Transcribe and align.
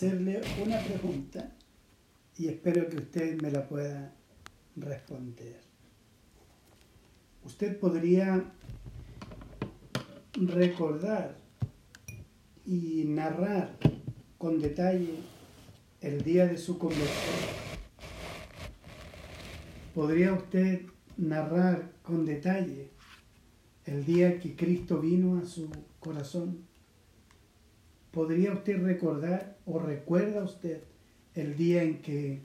hacerle 0.00 0.40
una 0.64 0.78
pregunta 0.78 1.52
y 2.38 2.48
espero 2.48 2.88
que 2.88 2.96
usted 2.96 3.38
me 3.42 3.50
la 3.50 3.68
pueda 3.68 4.14
responder. 4.74 5.60
Usted 7.44 7.78
podría 7.78 8.50
recordar 10.32 11.36
y 12.64 13.04
narrar 13.08 13.76
con 14.38 14.58
detalle 14.58 15.16
el 16.00 16.24
día 16.24 16.46
de 16.46 16.56
su 16.56 16.78
conversión. 16.78 17.36
¿Podría 19.94 20.32
usted 20.32 20.86
narrar 21.18 21.92
con 22.00 22.24
detalle 22.24 22.88
el 23.84 24.06
día 24.06 24.40
que 24.40 24.56
Cristo 24.56 24.98
vino 24.98 25.36
a 25.36 25.44
su 25.44 25.70
corazón? 25.98 26.69
¿Podría 28.10 28.52
usted 28.52 28.82
recordar 28.82 29.58
o 29.66 29.78
recuerda 29.78 30.42
usted 30.42 30.82
el 31.34 31.56
día 31.56 31.82
en 31.82 32.02
que 32.02 32.42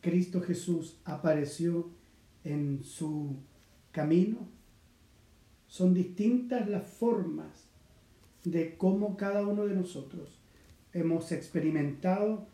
Cristo 0.00 0.40
Jesús 0.40 0.98
apareció 1.04 1.88
en 2.42 2.82
su 2.82 3.36
camino? 3.92 4.38
Son 5.68 5.94
distintas 5.94 6.68
las 6.68 6.84
formas 6.84 7.68
de 8.44 8.76
cómo 8.76 9.16
cada 9.16 9.46
uno 9.46 9.66
de 9.66 9.74
nosotros 9.74 10.40
hemos 10.92 11.32
experimentado 11.32 12.46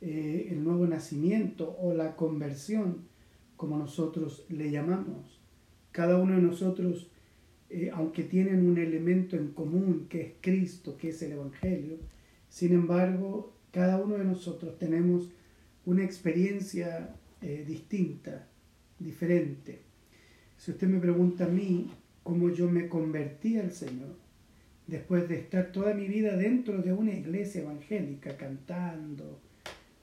eh, 0.00 0.48
el 0.50 0.62
nuevo 0.64 0.86
nacimiento 0.86 1.76
o 1.80 1.94
la 1.94 2.16
conversión, 2.16 3.06
como 3.56 3.78
nosotros 3.78 4.44
le 4.48 4.70
llamamos. 4.70 5.40
Cada 5.92 6.18
uno 6.18 6.34
de 6.36 6.42
nosotros, 6.42 7.08
eh, 7.74 7.90
aunque 7.92 8.22
tienen 8.22 8.64
un 8.64 8.78
elemento 8.78 9.36
en 9.36 9.48
común 9.48 10.06
que 10.08 10.20
es 10.20 10.32
Cristo, 10.40 10.96
que 10.96 11.08
es 11.08 11.20
el 11.22 11.32
Evangelio, 11.32 11.98
sin 12.48 12.72
embargo, 12.72 13.52
cada 13.72 14.00
uno 14.00 14.16
de 14.16 14.24
nosotros 14.24 14.78
tenemos 14.78 15.28
una 15.84 16.04
experiencia 16.04 17.16
eh, 17.42 17.64
distinta, 17.66 18.46
diferente. 19.00 19.80
Si 20.56 20.70
usted 20.70 20.86
me 20.86 21.00
pregunta 21.00 21.46
a 21.46 21.48
mí 21.48 21.90
cómo 22.22 22.50
yo 22.50 22.70
me 22.70 22.88
convertí 22.88 23.58
al 23.58 23.72
Señor, 23.72 24.14
después 24.86 25.28
de 25.28 25.40
estar 25.40 25.72
toda 25.72 25.94
mi 25.94 26.06
vida 26.06 26.36
dentro 26.36 26.80
de 26.80 26.92
una 26.92 27.12
iglesia 27.12 27.62
evangélica, 27.62 28.36
cantando, 28.36 29.40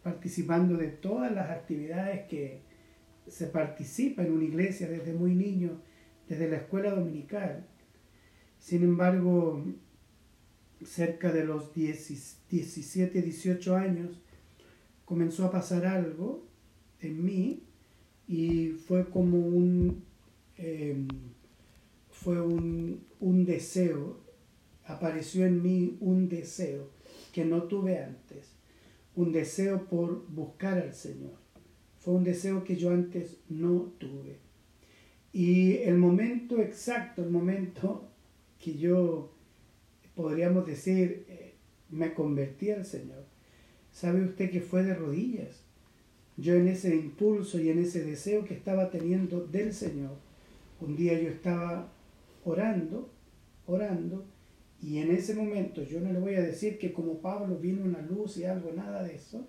participando 0.03 0.75
de 0.75 0.89
todas 0.89 1.31
las 1.31 1.49
actividades 1.51 2.27
que 2.27 2.59
se 3.27 3.47
participa 3.47 4.23
en 4.23 4.33
una 4.33 4.43
iglesia 4.43 4.89
desde 4.89 5.13
muy 5.13 5.35
niño, 5.35 5.79
desde 6.31 6.49
la 6.49 6.57
escuela 6.57 6.91
dominical. 6.91 7.67
Sin 8.57 8.83
embargo, 8.83 9.65
cerca 10.85 11.33
de 11.33 11.43
los 11.43 11.73
17, 11.73 13.21
18 13.21 13.75
años, 13.75 14.21
comenzó 15.03 15.45
a 15.45 15.51
pasar 15.51 15.85
algo 15.85 16.45
en 17.01 17.25
mí 17.25 17.63
y 18.29 18.69
fue 18.69 19.09
como 19.09 19.39
un, 19.39 20.05
em, 20.57 21.05
fue 22.09 22.39
un, 22.39 23.03
un 23.19 23.43
deseo, 23.43 24.21
apareció 24.85 25.45
en 25.45 25.61
mí 25.61 25.97
un 25.99 26.29
deseo 26.29 26.91
que 27.33 27.43
no 27.43 27.63
tuve 27.63 27.99
antes 27.99 28.61
un 29.15 29.33
deseo 29.33 29.89
por 29.89 30.25
buscar 30.29 30.77
al 30.77 30.93
Señor. 30.93 31.33
Fue 31.99 32.13
un 32.13 32.23
deseo 32.23 32.63
que 32.63 32.77
yo 32.77 32.91
antes 32.91 33.37
no 33.49 33.91
tuve. 33.97 34.37
Y 35.33 35.77
el 35.77 35.97
momento 35.97 36.61
exacto, 36.61 37.23
el 37.23 37.29
momento 37.29 38.09
que 38.59 38.77
yo, 38.77 39.31
podríamos 40.15 40.65
decir, 40.67 41.25
eh, 41.29 41.53
me 41.89 42.13
convertí 42.13 42.71
al 42.71 42.85
Señor, 42.85 43.23
sabe 43.91 44.23
usted 44.23 44.51
que 44.51 44.61
fue 44.61 44.83
de 44.83 44.93
rodillas. 44.93 45.63
Yo 46.37 46.55
en 46.55 46.67
ese 46.67 46.95
impulso 46.95 47.59
y 47.59 47.69
en 47.69 47.79
ese 47.79 48.03
deseo 48.03 48.45
que 48.45 48.53
estaba 48.53 48.89
teniendo 48.89 49.45
del 49.45 49.73
Señor, 49.73 50.17
un 50.79 50.95
día 50.95 51.19
yo 51.19 51.29
estaba 51.29 51.91
orando, 52.43 53.09
orando, 53.67 54.25
y 54.81 54.97
en 54.97 55.11
ese 55.11 55.35
momento, 55.35 55.83
yo 55.83 56.01
no 56.01 56.11
le 56.11 56.19
voy 56.19 56.33
a 56.35 56.41
decir 56.41 56.79
que 56.79 56.91
como 56.91 57.19
Pablo 57.19 57.57
vino 57.57 57.85
una 57.85 58.01
luz 58.01 58.37
y 58.37 58.45
algo, 58.45 58.71
nada 58.73 59.03
de 59.03 59.15
eso, 59.15 59.47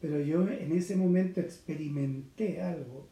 pero 0.00 0.18
yo 0.20 0.48
en 0.48 0.72
ese 0.72 0.96
momento 0.96 1.40
experimenté 1.40 2.62
algo 2.62 3.08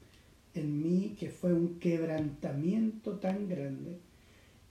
en 0.54 0.82
mí 0.82 1.16
que 1.18 1.30
fue 1.30 1.52
un 1.52 1.78
quebrantamiento 1.78 3.18
tan 3.18 3.48
grande. 3.48 3.98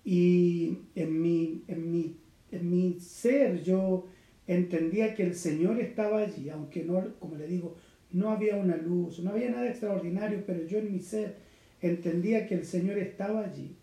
Y 0.03 0.79
en 0.95 1.21
mi, 1.21 1.63
en 1.67 1.91
mi, 1.91 2.17
en 2.51 2.69
mi 2.69 2.99
ser 2.99 3.63
yo 3.63 4.07
entendía 4.47 5.15
que 5.15 5.23
el 5.23 5.35
Señor 5.35 5.79
estaba 5.79 6.19
allí, 6.19 6.49
aunque 6.49 6.83
no, 6.83 7.15
como 7.19 7.35
le 7.35 7.47
digo, 7.47 7.75
no 8.11 8.29
había 8.29 8.55
una 8.57 8.75
luz, 8.75 9.19
no 9.19 9.31
había 9.31 9.51
nada 9.51 9.69
extraordinario, 9.69 10.43
pero 10.45 10.65
yo 10.65 10.79
en 10.79 10.91
mi 10.91 10.99
ser 10.99 11.37
entendía 11.81 12.47
que 12.47 12.55
el 12.55 12.65
Señor 12.65 12.97
estaba 12.97 13.45
allí. 13.45 13.75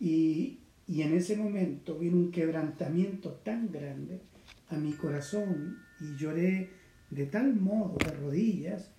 Y, 0.00 0.58
y 0.86 1.02
en 1.02 1.14
ese 1.14 1.36
momento 1.36 1.98
vino 1.98 2.16
un 2.16 2.30
quebrantamiento 2.30 3.32
tan 3.44 3.70
grande 3.70 4.20
a 4.68 4.76
mi 4.76 4.92
corazón 4.92 5.78
y 6.00 6.16
lloré 6.16 6.70
de 7.10 7.26
tal 7.26 7.54
modo 7.54 7.96
de 7.98 8.10
rodillas 8.12 8.90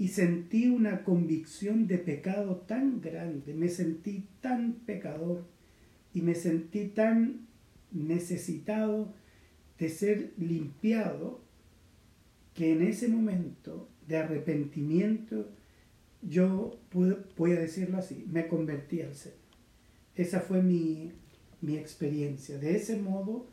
y 0.00 0.08
sentí 0.08 0.66
una 0.66 1.04
convicción 1.04 1.86
de 1.86 1.98
pecado 1.98 2.56
tan 2.66 3.02
grande, 3.02 3.52
me 3.52 3.68
sentí 3.68 4.26
tan 4.40 4.72
pecador 4.86 5.44
y 6.14 6.22
me 6.22 6.34
sentí 6.34 6.86
tan 6.86 7.46
necesitado 7.92 9.12
de 9.78 9.90
ser 9.90 10.32
limpiado 10.38 11.42
que 12.54 12.72
en 12.72 12.80
ese 12.80 13.08
momento 13.08 13.90
de 14.08 14.16
arrepentimiento 14.16 15.50
yo 16.22 16.80
voy 17.36 17.52
a 17.52 17.60
decirlo 17.60 17.98
así, 17.98 18.24
me 18.26 18.48
convertí 18.48 19.02
al 19.02 19.14
Señor. 19.14 19.36
Esa 20.14 20.40
fue 20.40 20.62
mi, 20.62 21.12
experiencia. 21.76 22.56
De 22.56 22.74
ese 22.74 22.96
modo 22.96 23.48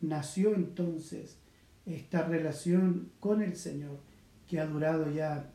nació 0.00 0.56
entonces 0.56 1.38
esta 1.86 2.26
relación 2.26 3.12
con 3.20 3.40
el 3.40 3.54
Señor 3.54 4.00
que 4.48 4.58
ha 4.58 4.66
durado 4.66 5.08
ya, 5.12 5.52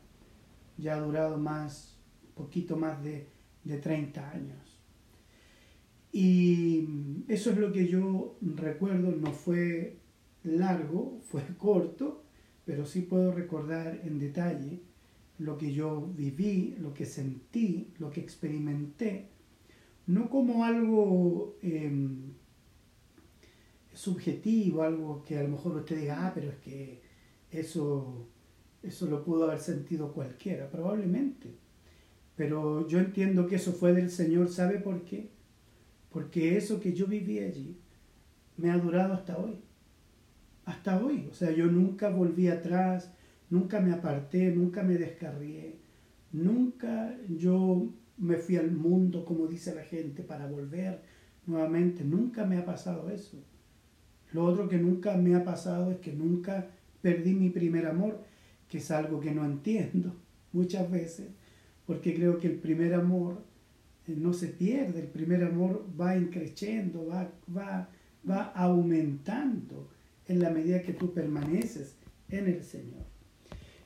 ya 0.78 0.94
ha 0.94 1.00
durado 1.00 1.36
más, 1.38 1.98
poquito 2.34 2.76
más 2.76 3.02
de, 3.02 3.26
de 3.64 3.78
30 3.78 4.30
años. 4.30 4.80
Y 6.12 6.88
eso 7.28 7.50
es 7.50 7.58
lo 7.58 7.70
que 7.72 7.86
yo 7.86 8.38
recuerdo, 8.40 9.10
no 9.12 9.32
fue 9.32 9.98
largo, 10.44 11.20
fue 11.30 11.42
corto, 11.58 12.24
pero 12.64 12.86
sí 12.86 13.02
puedo 13.02 13.32
recordar 13.32 14.00
en 14.04 14.18
detalle 14.18 14.80
lo 15.38 15.58
que 15.58 15.72
yo 15.72 16.10
viví, 16.16 16.76
lo 16.78 16.94
que 16.94 17.04
sentí, 17.04 17.92
lo 17.98 18.10
que 18.10 18.20
experimenté 18.20 19.28
no 20.08 20.30
como 20.30 20.64
algo 20.64 21.58
em, 21.62 22.32
subjetivo, 23.92 24.82
algo 24.82 25.22
que 25.22 25.38
a 25.38 25.42
lo 25.42 25.50
mejor 25.50 25.76
usted 25.76 26.00
diga, 26.00 26.26
ah, 26.26 26.32
pero 26.34 26.50
es 26.50 26.56
que 26.56 27.02
eso, 27.50 28.26
eso 28.82 29.06
lo 29.06 29.24
pudo 29.24 29.44
haber 29.44 29.60
sentido 29.60 30.12
cualquiera, 30.12 30.70
probablemente. 30.70 31.54
Pero 32.36 32.86
yo 32.86 32.98
entiendo 32.98 33.46
que 33.46 33.56
eso 33.56 33.72
fue 33.72 33.92
del 33.92 34.10
Señor, 34.10 34.48
¿sabe 34.48 34.78
por 34.78 35.02
qué? 35.04 35.30
Porque 36.10 36.56
eso 36.56 36.80
que 36.80 36.92
yo 36.92 37.06
viví 37.06 37.40
allí 37.40 37.76
me 38.56 38.70
ha 38.70 38.78
durado 38.78 39.14
hasta 39.14 39.36
hoy. 39.38 39.60
Hasta 40.64 41.02
hoy. 41.02 41.28
O 41.30 41.34
sea, 41.34 41.50
yo 41.50 41.66
nunca 41.66 42.10
volví 42.10 42.48
atrás, 42.48 43.12
nunca 43.50 43.80
me 43.80 43.92
aparté, 43.92 44.52
nunca 44.52 44.82
me 44.82 44.96
descarrié, 44.96 45.76
nunca 46.32 47.16
yo 47.28 47.88
me 48.18 48.36
fui 48.36 48.56
al 48.56 48.70
mundo, 48.70 49.24
como 49.24 49.46
dice 49.46 49.74
la 49.74 49.82
gente, 49.82 50.22
para 50.22 50.46
volver 50.46 51.02
nuevamente. 51.46 52.04
Nunca 52.04 52.44
me 52.44 52.58
ha 52.58 52.64
pasado 52.64 53.10
eso. 53.10 53.38
Lo 54.32 54.44
otro 54.44 54.68
que 54.68 54.78
nunca 54.78 55.16
me 55.16 55.34
ha 55.34 55.44
pasado 55.44 55.90
es 55.90 55.98
que 55.98 56.12
nunca 56.12 56.68
perdí 57.00 57.34
mi 57.34 57.50
primer 57.50 57.86
amor, 57.86 58.22
que 58.68 58.78
es 58.78 58.90
algo 58.90 59.20
que 59.20 59.32
no 59.32 59.44
entiendo 59.44 60.14
muchas 60.52 60.90
veces, 60.90 61.28
porque 61.86 62.14
creo 62.14 62.38
que 62.38 62.48
el 62.48 62.56
primer 62.56 62.94
amor 62.94 63.42
eh, 64.06 64.14
no 64.16 64.32
se 64.32 64.48
pierde, 64.48 65.00
el 65.00 65.08
primer 65.08 65.44
amor 65.44 65.86
va 65.98 66.16
increciendo, 66.16 67.06
va, 67.06 67.30
va, 67.54 67.88
va 68.28 68.52
aumentando 68.54 69.88
en 70.26 70.40
la 70.40 70.50
medida 70.50 70.82
que 70.82 70.92
tú 70.92 71.12
permaneces 71.12 71.94
en 72.28 72.46
el 72.46 72.62
Señor. 72.62 73.06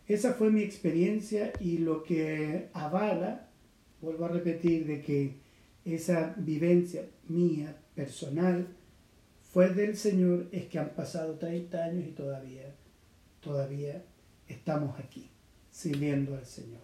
Esa 0.08 0.34
fue 0.34 0.50
mi 0.50 0.62
experiencia 0.62 1.52
y 1.60 1.78
lo 1.78 2.02
que 2.02 2.68
avala 2.72 3.48
vuelvo 4.00 4.24
a 4.24 4.28
repetir 4.28 4.84
de 4.86 5.00
que 5.00 5.36
esa 5.84 6.34
vivencia 6.36 7.06
mía, 7.28 7.76
personal, 7.94 8.66
fue 9.52 9.68
del 9.70 9.96
Señor, 9.96 10.48
es 10.50 10.66
que 10.66 10.78
han 10.78 10.90
pasado 10.90 11.38
30 11.38 11.84
años 11.84 12.06
y 12.08 12.12
todavía, 12.12 12.74
todavía 13.40 14.02
estamos 14.52 14.98
aquí, 14.98 15.28
sirviendo 15.70 16.34
al 16.34 16.46
Señor. 16.46 16.80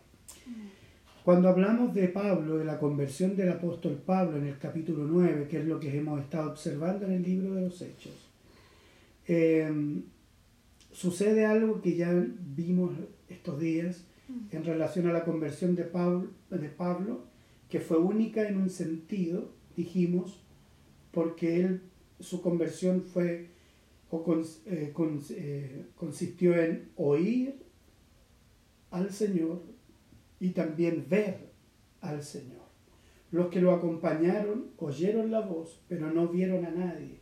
Cuando 1.25 1.49
hablamos 1.49 1.93
de 1.95 2.09
Pablo, 2.09 2.57
de 2.57 2.65
la 2.65 2.79
conversión 2.79 3.37
del 3.37 3.51
apóstol 3.51 4.01
Pablo 4.05 4.39
en 4.39 4.47
el 4.47 4.59
capítulo 4.59 5.05
9, 5.05 5.47
que 5.49 5.59
es 5.59 5.67
lo 5.67 5.79
que 5.79 5.97
hemos 5.97 6.21
estado 6.21 6.51
observando 6.51 7.07
en 7.07 7.13
el 7.13 7.23
libro 7.23 7.55
de 7.55 7.63
los 7.63 7.83
Hechos, 7.83 8.15
eh, 9.27 9.71
sucede 10.91 11.45
algo 11.45 11.83
que 11.83 11.97
ya 11.97 12.11
vimos 12.57 12.93
estos 13.29 13.61
días 13.61 14.05
en 14.51 14.65
relación 14.65 15.07
a 15.07 15.13
la 15.13 15.25
conversión 15.25 15.75
de 15.75 15.85
Pablo, 15.85 16.29
de 16.51 16.69
Pablo, 16.69 17.25
que 17.69 17.81
fue 17.81 17.99
única 17.99 18.49
en 18.49 18.57
un 18.57 18.71
sentido, 18.71 19.51
dijimos, 19.77 20.41
porque 21.13 21.61
él, 21.61 21.83
su 22.21 22.41
conversión 22.43 23.03
fue 23.03 23.51
o 24.11 24.25
eh, 24.67 24.95
eh, 25.31 25.87
consistió 25.95 26.57
en 26.57 26.91
oír 26.97 27.63
al 28.91 29.13
Señor 29.13 29.63
y 30.41 30.51
también 30.51 31.07
ver 31.09 31.51
al 32.01 32.23
Señor. 32.23 32.69
Los 33.31 33.49
que 33.49 33.61
lo 33.61 33.75
acompañaron 33.75 34.71
oyeron 34.79 35.31
la 35.31 35.41
voz, 35.41 35.83
pero 35.89 36.11
no 36.11 36.29
vieron 36.29 36.65
a 36.65 36.71
nadie. 36.71 37.21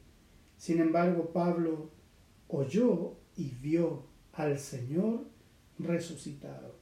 Sin 0.57 0.81
embargo, 0.81 1.33
Pablo 1.33 1.91
oyó 2.49 3.17
y 3.37 3.51
vio 3.61 4.05
al 4.33 4.59
Señor 4.59 5.25
resucitado. 5.79 6.77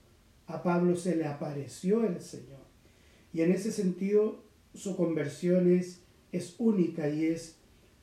A 0.47 0.63
Pablo 0.63 0.95
se 0.95 1.17
le 1.17 1.25
apareció 1.25 2.05
el 2.05 2.21
Señor. 2.21 2.65
Y 3.33 3.41
en 3.41 3.53
ese 3.53 3.73
sentido, 3.73 4.45
su 4.75 4.97
conversión 4.97 5.73
es, 5.73 6.03
es 6.33 6.55
única 6.59 7.09
y 7.09 7.27
es, 7.27 7.59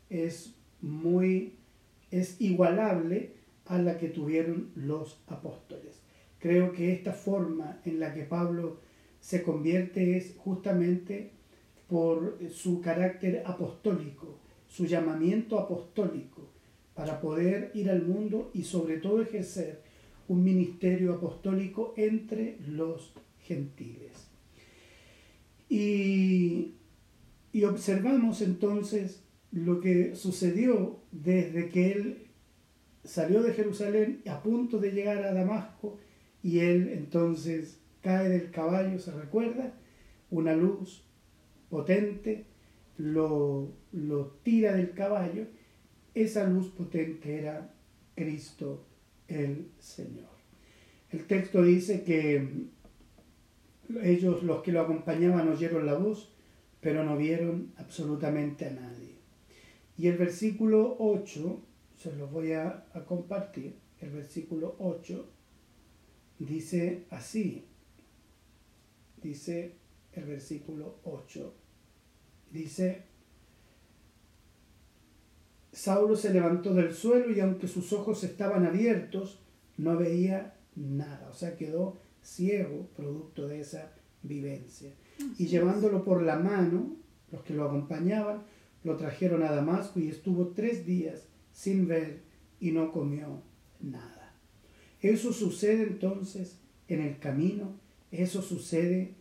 es 0.09 0.55
muy, 0.81 1.57
es 2.11 2.39
igualable 2.39 3.33
a 3.65 3.77
la 3.77 3.97
que 3.97 4.09
tuvieron 4.09 4.71
los 4.75 5.21
apóstoles. 5.27 6.01
Creo 6.39 6.73
que 6.73 6.91
esta 6.91 7.13
forma 7.13 7.79
en 7.85 7.99
la 7.99 8.13
que 8.13 8.23
Pablo 8.23 8.79
se 9.19 9.43
convierte 9.43 10.17
es 10.17 10.35
justamente 10.37 11.31
por 11.87 12.39
su 12.49 12.81
carácter 12.81 13.43
apostólico, 13.45 14.39
su 14.67 14.85
llamamiento 14.85 15.59
apostólico, 15.59 16.49
para 16.93 17.21
poder 17.21 17.71
ir 17.73 17.89
al 17.89 18.03
mundo 18.05 18.51
y 18.53 18.63
sobre 18.63 18.97
todo 18.97 19.21
ejercer 19.21 19.81
un 20.27 20.43
ministerio 20.43 21.13
apostólico 21.13 21.93
entre 21.97 22.57
los 22.67 23.13
gentiles. 23.39 24.29
Y, 25.69 26.73
y 27.53 27.63
observamos 27.63 28.41
entonces 28.41 29.23
lo 29.51 29.79
que 29.79 30.15
sucedió 30.15 30.99
desde 31.11 31.69
que 31.69 31.91
él 31.91 32.27
salió 33.03 33.41
de 33.41 33.53
Jerusalén 33.53 34.21
a 34.27 34.41
punto 34.41 34.79
de 34.79 34.91
llegar 34.91 35.23
a 35.23 35.33
Damasco 35.33 35.97
y 36.43 36.59
él 36.59 36.89
entonces 36.89 37.79
cae 38.01 38.29
del 38.29 38.51
caballo, 38.51 38.99
se 38.99 39.11
recuerda, 39.11 39.73
una 40.29 40.55
luz 40.55 41.03
potente 41.69 42.45
lo, 42.97 43.73
lo 43.91 44.27
tira 44.43 44.73
del 44.73 44.91
caballo, 44.91 45.45
esa 46.13 46.47
luz 46.47 46.69
potente 46.69 47.39
era 47.39 47.73
Cristo 48.15 48.85
el 49.27 49.69
Señor. 49.79 50.29
El 51.11 51.25
texto 51.25 51.63
dice 51.63 52.03
que 52.03 52.67
ellos, 54.03 54.43
los 54.43 54.61
que 54.61 54.71
lo 54.71 54.81
acompañaban, 54.81 55.49
oyeron 55.49 55.85
la 55.85 55.95
voz, 55.95 56.33
pero 56.79 57.03
no 57.03 57.17
vieron 57.17 57.73
absolutamente 57.77 58.65
a 58.65 58.71
nadie. 58.71 59.00
Y 59.97 60.07
el 60.07 60.17
versículo 60.17 60.95
8, 60.99 61.59
se 61.97 62.15
los 62.15 62.31
voy 62.31 62.53
a, 62.53 62.85
a 62.93 63.05
compartir, 63.05 63.75
el 63.99 64.09
versículo 64.09 64.75
8 64.79 65.29
dice 66.39 67.05
así, 67.11 67.65
dice 69.21 69.75
el 70.13 70.25
versículo 70.25 70.97
8. 71.03 71.53
Dice, 72.51 73.03
Saulo 75.71 76.15
se 76.15 76.33
levantó 76.33 76.73
del 76.73 76.93
suelo 76.93 77.31
y 77.31 77.39
aunque 77.39 77.67
sus 77.67 77.93
ojos 77.93 78.23
estaban 78.23 78.65
abiertos, 78.65 79.39
no 79.77 79.95
veía 79.97 80.55
nada. 80.75 81.29
O 81.29 81.33
sea, 81.33 81.55
quedó 81.55 81.97
ciego 82.21 82.87
producto 82.95 83.47
de 83.47 83.61
esa 83.61 83.93
vivencia. 84.23 84.91
Y 85.37 85.47
llevándolo 85.47 86.03
por 86.03 86.23
la 86.23 86.37
mano, 86.37 86.97
los 87.31 87.41
que 87.43 87.53
lo 87.53 87.65
acompañaban, 87.65 88.43
lo 88.83 88.97
trajeron 88.97 89.43
a 89.43 89.51
Damasco 89.51 89.99
y 89.99 90.07
estuvo 90.07 90.49
tres 90.49 90.85
días 90.85 91.27
sin 91.53 91.87
ver 91.87 92.21
y 92.59 92.71
no 92.71 92.91
comió 92.91 93.41
nada. 93.79 94.35
Eso 95.01 95.33
sucede 95.33 95.83
entonces 95.83 96.59
en 96.87 97.01
el 97.01 97.17
camino 97.19 97.81
eso 98.11 98.41
sucede, 98.41 99.15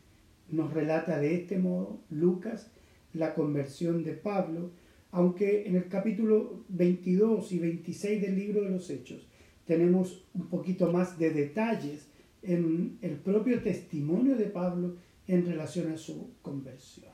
nos 0.50 0.74
relata 0.74 1.20
de 1.20 1.36
este 1.36 1.58
modo 1.58 2.00
Lucas, 2.10 2.72
la 3.14 3.34
conversión 3.34 4.02
de 4.02 4.14
Pablo, 4.14 4.70
aunque 5.12 5.66
en 5.66 5.76
el 5.76 5.88
capítulo 5.88 6.64
22 6.68 7.52
y 7.52 7.58
26 7.60 8.22
del 8.22 8.36
libro 8.36 8.62
de 8.62 8.70
los 8.70 8.90
Hechos 8.90 9.26
tenemos 9.64 10.24
un 10.34 10.48
poquito 10.48 10.90
más 10.90 11.18
de 11.18 11.30
detalles 11.30 12.08
en 12.42 12.98
el 13.02 13.16
propio 13.16 13.62
testimonio 13.62 14.36
de 14.36 14.46
Pablo 14.46 14.96
en 15.28 15.46
relación 15.46 15.92
a 15.92 15.96
su 15.96 16.30
conversión. 16.42 17.09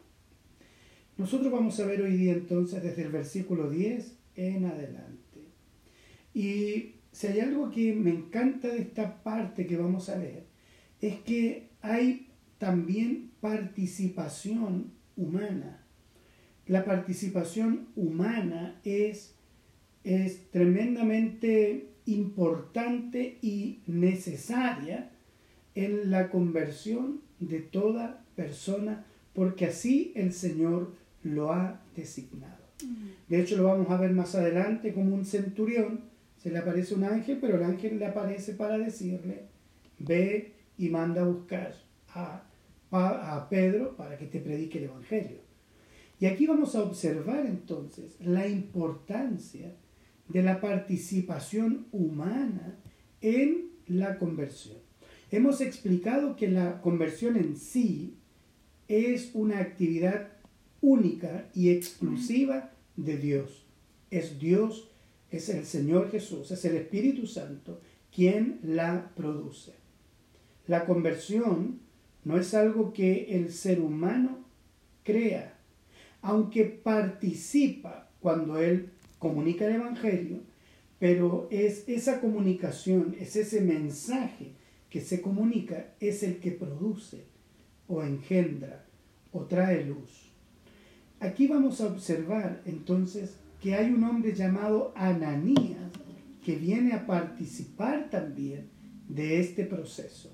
Nosotros 1.16 1.50
vamos 1.50 1.80
a 1.80 1.86
ver 1.86 2.02
hoy 2.02 2.14
día 2.16 2.34
entonces 2.34 2.82
desde 2.82 3.02
el 3.02 3.08
versículo 3.10 3.70
10 3.70 4.16
en 4.36 4.66
adelante. 4.66 5.40
Y 6.34 6.96
si 7.10 7.26
hay 7.28 7.40
algo 7.40 7.70
que 7.70 7.94
me 7.94 8.10
encanta 8.10 8.68
de 8.68 8.82
esta 8.82 9.22
parte 9.22 9.66
que 9.66 9.78
vamos 9.78 10.10
a 10.10 10.18
leer, 10.18 10.44
es 11.00 11.16
que 11.20 11.70
hay 11.80 12.28
también 12.58 13.30
participación 13.40 14.92
humana. 15.16 15.86
La 16.66 16.84
participación 16.84 17.88
humana 17.96 18.78
es, 18.84 19.36
es 20.04 20.50
tremendamente 20.50 21.92
importante 22.04 23.38
y 23.40 23.80
necesaria 23.86 25.12
en 25.74 26.10
la 26.10 26.28
conversión 26.28 27.22
de 27.40 27.60
toda 27.60 28.22
persona, 28.34 29.06
porque 29.32 29.66
así 29.66 30.12
el 30.14 30.34
Señor 30.34 30.92
lo 31.26 31.52
ha 31.52 31.80
designado. 31.94 32.64
De 33.28 33.40
hecho, 33.40 33.56
lo 33.56 33.64
vamos 33.64 33.90
a 33.90 33.96
ver 33.96 34.12
más 34.12 34.34
adelante 34.34 34.92
como 34.92 35.14
un 35.14 35.24
centurión, 35.24 36.00
se 36.36 36.50
le 36.50 36.58
aparece 36.58 36.94
un 36.94 37.04
ángel, 37.04 37.38
pero 37.40 37.56
el 37.56 37.64
ángel 37.64 37.98
le 37.98 38.06
aparece 38.06 38.52
para 38.52 38.78
decirle, 38.78 39.46
ve 39.98 40.52
y 40.78 40.90
manda 40.90 41.22
a 41.22 41.24
buscar 41.24 41.74
a, 42.14 42.44
a, 42.90 43.48
Pedro 43.48 43.96
para 43.96 44.16
que 44.16 44.26
te 44.26 44.40
predique 44.40 44.78
el 44.78 44.84
Evangelio. 44.84 45.38
Y 46.20 46.26
aquí 46.26 46.46
vamos 46.46 46.74
a 46.74 46.82
observar 46.82 47.44
entonces 47.46 48.16
la 48.20 48.46
importancia 48.46 49.74
de 50.28 50.42
la 50.42 50.60
participación 50.60 51.86
humana 51.92 52.78
en 53.20 53.70
la 53.86 54.18
conversión. 54.18 54.78
Hemos 55.30 55.60
explicado 55.60 56.36
que 56.36 56.48
la 56.48 56.80
conversión 56.80 57.36
en 57.36 57.56
sí 57.56 58.16
es 58.88 59.30
una 59.34 59.58
actividad 59.58 60.35
única 60.86 61.48
y 61.52 61.70
exclusiva 61.70 62.70
de 62.96 63.16
Dios. 63.16 63.66
Es 64.12 64.38
Dios, 64.38 64.88
es 65.32 65.48
el 65.48 65.66
Señor 65.66 66.12
Jesús, 66.12 66.52
es 66.52 66.64
el 66.64 66.76
Espíritu 66.76 67.26
Santo 67.26 67.80
quien 68.14 68.60
la 68.62 69.10
produce. 69.16 69.72
La 70.68 70.86
conversión 70.86 71.80
no 72.24 72.38
es 72.38 72.54
algo 72.54 72.92
que 72.92 73.36
el 73.36 73.52
ser 73.52 73.80
humano 73.80 74.38
crea, 75.02 75.58
aunque 76.22 76.64
participa 76.64 78.08
cuando 78.20 78.58
él 78.58 78.90
comunica 79.18 79.66
el 79.66 79.74
Evangelio, 79.74 80.38
pero 81.00 81.48
es 81.50 81.88
esa 81.88 82.20
comunicación, 82.20 83.16
es 83.18 83.34
ese 83.34 83.60
mensaje 83.60 84.52
que 84.88 85.00
se 85.00 85.20
comunica, 85.20 85.94
es 85.98 86.22
el 86.22 86.38
que 86.38 86.52
produce 86.52 87.24
o 87.88 88.04
engendra 88.04 88.84
o 89.32 89.42
trae 89.46 89.84
luz. 89.84 90.25
Aquí 91.20 91.46
vamos 91.46 91.80
a 91.80 91.86
observar 91.86 92.62
entonces 92.66 93.36
que 93.60 93.74
hay 93.74 93.90
un 93.90 94.04
hombre 94.04 94.34
llamado 94.34 94.92
Ananías 94.94 95.90
que 96.44 96.56
viene 96.56 96.92
a 96.92 97.06
participar 97.06 98.10
también 98.10 98.68
de 99.08 99.40
este 99.40 99.64
proceso. 99.64 100.30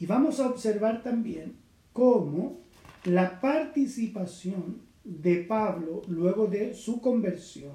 Y 0.00 0.06
vamos 0.06 0.40
a 0.40 0.48
observar 0.48 1.02
también 1.02 1.56
cómo 1.92 2.60
la 3.04 3.40
participación 3.40 4.82
de 5.04 5.36
Pablo 5.36 6.02
luego 6.08 6.46
de 6.46 6.74
su 6.74 7.00
conversión 7.00 7.72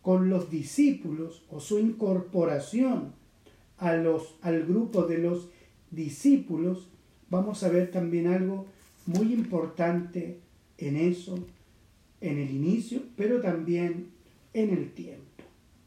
con 0.00 0.30
los 0.30 0.50
discípulos 0.50 1.44
o 1.50 1.60
su 1.60 1.78
incorporación 1.78 3.12
a 3.78 3.94
los, 3.94 4.36
al 4.42 4.64
grupo 4.64 5.02
de 5.02 5.18
los 5.18 5.48
discípulos, 5.90 6.88
vamos 7.30 7.62
a 7.62 7.68
ver 7.68 7.90
también 7.90 8.28
algo 8.28 8.66
muy 9.06 9.32
importante 9.32 10.40
en 10.78 10.96
eso, 10.96 11.38
en 12.30 12.38
el 12.38 12.50
inicio, 12.50 13.02
pero 13.16 13.40
también 13.40 14.10
en 14.52 14.70
el 14.70 14.92
tiempo. 14.92 15.44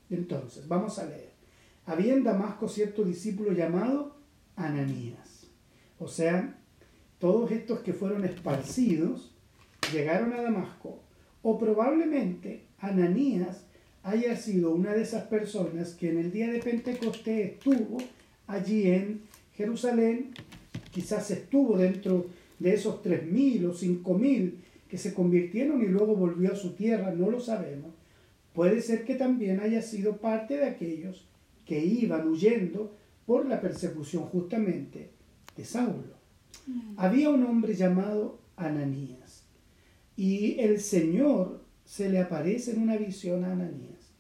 Entonces, 0.10 0.68
vamos 0.68 1.00
a 1.00 1.06
leer. 1.06 1.32
Había 1.86 2.14
en 2.14 2.24
Damasco 2.24 2.68
cierto 2.68 3.04
discípulo 3.04 3.52
llamado 3.54 4.16
Ananías 4.56 5.28
o 6.00 6.08
sea, 6.08 6.56
todos 7.20 7.52
estos 7.52 7.80
que 7.80 7.94
fueron 7.94 8.24
esparcidos 8.24 9.32
llegaron 9.92 10.34
a 10.34 10.42
Damasco, 10.42 11.00
o 11.42 11.58
probablemente 11.58 12.62
Ananías 12.80 13.64
haya 14.04 14.36
sido 14.36 14.74
una 14.74 14.94
de 14.94 15.02
esas 15.02 15.24
personas 15.24 15.94
que 15.94 16.10
en 16.10 16.20
el 16.20 16.32
día 16.32 16.52
de 16.52 16.60
Pentecostés 16.60 17.54
estuvo 17.54 17.98
allí 18.46 18.90
en 18.90 19.22
Jerusalén, 19.56 20.34
quizás 20.92 21.32
estuvo 21.32 21.78
dentro 21.78 22.28
de 22.60 22.74
esos 22.74 23.04
3.000 23.04 23.70
o 23.70 23.74
5.000 23.74 24.54
que 24.90 24.98
se 24.98 25.14
convirtieron 25.14 25.82
y 25.82 25.88
luego 25.88 26.16
volvió 26.16 26.54
a 26.54 26.56
su 26.56 26.74
tierra, 26.74 27.12
no 27.12 27.30
lo 27.30 27.40
sabemos. 27.40 27.94
Puede 28.54 28.82
ser 28.82 29.06
que 29.06 29.16
también 29.16 29.60
haya 29.60 29.82
sido 29.82 30.18
parte 30.18 30.58
de 30.58 30.66
aquellos 30.66 31.28
que 31.66 31.84
iban 31.84 32.28
huyendo 32.28 32.96
por 33.26 33.46
la 33.46 33.62
persecución 33.62 34.24
justamente 34.24 35.12
de 35.56 35.66
Saulo. 35.66 36.16
Mm. 36.66 36.94
Había 36.98 37.30
un 37.30 37.44
hombre 37.44 37.76
llamado 37.76 38.40
Ananías 38.56 39.44
y 40.16 40.60
el 40.60 40.80
Señor 40.80 41.62
se 41.86 42.10
le 42.10 42.20
aparece 42.20 42.72
en 42.72 42.82
una 42.82 42.98
visión 42.98 43.44
a 43.44 43.52
Ananías. 43.52 44.14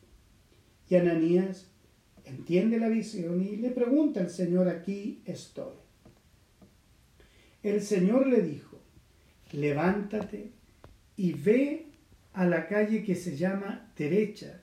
Y 0.89 0.95
Ananías 0.95 1.67
entiende 2.25 2.77
la 2.79 2.89
visión 2.89 3.41
y 3.41 3.57
le 3.57 3.71
pregunta 3.71 4.19
al 4.19 4.29
Señor, 4.29 4.67
aquí 4.67 5.21
estoy. 5.25 5.73
El 7.63 7.81
Señor 7.81 8.27
le 8.27 8.41
dijo, 8.41 8.79
levántate 9.51 10.51
y 11.17 11.33
ve 11.33 11.87
a 12.33 12.45
la 12.45 12.67
calle 12.67 13.03
que 13.03 13.15
se 13.15 13.35
llama 13.35 13.91
derecha 13.97 14.61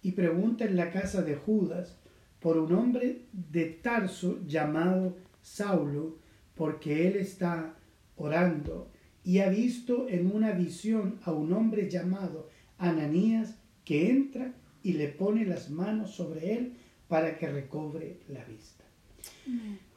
y 0.00 0.12
pregunta 0.12 0.64
en 0.64 0.76
la 0.76 0.90
casa 0.92 1.22
de 1.22 1.34
Judas 1.34 1.98
por 2.40 2.56
un 2.56 2.72
hombre 2.72 3.26
de 3.32 3.64
Tarso 3.64 4.38
llamado 4.46 5.16
Saulo, 5.42 6.18
porque 6.54 7.08
él 7.08 7.16
está 7.16 7.74
orando 8.16 8.90
y 9.24 9.40
ha 9.40 9.48
visto 9.48 10.08
en 10.08 10.32
una 10.32 10.52
visión 10.52 11.18
a 11.24 11.32
un 11.32 11.52
hombre 11.52 11.90
llamado 11.90 12.48
Ananías 12.78 13.58
que 13.84 14.08
entra 14.08 14.54
y 14.84 14.92
le 14.92 15.08
pone 15.08 15.44
las 15.44 15.70
manos 15.70 16.12
sobre 16.12 16.54
él 16.54 16.74
para 17.08 17.36
que 17.36 17.48
recobre 17.48 18.20
la 18.28 18.44
vista. 18.44 18.84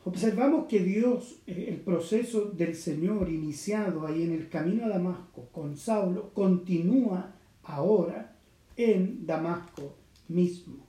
Observamos 0.05 0.67
que 0.67 0.79
Dios, 0.79 1.41
eh, 1.45 1.65
el 1.69 1.77
proceso 1.77 2.45
del 2.45 2.75
Señor 2.75 3.29
iniciado 3.29 4.07
ahí 4.07 4.23
en 4.23 4.31
el 4.31 4.49
camino 4.49 4.85
a 4.85 4.89
Damasco 4.89 5.49
con 5.51 5.75
Saulo, 5.75 6.31
continúa 6.33 7.35
ahora 7.63 8.35
en 8.77 9.25
Damasco 9.25 9.95
mismo. 10.27 10.85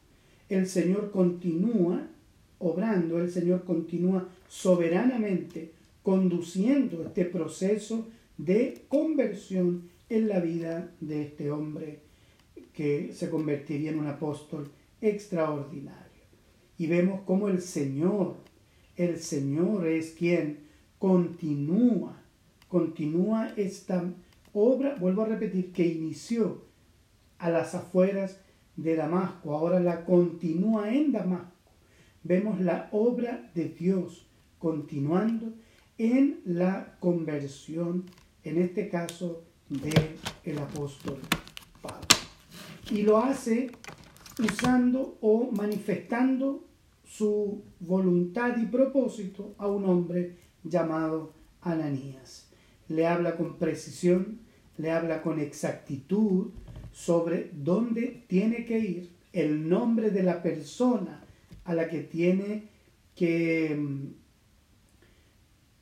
El 0.49 0.67
Señor 0.67 1.11
continúa 1.11 2.07
obrando, 2.59 3.19
el 3.19 3.31
Señor 3.31 3.65
continúa 3.65 4.29
soberanamente 4.49 5.73
conduciendo 6.03 7.03
este 7.05 7.25
proceso 7.25 8.07
de 8.37 8.85
conversión 8.89 9.91
en 10.09 10.29
la 10.29 10.41
vida 10.41 10.91
de 11.01 11.23
este 11.23 11.51
hombre 11.51 12.01
que 12.73 13.13
se 13.13 13.29
convertiría 13.29 13.91
en 13.91 13.99
un 13.99 14.07
apóstol 14.07 14.71
extraordinario. 15.01 16.01
Y 16.79 16.87
vemos 16.87 17.21
cómo 17.27 17.49
el 17.49 17.61
Señor, 17.61 18.37
el 19.01 19.19
Señor 19.19 19.87
es 19.87 20.11
quien 20.11 20.59
continúa, 20.99 22.21
continúa 22.69 23.49
esta 23.57 24.05
obra, 24.53 24.95
vuelvo 24.97 25.23
a 25.23 25.29
repetir, 25.29 25.73
que 25.73 25.87
inició 25.87 26.67
a 27.39 27.49
las 27.49 27.75
afueras 27.75 28.39
de 28.77 28.97
Damasco, 28.97 29.57
ahora 29.57 29.81
la 29.81 30.05
continúa 30.05 30.93
en 30.93 31.13
Damasco. 31.13 31.51
Vemos 32.23 32.61
la 32.61 32.91
obra 32.93 33.51
de 33.55 33.71
Dios 33.71 34.27
continuando 34.59 35.55
en 35.97 36.41
la 36.45 36.99
conversión, 37.01 38.05
en 38.45 38.61
este 38.61 38.91
caso 38.91 39.45
del 39.71 40.17
el 40.45 40.59
apóstol 40.59 41.19
Pablo. 41.81 42.07
Y 42.91 43.03
lo 43.03 43.17
hace 43.17 43.71
usando 44.39 45.17
o 45.23 45.51
manifestando 45.53 46.70
su 47.11 47.65
voluntad 47.81 48.57
y 48.57 48.67
propósito 48.67 49.57
a 49.59 49.67
un 49.67 49.85
hombre 49.85 50.37
llamado 50.63 51.33
Ananías. 51.61 52.49
Le 52.89 53.07
habla 53.07 53.37
con 53.37 53.59
precisión, 53.59 54.39
le 54.79 54.93
habla 54.93 55.21
con 55.21 55.41
exactitud 55.41 56.51
sobre 56.93 57.51
dónde 57.53 58.23
tiene 58.29 58.65
que 58.65 58.79
ir, 58.79 59.11
el 59.33 59.69
nombre 59.69 60.11
de 60.11 60.23
la 60.23 60.41
persona 60.41 61.25
a 61.65 61.75
la 61.75 61.89
que 61.89 62.01
tiene 62.01 62.65
que, 63.17 63.77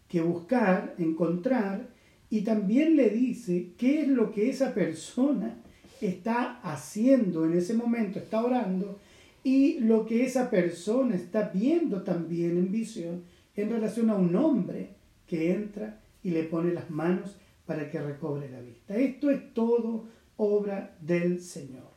que 0.09 0.21
buscar, 0.23 0.95
encontrar, 0.99 1.91
y 2.31 2.41
también 2.41 2.97
le 2.97 3.11
dice 3.11 3.73
qué 3.77 4.01
es 4.01 4.09
lo 4.09 4.33
que 4.33 4.49
esa 4.49 4.73
persona 4.73 5.59
está 6.01 6.61
haciendo 6.63 7.45
en 7.45 7.53
ese 7.53 7.75
momento, 7.75 8.19
está 8.19 8.43
orando, 8.43 8.99
y 9.49 9.81
lo 9.81 10.05
que 10.05 10.27
esa 10.27 10.51
persona 10.51 11.17
está 11.17 11.51
viendo 11.55 12.03
también 12.03 12.59
en 12.59 12.71
visión 12.71 13.23
en 13.57 13.71
relación 13.71 14.11
a 14.11 14.15
un 14.15 14.37
hombre 14.37 14.91
que 15.27 15.53
entra 15.53 16.01
y 16.23 16.33
le 16.33 16.45
pone 16.45 16.75
las 16.75 16.91
manos 16.91 17.35
para 17.65 17.91
que 17.91 17.99
recobre 17.99 18.51
la 18.51 18.61
vista. 18.61 18.95
Esto 18.97 19.31
es 19.31 19.55
todo 19.55 20.05
obra 20.37 20.95
del 21.01 21.41
Señor. 21.41 21.89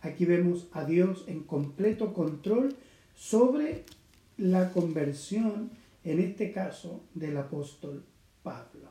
Aquí 0.00 0.24
vemos 0.24 0.68
a 0.72 0.86
Dios 0.86 1.24
en 1.26 1.40
completo 1.42 2.14
control 2.14 2.74
sobre 3.14 3.84
la 4.38 4.72
conversión, 4.72 5.72
en 6.04 6.20
este 6.20 6.52
caso, 6.52 7.02
del 7.12 7.36
apóstol 7.36 8.02
Pablo. 8.42 8.88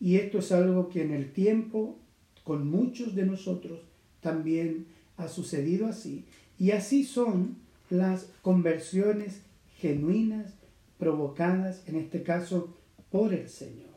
Y 0.00 0.16
esto 0.16 0.38
es 0.38 0.50
algo 0.50 0.88
que 0.88 1.02
en 1.02 1.12
el 1.12 1.32
tiempo, 1.32 1.98
con 2.42 2.68
muchos 2.68 3.14
de 3.14 3.26
nosotros, 3.26 3.78
también 4.20 4.86
ha 5.16 5.28
sucedido 5.28 5.86
así. 5.86 6.24
Y 6.58 6.72
así 6.72 7.04
son 7.04 7.56
las 7.90 8.28
conversiones 8.42 9.42
genuinas 9.76 10.54
provocadas, 10.98 11.82
en 11.86 11.96
este 11.96 12.22
caso, 12.22 12.74
por 13.10 13.32
el 13.32 13.48
Señor. 13.48 13.88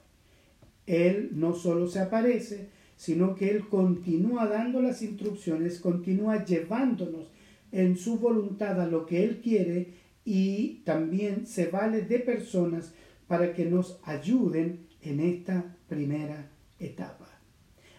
Él 0.86 1.32
no 1.34 1.53
solo 1.53 1.88
se 1.88 2.00
aparece, 2.00 2.70
sino 2.96 3.36
que 3.36 3.50
Él 3.50 3.68
continúa 3.68 4.46
dando 4.48 4.82
las 4.82 5.01
instrucciones, 5.01 5.80
continúa 5.80 6.46
llevándonos 6.46 7.32
en 7.72 7.98
su 7.98 8.20
voluntad 8.20 8.80
a 8.80 8.88
lo 8.88 9.06
que 9.06 9.24
Él 9.24 9.41
quiere 9.41 9.94
y 10.24 10.82
también 10.86 11.48
se 11.48 11.68
vale 11.68 12.03
de 12.03 12.20
personas 12.20 12.94
para 13.27 13.53
que 13.53 13.65
nos 13.65 14.00
ayuden 14.03 14.86
en 15.01 15.20
esta 15.20 15.75
primera 15.88 16.51
etapa. 16.80 17.27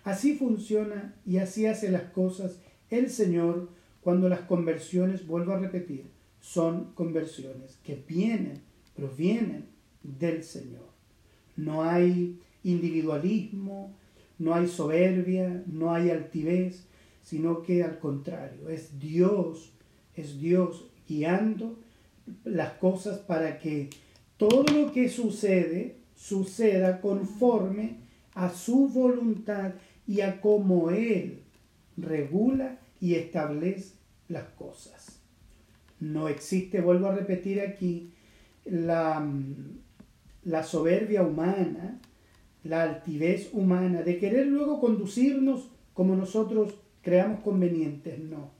Así 0.05 0.35
funciona 0.35 1.15
y 1.27 1.39
así 1.39 1.67
hace 1.67 1.91
las 1.91 2.05
cosas 2.11 2.61
el 2.91 3.11
Señor 3.11 3.71
cuando 4.03 4.29
las 4.29 4.41
conversiones, 4.41 5.27
vuelvo 5.27 5.53
a 5.53 5.59
repetir, 5.59 6.07
son 6.41 6.93
conversiones 6.95 7.79
que 7.85 8.03
vienen, 8.07 8.61
provienen 8.97 9.67
del 10.03 10.43
Señor. 10.43 10.91
No 11.57 11.85
hay 11.85 12.39
individualismo, 12.65 13.95
no 14.39 14.55
hay 14.55 14.67
soberbia, 14.67 15.63
no 15.67 15.95
hay 15.95 16.11
altivez, 16.11 16.85
sino 17.23 17.63
que 17.63 17.85
al 17.85 18.01
contrario, 18.01 18.69
es 18.69 18.99
Dios, 18.99 19.73
es 20.17 20.41
Dios 20.41 20.87
guiando 21.09 21.79
las 22.45 22.73
cosas 22.75 23.19
para 23.21 23.59
que 23.59 23.91
todo 24.37 24.65
lo 24.65 24.93
que 24.93 25.09
sucede 25.09 25.97
suceda 26.17 27.01
conforme 27.01 27.99
a 28.35 28.51
su 28.51 28.89
voluntad 28.89 29.75
y 30.07 30.21
a 30.21 30.41
cómo 30.41 30.91
Él 30.91 31.43
regula 31.97 32.79
y 33.03 33.17
establece 33.17 33.97
las 34.29 34.45
cosas. 34.51 35.21
No 35.99 36.29
existe, 36.29 36.81
vuelvo 36.81 37.09
a 37.09 37.15
repetir 37.17 37.61
aquí, 37.61 38.13
la, 38.65 39.29
la 40.45 40.63
soberbia 40.63 41.25
humana, 41.25 42.01
la 42.63 42.85
altivez 42.85 43.51
humana, 43.53 44.03
de 44.03 44.19
querer 44.19 44.47
luego 44.47 44.81
conducirnos 44.81 45.69
como 45.95 46.15
nosotros 46.15 46.75
creamos 47.03 47.41
convenientes. 47.41 48.21
No. 48.21 48.53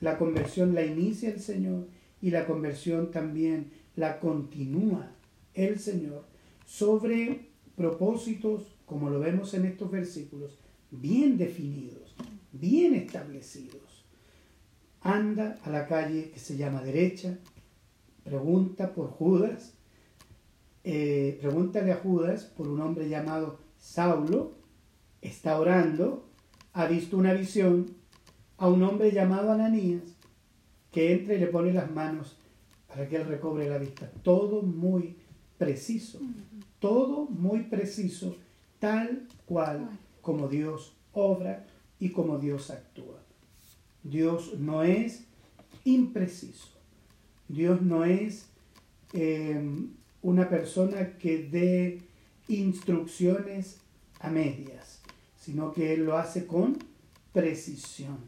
La 0.00 0.18
conversión 0.18 0.72
la 0.76 0.86
inicia 0.86 1.30
el 1.30 1.40
Señor 1.40 1.88
y 2.22 2.30
la 2.30 2.46
conversión 2.46 3.10
también 3.10 3.72
la 3.96 4.20
continúa 4.20 5.10
el 5.52 5.80
Señor 5.80 6.24
sobre 6.64 7.48
propósitos, 7.76 8.76
como 8.86 9.10
lo 9.10 9.18
vemos 9.18 9.52
en 9.54 9.64
estos 9.64 9.90
versículos, 9.90 10.60
bien 10.92 11.36
definidos, 11.36 12.03
bien 12.60 12.94
establecidos. 12.94 14.04
Anda 15.00 15.58
a 15.64 15.70
la 15.70 15.86
calle 15.86 16.30
que 16.30 16.38
se 16.38 16.56
llama 16.56 16.82
derecha, 16.82 17.38
pregunta 18.22 18.94
por 18.94 19.10
Judas, 19.10 19.74
eh, 20.82 21.38
pregúntale 21.40 21.92
a 21.92 21.96
Judas 21.96 22.44
por 22.44 22.68
un 22.68 22.80
hombre 22.80 23.08
llamado 23.08 23.58
Saulo, 23.78 24.52
está 25.20 25.58
orando, 25.58 26.28
ha 26.72 26.86
visto 26.86 27.18
una 27.18 27.34
visión 27.34 27.96
a 28.56 28.68
un 28.68 28.82
hombre 28.82 29.12
llamado 29.12 29.52
Ananías, 29.52 30.02
que 30.90 31.12
entra 31.12 31.34
y 31.34 31.40
le 31.40 31.48
pone 31.48 31.72
las 31.72 31.90
manos 31.90 32.38
para 32.88 33.08
que 33.08 33.16
él 33.16 33.26
recobre 33.26 33.68
la 33.68 33.78
vista. 33.78 34.10
Todo 34.22 34.62
muy 34.62 35.16
preciso, 35.58 36.20
todo 36.78 37.26
muy 37.26 37.64
preciso, 37.64 38.36
tal 38.78 39.26
cual 39.44 39.98
como 40.20 40.48
Dios 40.48 40.96
obra 41.12 41.66
y 41.98 42.10
como 42.10 42.38
Dios 42.38 42.70
actúa. 42.70 43.20
Dios 44.02 44.58
no 44.58 44.82
es 44.82 45.24
impreciso. 45.84 46.68
Dios 47.48 47.82
no 47.82 48.04
es 48.04 48.46
em, 49.12 49.90
una 50.22 50.48
persona 50.48 51.16
que 51.18 51.38
dé 51.38 52.02
instrucciones 52.48 53.78
a 54.20 54.30
medias, 54.30 55.02
sino 55.38 55.72
que 55.72 55.94
Él 55.94 56.04
lo 56.04 56.16
hace 56.16 56.46
con 56.46 56.78
precisión, 57.32 58.18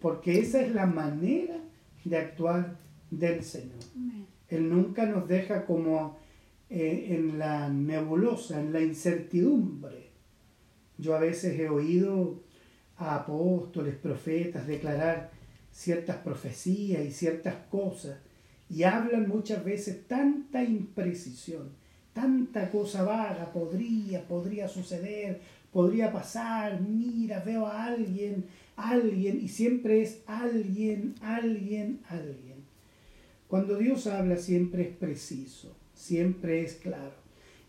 porque 0.00 0.38
esa 0.40 0.60
es 0.60 0.74
la 0.74 0.86
manera 0.86 1.58
de 2.04 2.16
actuar 2.16 2.78
del 3.10 3.42
Señor. 3.42 3.78
Él 4.48 4.68
nunca 4.68 5.06
nos 5.06 5.26
deja 5.28 5.64
como 5.66 6.18
eh, 6.68 7.08
en 7.10 7.38
la 7.38 7.68
nebulosa, 7.68 8.60
en 8.60 8.72
la 8.72 8.80
incertidumbre. 8.80 10.10
Yo 10.98 11.14
a 11.14 11.20
veces 11.20 11.58
he 11.58 11.68
oído 11.68 12.42
a 12.98 13.16
apóstoles, 13.16 13.94
profetas 13.96 14.66
declarar 14.66 15.30
ciertas 15.70 16.16
profecías 16.16 17.04
y 17.04 17.10
ciertas 17.10 17.54
cosas 17.70 18.16
y 18.68 18.82
hablan 18.82 19.28
muchas 19.28 19.64
veces 19.64 20.06
tanta 20.08 20.62
imprecisión, 20.64 21.70
tanta 22.12 22.70
cosa 22.70 23.04
vaga, 23.04 23.52
podría, 23.52 24.26
podría 24.26 24.68
suceder, 24.68 25.40
podría 25.72 26.12
pasar, 26.12 26.80
mira, 26.80 27.40
veo 27.40 27.66
a 27.66 27.84
alguien, 27.84 28.46
alguien, 28.76 29.40
y 29.40 29.48
siempre 29.48 30.02
es 30.02 30.22
alguien, 30.26 31.14
alguien, 31.20 32.00
alguien. 32.08 32.64
Cuando 33.46 33.76
Dios 33.76 34.06
habla 34.06 34.36
siempre 34.36 34.82
es 34.82 34.96
preciso, 34.96 35.76
siempre 35.94 36.62
es 36.62 36.74
claro. 36.74 37.14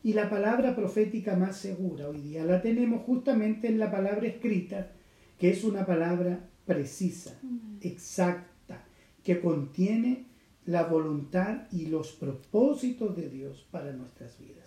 Y 0.04 0.14
la 0.14 0.30
palabra 0.30 0.76
profética 0.76 1.36
más 1.36 1.58
segura 1.58 2.08
hoy 2.08 2.22
día 2.22 2.46
la 2.46 2.62
tenemos 2.62 3.04
justamente 3.04 3.68
en 3.68 3.78
la 3.78 3.92
palabra 3.92 4.26
escrita, 4.28 4.92
que 5.38 5.50
es 5.50 5.64
una 5.64 5.86
palabra 5.86 6.50
precisa, 6.66 7.40
exacta, 7.82 8.84
que 9.24 9.40
contiene 9.40 10.26
la 10.66 10.84
voluntad 10.84 11.64
y 11.72 11.86
los 11.86 12.12
propósitos 12.12 13.16
de 13.16 13.30
Dios 13.30 13.66
para 13.72 13.94
nuestras 13.94 14.38
vidas. 14.40 14.66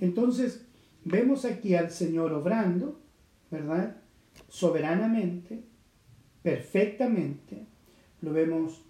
Entonces, 0.00 0.66
vemos 1.04 1.44
aquí 1.44 1.74
al 1.74 1.90
Señor 1.90 2.32
obrando, 2.32 3.00
¿verdad? 3.50 3.96
Soberanamente, 4.48 5.64
perfectamente, 6.42 7.66
lo 8.22 8.32
vemos 8.32 8.82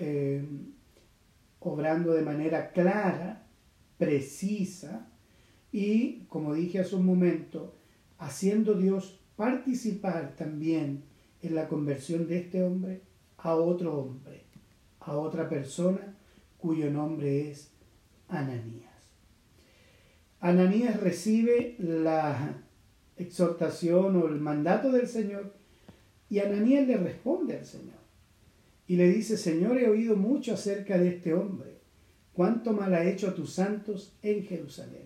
eh, 0.00 0.44
obrando 1.60 2.12
de 2.14 2.22
manera 2.22 2.72
clara, 2.72 3.46
precisa 3.98 5.08
y, 5.72 6.24
como 6.28 6.54
dije 6.54 6.80
hace 6.80 6.96
un 6.96 7.06
momento, 7.06 7.76
haciendo 8.18 8.74
Dios 8.74 9.20
participar 9.36 10.34
también 10.36 11.04
en 11.42 11.54
la 11.54 11.68
conversión 11.68 12.26
de 12.26 12.38
este 12.38 12.62
hombre 12.62 13.02
a 13.38 13.54
otro 13.54 13.98
hombre, 13.98 14.44
a 15.00 15.16
otra 15.16 15.48
persona 15.48 16.16
cuyo 16.58 16.90
nombre 16.90 17.50
es 17.50 17.70
Ananías. 18.28 18.86
Ananías 20.40 21.00
recibe 21.00 21.76
la 21.78 22.62
exhortación 23.16 24.16
o 24.16 24.26
el 24.26 24.40
mandato 24.40 24.90
del 24.90 25.06
Señor 25.06 25.54
y 26.28 26.40
Ananías 26.40 26.86
le 26.86 26.96
responde 26.96 27.58
al 27.58 27.64
Señor 27.64 27.96
y 28.88 28.96
le 28.96 29.08
dice, 29.08 29.36
Señor, 29.36 29.78
he 29.78 29.88
oído 29.88 30.16
mucho 30.16 30.54
acerca 30.54 30.98
de 30.98 31.08
este 31.08 31.34
hombre, 31.34 31.78
cuánto 32.32 32.72
mal 32.72 32.94
ha 32.94 33.04
hecho 33.04 33.28
a 33.28 33.34
tus 33.34 33.52
santos 33.52 34.16
en 34.22 34.44
Jerusalén. 34.44 35.05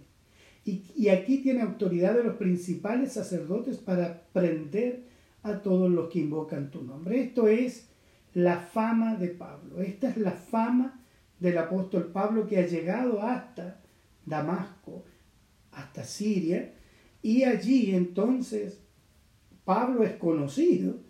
Y, 0.97 1.09
aquí 1.09 1.39
tiene 1.39 1.62
autoridad 1.62 2.15
de 2.15 2.25
los 2.25 2.37
principales 2.37 3.12
sacerdotes 3.12 3.79
para 3.79 4.23
prender 4.33 5.05
a 5.43 5.62
todos 5.62 5.91
los 5.91 6.09
que 6.11 6.21
invocan 6.21 6.71
tu 6.71 6.83
nombre. 6.83 7.21
Esto 7.21 7.49
es 7.49 7.89
la 8.35 8.59
fama 8.61 9.17
de 9.17 9.29
Pablo. 9.29 9.81
Esta 9.81 10.09
es 10.11 10.17
la 10.17 10.33
fama 10.33 11.00
del 11.39 11.59
apóstol 11.59 12.11
Pablo 12.12 12.47
que 12.47 12.59
ha 12.59 12.67
llegado 12.67 13.23
hasta 13.23 13.81
Damasco, 14.27 15.05
hasta 15.73 16.04
Siria, 16.04 16.75
y 17.23 17.45
allí 17.45 17.95
entonces 17.95 18.80
Pablo 19.65 20.04
es 20.04 20.13
conocido 20.15 21.00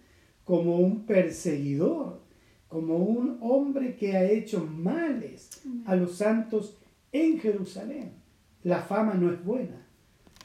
como 0.45 0.79
un 0.79 1.07
perseguidor, 1.07 2.23
como 2.69 2.99
un 2.99 3.39
hombre 3.41 3.97
que 3.97 4.17
ha 4.17 4.25
hecho 4.25 4.65
males 4.65 5.63
a 5.87 5.97
los 5.97 6.17
santos 6.17 6.79
en 7.13 7.39
Jerusalén. 7.41 8.20
La 8.65 8.83
fama 8.83 9.15
no 9.15 9.33
es 9.33 9.43
buena, 9.45 9.87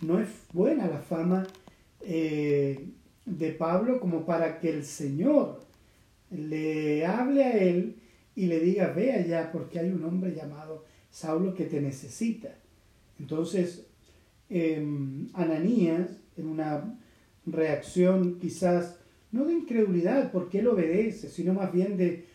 no 0.01 0.19
es 0.19 0.29
buena 0.53 0.87
la 0.87 0.99
fama 0.99 1.45
eh, 2.01 2.89
de 3.25 3.51
Pablo 3.51 3.99
como 3.99 4.25
para 4.25 4.59
que 4.59 4.69
el 4.69 4.85
Señor 4.85 5.59
le 6.31 7.05
hable 7.05 7.43
a 7.43 7.57
él 7.57 7.97
y 8.35 8.47
le 8.47 8.59
diga, 8.59 8.91
ve 8.93 9.11
allá 9.13 9.51
porque 9.51 9.79
hay 9.79 9.89
un 9.89 10.03
hombre 10.03 10.33
llamado 10.33 10.85
Saulo 11.09 11.53
que 11.53 11.65
te 11.65 11.81
necesita. 11.81 12.55
Entonces, 13.19 13.87
em, 14.49 15.29
Ananías, 15.33 16.09
en 16.35 16.47
una 16.47 16.99
reacción 17.45 18.39
quizás, 18.39 18.97
no 19.31 19.45
de 19.45 19.53
incredulidad 19.53 20.31
porque 20.31 20.59
él 20.59 20.67
obedece, 20.67 21.29
sino 21.29 21.53
más 21.53 21.71
bien 21.71 21.97
de, 21.97 22.25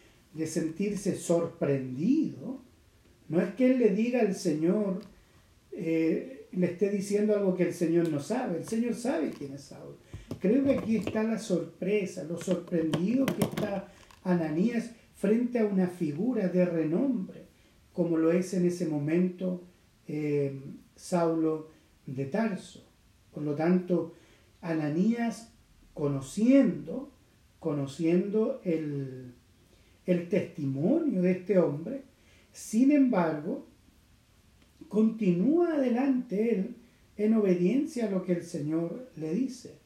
sentirse 0.46 1.16
sorprendido, 1.16 2.62
no 3.28 3.40
es 3.40 3.52
que 3.54 3.72
él 3.72 3.78
le 3.78 3.90
diga 3.90 4.20
al 4.20 4.34
Señor, 4.34 5.00
eh, 5.72 6.46
le 6.52 6.66
esté 6.66 6.90
diciendo 6.90 7.34
algo 7.34 7.54
que 7.54 7.64
el 7.64 7.74
Señor 7.74 8.08
no 8.10 8.20
sabe, 8.20 8.58
el 8.58 8.66
Señor 8.66 8.94
sabe 8.94 9.30
quién 9.30 9.54
es 9.54 9.62
Saulo 9.62 9.98
Creo 10.40 10.64
que 10.64 10.72
aquí 10.72 10.96
está 10.96 11.22
la 11.22 11.38
sorpresa, 11.38 12.24
lo 12.24 12.40
sorprendido 12.40 13.26
que 13.26 13.42
está 13.42 13.88
Ananías 14.24 14.90
frente 15.16 15.58
a 15.58 15.66
una 15.66 15.86
figura 15.86 16.48
de 16.48 16.64
renombre, 16.64 17.44
como 17.92 18.16
lo 18.16 18.32
es 18.32 18.54
en 18.54 18.64
ese 18.64 18.86
momento 18.86 19.62
eh, 20.08 20.58
Saulo 20.96 21.68
de 22.06 22.24
Tarso. 22.24 22.86
Por 23.34 23.42
lo 23.42 23.54
tanto, 23.54 24.14
Ananías 24.62 25.52
conociendo, 25.92 27.12
conociendo 27.58 28.62
el, 28.64 29.34
el 30.06 30.28
testimonio 30.30 31.20
de 31.20 31.32
este 31.32 31.58
hombre, 31.58 32.02
sin 32.52 32.92
embargo, 32.92 33.66
continúa 34.90 35.76
adelante 35.76 36.52
él 36.52 36.74
en 37.16 37.34
obediencia 37.34 38.06
a 38.06 38.10
lo 38.10 38.24
que 38.24 38.32
el 38.32 38.42
Señor 38.42 39.08
le 39.16 39.32
dice. 39.32 39.76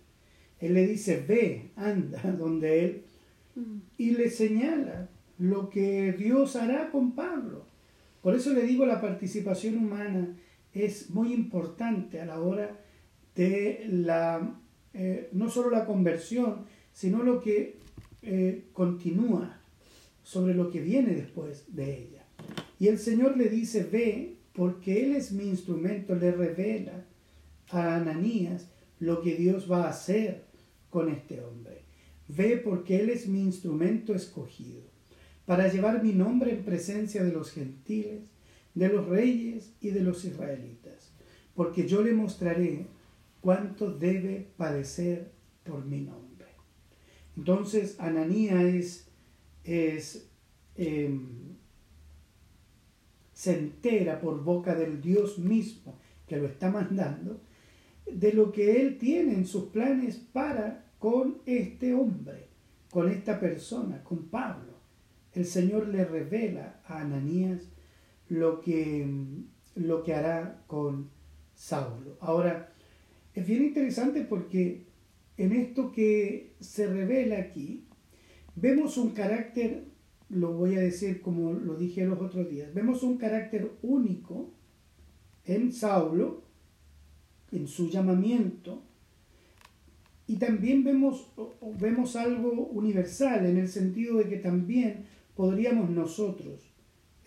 Él 0.59 0.75
le 0.75 0.87
dice, 0.87 1.23
ve, 1.29 1.71
anda 1.77 2.23
donde 2.39 2.85
él, 2.85 3.03
y 3.99 4.11
le 4.11 4.31
señala 4.31 5.09
lo 5.39 5.71
que 5.71 6.13
Dios 6.13 6.57
hará 6.57 6.91
con 6.91 7.13
Pablo. 7.13 7.67
Por 8.23 8.35
eso 8.35 8.53
le 8.53 8.63
digo, 8.63 8.87
la 8.87 9.01
participación 9.01 9.77
humana 9.77 10.35
es 10.73 11.11
muy 11.11 11.33
importante 11.33 12.21
a 12.21 12.27
la 12.27 12.41
hora 12.41 12.81
de 13.37 13.87
la, 13.89 14.59
eh, 14.95 15.29
no 15.33 15.51
solo 15.51 15.71
la 15.71 15.85
conversión, 15.85 16.65
sino 16.93 17.23
lo 17.23 17.41
que 17.41 17.77
eh, 18.23 18.65
continúa 18.73 19.61
sobre 20.23 20.55
lo 20.55 20.71
que 20.71 20.81
viene 20.81 21.15
después 21.15 21.65
de 21.69 21.99
ella. 21.99 22.25
Y 22.81 22.89
el 22.89 22.99
Señor 22.99 23.37
le 23.37 23.49
dice, 23.51 23.85
ve, 23.85 24.37
porque 24.55 25.05
Él 25.05 25.17
es 25.17 25.33
mi 25.33 25.45
instrumento, 25.45 26.15
le 26.15 26.31
revela 26.31 27.05
a 27.71 27.97
Ananías 27.97 28.69
lo 29.01 29.21
que 29.21 29.35
Dios 29.35 29.71
va 29.71 29.85
a 29.85 29.91
hacer 29.91 30.45
con 30.91 31.09
este 31.09 31.43
hombre. 31.43 31.83
Ve 32.29 32.57
porque 32.57 33.01
Él 33.01 33.11
es 33.11 33.27
mi 33.27 33.41
instrumento 33.41 34.15
escogido, 34.15 34.83
para 35.45 35.71
llevar 35.71 36.03
mi 36.03 36.13
nombre 36.13 36.53
en 36.53 36.65
presencia 36.65 37.23
de 37.23 37.33
los 37.33 37.51
gentiles, 37.51 38.31
de 38.75 38.89
los 38.89 39.07
reyes 39.07 39.73
y 39.81 39.91
de 39.91 40.01
los 40.01 40.25
israelitas, 40.25 41.13
porque 41.55 41.87
yo 41.87 42.03
le 42.03 42.13
mostraré 42.13 42.87
cuánto 43.41 43.91
debe 43.91 44.49
padecer 44.57 45.33
por 45.65 45.85
mi 45.85 46.01
nombre. 46.01 46.47
Entonces 47.37 47.97
Ananía 47.99 48.63
es, 48.63 49.07
es 49.65 50.29
em, 50.77 51.44
se 53.45 53.59
entera 53.59 54.23
por 54.23 54.43
boca 54.43 54.75
del 54.75 55.03
Dios 55.03 55.39
mismo 55.39 55.99
que 56.27 56.39
lo 56.39 56.47
está 56.47 56.71
mandando, 56.71 57.43
de 58.11 58.33
lo 58.33 58.51
que 58.51 58.81
él 58.81 58.97
tiene 58.97 59.35
en 59.35 59.45
sus 59.47 59.65
planes 59.65 60.17
para 60.17 60.87
con 60.99 61.43
este 61.45 61.93
hombre, 61.93 62.49
con 62.91 63.11
esta 63.11 63.39
persona, 63.39 64.03
con 64.03 64.29
Pablo. 64.29 64.73
El 65.35 65.45
Señor 65.45 65.89
le 65.89 66.07
revela 66.07 66.81
a 66.87 67.03
Ananías 67.03 67.69
lo 68.31 68.63
que, 68.63 69.07
lo 69.75 70.03
que 70.03 70.15
hará 70.15 70.63
con 70.67 71.11
Saulo. 71.55 72.17
Ahora, 72.21 72.73
es 73.35 73.47
bien 73.47 73.63
interesante 73.63 74.23
porque 74.23 74.87
en 75.37 75.53
esto 75.53 75.93
que 75.93 76.55
se 76.61 76.87
revela 76.87 77.41
aquí, 77.41 77.85
vemos 78.57 78.97
un 78.97 79.11
carácter, 79.11 79.85
lo 80.35 80.53
voy 80.53 80.75
a 80.75 80.81
decir 80.81 81.21
como 81.21 81.53
lo 81.53 81.77
dije 81.77 82.05
los 82.05 82.21
otros 82.21 82.49
días, 82.51 82.75
vemos 82.75 83.03
un 83.03 83.17
carácter 83.17 83.71
único 83.83 84.51
en 85.45 85.73
Saulo, 85.73 86.43
en 87.53 87.69
su 87.69 87.91
llamamiento, 87.91 88.83
Y 90.27 90.37
también 90.37 90.85
vemos, 90.85 91.27
vemos 91.79 92.17
algo 92.17 92.51
universal 92.73 93.45
en 93.45 93.59
el 93.59 93.69
sentido 93.69 94.17
de 94.17 94.27
que 94.27 94.39
también 94.39 95.05
podríamos 95.37 95.91
nosotros 95.91 96.61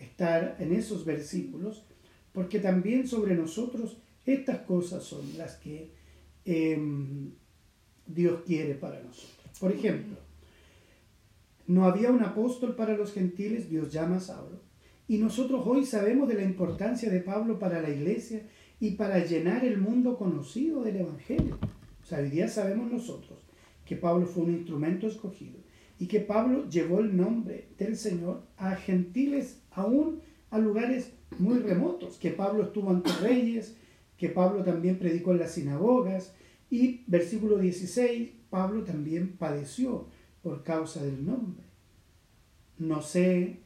estar 0.00 0.56
en 0.58 0.72
esos 0.72 1.04
versículos, 1.04 1.84
porque 2.32 2.58
también 2.58 3.06
sobre 3.06 3.36
nosotros 3.36 3.98
estas 4.26 4.58
cosas 4.62 5.04
son 5.04 5.38
las 5.38 5.56
que 5.56 5.92
em, 6.44 7.30
Dios 8.04 8.42
quiere 8.44 8.74
para 8.74 9.00
nosotros. 9.00 9.58
Por 9.60 9.70
ejemplo, 9.70 10.16
no 11.68 11.84
había 11.84 12.10
un 12.10 12.22
apóstol 12.22 12.74
para 12.74 12.96
los 12.96 13.12
gentiles, 13.12 13.68
Dios 13.68 13.92
llama 13.92 14.16
a 14.16 14.20
Saulo. 14.20 14.62
Y 15.06 15.18
nosotros 15.18 15.62
hoy 15.66 15.84
sabemos 15.84 16.26
de 16.28 16.34
la 16.34 16.42
importancia 16.42 17.10
de 17.10 17.20
Pablo 17.20 17.58
para 17.58 17.82
la 17.82 17.90
iglesia 17.90 18.42
y 18.80 18.92
para 18.92 19.24
llenar 19.24 19.64
el 19.64 19.78
mundo 19.78 20.16
conocido 20.16 20.82
del 20.82 20.96
Evangelio. 20.96 21.58
O 22.02 22.06
sea, 22.06 22.20
hoy 22.20 22.30
día 22.30 22.48
sabemos 22.48 22.90
nosotros 22.90 23.46
que 23.84 23.96
Pablo 23.96 24.26
fue 24.26 24.44
un 24.44 24.54
instrumento 24.54 25.06
escogido 25.06 25.58
y 25.98 26.06
que 26.06 26.20
Pablo 26.20 26.68
llevó 26.70 27.00
el 27.00 27.14
nombre 27.14 27.68
del 27.76 27.96
Señor 27.96 28.44
a 28.56 28.74
gentiles, 28.74 29.60
aún 29.70 30.20
a 30.50 30.58
lugares 30.58 31.12
muy 31.38 31.58
remotos, 31.58 32.16
que 32.16 32.30
Pablo 32.30 32.64
estuvo 32.64 32.90
ante 32.90 33.12
reyes, 33.20 33.76
que 34.16 34.30
Pablo 34.30 34.62
también 34.64 34.98
predicó 34.98 35.32
en 35.32 35.40
las 35.40 35.52
sinagogas 35.52 36.34
y 36.70 37.04
versículo 37.06 37.58
16, 37.58 38.30
Pablo 38.48 38.84
también 38.84 39.36
padeció 39.36 40.06
por 40.42 40.62
causa 40.62 41.02
del 41.02 41.24
nombre. 41.24 41.64
No 42.78 43.02
sé, 43.02 43.60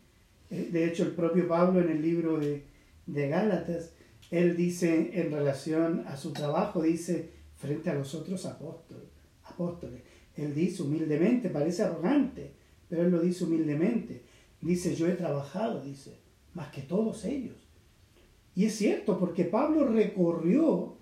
eh, 0.50 0.68
de 0.72 0.86
hecho 0.86 1.02
el 1.02 1.12
propio 1.12 1.46
Pablo 1.46 1.80
en 1.80 1.90
el 1.90 2.02
libro 2.02 2.38
de, 2.38 2.64
de 3.06 3.28
Gálatas, 3.28 3.92
él 4.30 4.56
dice 4.56 5.10
en 5.20 5.30
relación 5.30 6.04
a 6.06 6.16
su 6.16 6.32
trabajo, 6.32 6.82
dice 6.82 7.30
frente 7.56 7.90
a 7.90 7.94
los 7.94 8.14
otros 8.14 8.46
apóstoles, 8.46 9.08
apóstoles, 9.44 10.00
él 10.36 10.54
dice 10.54 10.82
humildemente, 10.82 11.50
parece 11.50 11.82
arrogante, 11.82 12.52
pero 12.88 13.02
él 13.02 13.10
lo 13.10 13.20
dice 13.20 13.44
humildemente. 13.44 14.22
Dice, 14.60 14.94
yo 14.94 15.08
he 15.08 15.12
trabajado, 15.12 15.82
dice, 15.82 16.16
más 16.54 16.70
que 16.70 16.82
todos 16.82 17.24
ellos. 17.24 17.56
Y 18.54 18.66
es 18.66 18.74
cierto, 18.74 19.18
porque 19.18 19.44
Pablo 19.44 19.86
recorrió, 19.88 20.96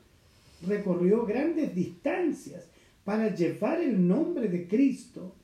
recorrió 0.67 1.27
grandes 1.27 1.75
distancias 1.75 2.69
para 3.05 3.35
llevar 3.35 3.81
el 3.81 4.07
nombre 4.07 4.49
de 4.49 4.67
Cristo 4.67 5.35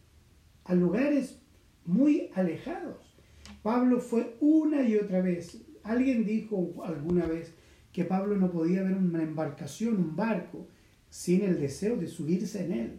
a 0.66 0.74
lugares 0.74 1.38
muy 1.84 2.30
alejados. 2.34 3.16
Pablo 3.62 4.00
fue 4.00 4.36
una 4.40 4.82
y 4.82 4.96
otra 4.96 5.20
vez. 5.20 5.62
Alguien 5.82 6.24
dijo 6.24 6.82
alguna 6.84 7.26
vez 7.26 7.54
que 7.92 8.04
Pablo 8.04 8.36
no 8.36 8.50
podía 8.50 8.82
ver 8.82 8.94
una 8.94 9.22
embarcación, 9.22 9.96
un 9.96 10.16
barco, 10.16 10.68
sin 11.08 11.42
el 11.42 11.60
deseo 11.60 11.96
de 11.96 12.08
subirse 12.08 12.64
en 12.64 12.72
él. 12.72 12.98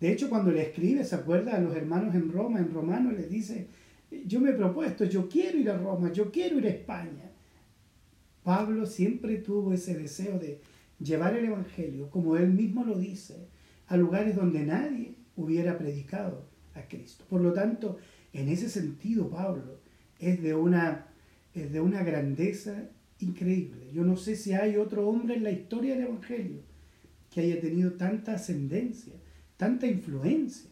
De 0.00 0.12
hecho, 0.12 0.28
cuando 0.28 0.52
le 0.52 0.62
escribe, 0.62 1.02
se 1.04 1.14
acuerda 1.14 1.56
a 1.56 1.60
los 1.60 1.74
hermanos 1.74 2.14
en 2.14 2.30
Roma, 2.30 2.60
en 2.60 2.72
romano, 2.72 3.10
les 3.10 3.28
dice, 3.30 3.68
yo 4.26 4.40
me 4.40 4.50
he 4.50 4.54
propuesto, 4.54 5.04
yo 5.04 5.28
quiero 5.28 5.58
ir 5.58 5.70
a 5.70 5.78
Roma, 5.78 6.12
yo 6.12 6.30
quiero 6.30 6.58
ir 6.58 6.66
a 6.66 6.70
España. 6.70 7.32
Pablo 8.44 8.86
siempre 8.86 9.38
tuvo 9.38 9.72
ese 9.72 9.98
deseo 9.98 10.38
de 10.38 10.60
llevar 11.00 11.34
el 11.34 11.46
Evangelio, 11.46 12.10
como 12.10 12.36
él 12.36 12.52
mismo 12.52 12.84
lo 12.84 12.98
dice, 12.98 13.48
a 13.88 13.96
lugares 13.96 14.36
donde 14.36 14.64
nadie 14.64 15.16
hubiera 15.34 15.78
predicado 15.78 16.47
Cristo. 16.86 17.24
Por 17.28 17.40
lo 17.40 17.52
tanto, 17.52 17.96
en 18.32 18.48
ese 18.48 18.68
sentido, 18.68 19.30
Pablo 19.30 19.80
es 20.18 20.42
de 20.42 20.54
una, 20.54 21.06
es 21.54 21.72
de 21.72 21.80
una 21.80 22.02
grandeza 22.02 22.90
increíble. 23.20 23.90
Yo 23.92 24.04
no 24.04 24.16
sé 24.16 24.36
si 24.36 24.52
hay 24.52 24.76
otro 24.76 25.08
hombre 25.08 25.36
en 25.36 25.44
la 25.44 25.50
historia 25.50 25.94
del 25.94 26.04
Evangelio 26.04 26.60
que 27.30 27.40
haya 27.40 27.60
tenido 27.60 27.92
tanta 27.92 28.34
ascendencia 28.34 29.14
tanta 29.58 29.86
influencia 29.86 30.70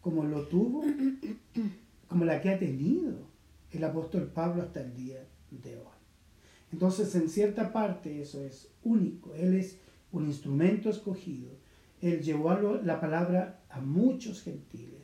como 0.00 0.24
lo 0.24 0.46
tuvo, 0.46 0.82
como 2.08 2.24
la 2.24 2.40
que 2.40 2.50
ha 2.50 2.58
tenido 2.58 3.18
el 3.70 3.84
apóstol 3.84 4.30
Pablo 4.32 4.62
hasta 4.62 4.80
el 4.80 4.94
día 4.94 5.26
de 5.50 5.76
hoy. 5.76 5.86
Entonces, 6.72 7.14
en 7.14 7.28
cierta 7.28 7.72
parte 7.72 8.22
eso 8.22 8.42
es 8.42 8.68
único. 8.82 9.34
Él 9.34 9.54
es 9.54 9.78
un 10.10 10.26
instrumento 10.26 10.88
escogido. 10.88 11.50
Él 12.00 12.22
llevó 12.22 12.54
la 12.82 13.00
palabra 13.00 13.62
a 13.68 13.80
muchos 13.80 14.42
gentiles. 14.42 15.01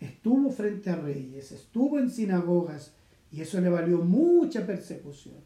Estuvo 0.00 0.50
frente 0.50 0.90
a 0.90 0.96
reyes, 0.96 1.52
estuvo 1.52 1.98
en 1.98 2.10
sinagogas 2.10 2.92
y 3.32 3.40
eso 3.40 3.60
le 3.60 3.68
valió 3.68 3.98
mucha 3.98 4.66
persecución 4.66 5.36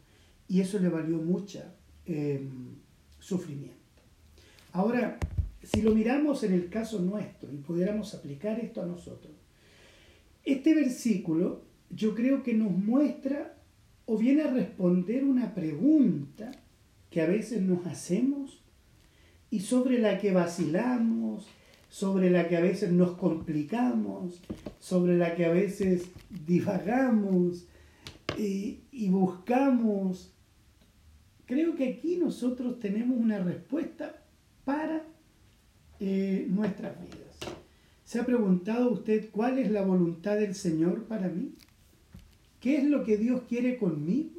y 0.48 0.60
eso 0.60 0.78
le 0.78 0.88
valió 0.88 1.18
mucha 1.18 1.72
em, 2.04 2.74
sufrimiento. 3.20 3.76
Ahora, 4.72 5.18
si 5.62 5.82
lo 5.82 5.94
miramos 5.94 6.42
en 6.42 6.54
el 6.54 6.68
caso 6.68 7.00
nuestro 7.00 7.52
y 7.52 7.56
pudiéramos 7.58 8.14
aplicar 8.14 8.58
esto 8.58 8.82
a 8.82 8.86
nosotros, 8.86 9.32
este 10.44 10.74
versículo 10.74 11.62
yo 11.90 12.14
creo 12.14 12.42
que 12.42 12.54
nos 12.54 12.72
muestra 12.72 13.56
o 14.06 14.16
viene 14.16 14.42
a 14.42 14.50
responder 14.50 15.24
una 15.24 15.54
pregunta 15.54 16.50
que 17.10 17.20
a 17.20 17.26
veces 17.26 17.62
nos 17.62 17.86
hacemos 17.86 18.60
y 19.50 19.60
sobre 19.60 19.98
la 19.98 20.18
que 20.18 20.32
vacilamos, 20.32 21.19
sobre 21.90 22.30
la 22.30 22.48
que 22.48 22.56
a 22.56 22.60
veces 22.60 22.92
nos 22.92 23.16
complicamos, 23.16 24.40
sobre 24.78 25.18
la 25.18 25.34
que 25.34 25.44
a 25.44 25.50
veces 25.50 26.08
divagamos 26.46 27.66
y, 28.38 28.78
buscamos. 29.10 30.32
Creo 31.46 31.74
que 31.74 31.88
aquí 31.88 32.16
nosotros 32.16 32.78
tenemos 32.78 33.18
una 33.18 33.40
respuesta 33.40 34.22
para 34.64 35.02
eh, 35.98 36.46
nuestras 36.48 36.96
vidas. 37.00 37.36
¿Se 38.04 38.20
ha 38.20 38.24
preguntado 38.24 38.92
usted 38.92 39.28
cuál 39.30 39.58
es 39.58 39.70
la 39.72 39.82
voluntad 39.82 40.36
del 40.36 40.54
Señor 40.54 41.04
para 41.04 41.28
mí? 41.28 41.54
¿Qué 42.60 42.76
es 42.76 42.84
lo 42.84 43.04
que 43.04 43.16
Dios 43.16 43.42
quiere 43.48 43.78
conmigo? 43.78 44.38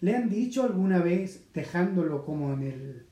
¿Le 0.00 0.16
han 0.16 0.30
dicho 0.30 0.62
alguna 0.62 1.00
vez, 1.00 1.48
dejándolo 1.52 2.24
como 2.24 2.54
en, 2.54 2.62
el, 2.62 3.07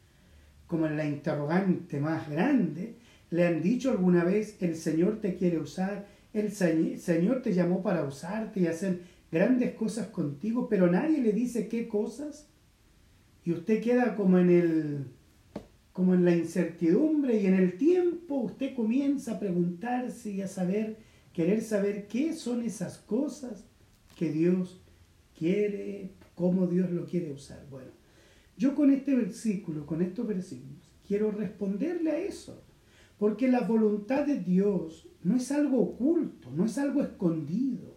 como 0.66 0.86
en 0.86 0.96
la 0.96 1.06
interrogante 1.06 2.00
más 2.00 2.28
grande, 2.28 2.96
le 3.30 3.46
han 3.46 3.62
dicho 3.62 3.90
alguna 3.90 4.24
vez, 4.24 4.56
el 4.60 4.76
Señor 4.76 5.20
te 5.20 5.36
quiere 5.36 5.58
usar, 5.58 6.06
el 6.32 6.52
Señor 6.52 7.42
te 7.42 7.54
llamó 7.54 7.82
para 7.82 8.04
usarte 8.04 8.60
y 8.60 8.66
hacer 8.66 9.00
grandes 9.30 9.74
cosas 9.74 10.08
contigo, 10.08 10.68
pero 10.68 10.90
nadie 10.90 11.20
le 11.20 11.32
dice 11.32 11.68
qué 11.68 11.88
cosas? 11.88 12.48
Y 13.44 13.52
usted 13.52 13.82
queda 13.82 14.14
como 14.14 14.38
en 14.38 14.50
el, 14.50 15.06
como 15.92 16.14
en 16.14 16.24
la 16.24 16.36
incertidumbre 16.36 17.40
y 17.40 17.46
en 17.46 17.54
el 17.54 17.78
tiempo 17.78 18.36
usted 18.36 18.74
comienza 18.74 19.32
a 19.32 19.40
preguntarse 19.40 20.30
y 20.30 20.42
a 20.42 20.48
saber, 20.48 20.98
querer 21.32 21.62
saber 21.62 22.06
qué 22.06 22.34
son 22.34 22.62
esas 22.62 22.98
cosas 22.98 23.64
que 24.16 24.30
Dios 24.30 24.82
quiere, 25.38 26.12
cómo 26.34 26.66
Dios 26.66 26.90
lo 26.90 27.06
quiere 27.06 27.32
usar. 27.32 27.66
Bueno, 27.70 27.90
yo 28.56 28.74
con 28.74 28.90
este 28.90 29.14
versículo, 29.14 29.86
con 29.86 30.02
estos 30.02 30.26
versículos, 30.26 30.82
quiero 31.06 31.30
responderle 31.30 32.10
a 32.10 32.18
eso, 32.18 32.62
porque 33.18 33.48
la 33.48 33.60
voluntad 33.60 34.26
de 34.26 34.38
Dios 34.38 35.08
no 35.22 35.36
es 35.36 35.50
algo 35.52 35.80
oculto, 35.80 36.50
no 36.50 36.66
es 36.66 36.78
algo 36.78 37.02
escondido. 37.02 37.96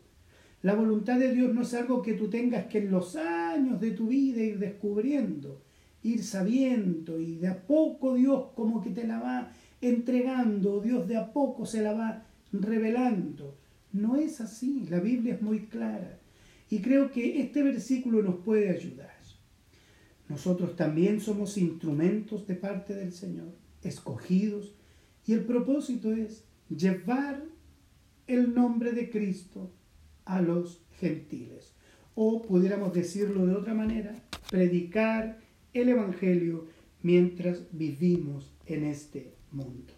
La 0.61 0.75
voluntad 0.75 1.17
de 1.19 1.33
Dios 1.33 1.53
no 1.53 1.61
es 1.61 1.73
algo 1.73 2.01
que 2.01 2.13
tú 2.13 2.29
tengas 2.29 2.65
que 2.67 2.79
en 2.79 2.91
los 2.91 3.15
años 3.15 3.79
de 3.79 3.91
tu 3.91 4.07
vida 4.07 4.41
ir 4.41 4.59
descubriendo 4.59 5.61
ir 6.03 6.23
sabiendo 6.23 7.19
y 7.19 7.35
de 7.35 7.47
a 7.47 7.61
poco 7.67 8.15
Dios 8.15 8.47
como 8.55 8.81
que 8.81 8.91
te 8.91 9.05
la 9.05 9.19
va 9.19 9.51
entregando, 9.81 10.81
Dios 10.81 11.07
de 11.07 11.17
a 11.17 11.31
poco 11.31 11.65
se 11.65 11.81
la 11.81 11.93
va 11.93 12.25
revelando. 12.51 13.57
No 13.91 14.15
es 14.15 14.39
así, 14.41 14.85
la 14.89 14.99
Biblia 14.99 15.35
es 15.35 15.41
muy 15.41 15.67
clara. 15.67 16.19
Y 16.69 16.79
creo 16.79 17.11
que 17.11 17.41
este 17.41 17.63
versículo 17.63 18.21
nos 18.21 18.35
puede 18.35 18.69
ayudar. 18.69 19.08
Nosotros 20.29 20.75
también 20.75 21.19
somos 21.19 21.57
instrumentos 21.57 22.45
de 22.45 22.53
parte 22.55 22.93
del 22.93 23.11
Señor, 23.11 23.47
escogidos, 23.81 24.75
y 25.25 25.33
el 25.33 25.43
propósito 25.43 26.13
es 26.13 26.43
llevar 26.69 27.43
el 28.27 28.53
nombre 28.53 28.91
de 28.91 29.09
Cristo 29.09 29.71
a 30.25 30.39
los 30.39 30.83
gentiles. 30.99 31.73
O 32.13 32.43
pudiéramos 32.43 32.93
decirlo 32.93 33.47
de 33.47 33.55
otra 33.55 33.73
manera, 33.73 34.13
predicar 34.51 35.39
el 35.73 35.89
Evangelio 35.89 36.67
mientras 37.01 37.63
vivimos 37.71 38.53
en 38.67 38.85
este 38.85 39.33
mundo. 39.51 39.93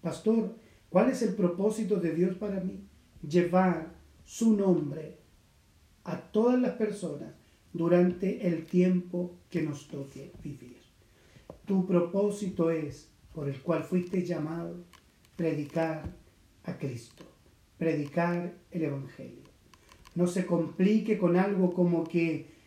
Pastor, 0.00 0.54
¿cuál 0.88 1.10
es 1.10 1.22
el 1.22 1.34
propósito 1.34 1.96
de 1.96 2.14
Dios 2.14 2.36
para 2.36 2.60
mí? 2.60 2.84
Llevar 3.28 3.94
su 4.24 4.56
nombre 4.56 5.18
a 6.04 6.20
todas 6.20 6.60
las 6.60 6.74
personas 6.74 7.39
durante 7.72 8.46
el 8.46 8.66
tiempo 8.66 9.36
que 9.48 9.62
nos 9.62 9.88
toque 9.88 10.32
vivir. 10.42 10.78
Tu 11.66 11.86
propósito 11.86 12.70
es, 12.70 13.08
por 13.32 13.48
el 13.48 13.60
cual 13.60 13.84
fuiste 13.84 14.24
llamado, 14.24 14.84
predicar 15.36 16.16
a 16.64 16.78
Cristo, 16.78 17.24
predicar 17.78 18.54
el 18.70 18.82
Evangelio. 18.82 19.44
No 20.14 20.26
se 20.26 20.46
complique 20.46 21.16
con 21.18 21.36
algo 21.36 21.72
como 21.72 22.04
que 22.04 22.60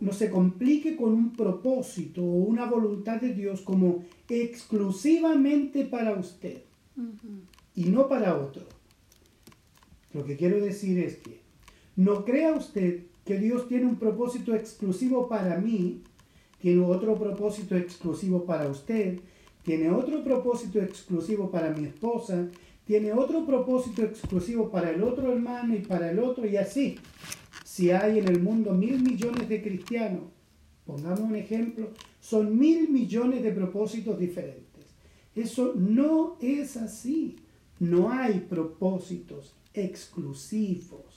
no 0.00 0.12
se 0.12 0.28
complique 0.30 0.96
con 0.96 1.12
un 1.14 1.32
propósito 1.32 2.22
o 2.22 2.44
una 2.44 2.66
voluntad 2.66 3.20
de 3.20 3.32
Dios 3.32 3.62
como 3.62 4.04
exclusivamente 4.28 5.86
para 5.86 6.12
usted 6.12 6.62
y 7.74 7.84
no 7.84 8.08
para 8.08 8.36
otro. 8.36 8.64
Lo 10.12 10.24
que 10.24 10.36
quiero 10.36 10.62
decir 10.62 10.98
es 10.98 11.16
que 11.16 11.40
no 11.96 12.24
crea 12.24 12.52
usted 12.52 13.04
que 13.24 13.38
Dios 13.38 13.68
tiene 13.68 13.86
un 13.86 13.96
propósito 13.96 14.54
exclusivo 14.54 15.28
para 15.28 15.58
mí, 15.58 16.02
tiene 16.60 16.84
otro 16.84 17.16
propósito 17.18 17.76
exclusivo 17.76 18.44
para 18.44 18.68
usted, 18.68 19.20
tiene 19.64 19.90
otro 19.90 20.22
propósito 20.24 20.80
exclusivo 20.80 21.50
para 21.50 21.70
mi 21.70 21.86
esposa, 21.86 22.48
tiene 22.84 23.12
otro 23.12 23.46
propósito 23.46 24.02
exclusivo 24.02 24.70
para 24.70 24.90
el 24.90 25.02
otro 25.02 25.32
hermano 25.32 25.74
y 25.74 25.80
para 25.80 26.10
el 26.10 26.18
otro 26.18 26.46
y 26.46 26.56
así. 26.56 26.98
Si 27.64 27.90
hay 27.90 28.18
en 28.18 28.28
el 28.28 28.42
mundo 28.42 28.72
mil 28.72 29.00
millones 29.00 29.48
de 29.48 29.62
cristianos, 29.62 30.24
pongamos 30.84 31.20
un 31.20 31.36
ejemplo, 31.36 31.90
son 32.20 32.58
mil 32.58 32.88
millones 32.88 33.42
de 33.42 33.52
propósitos 33.52 34.18
diferentes. 34.18 34.72
Eso 35.34 35.74
no 35.76 36.36
es 36.40 36.76
así. 36.76 37.36
No 37.78 38.10
hay 38.10 38.40
propósitos 38.40 39.54
exclusivos. 39.74 41.11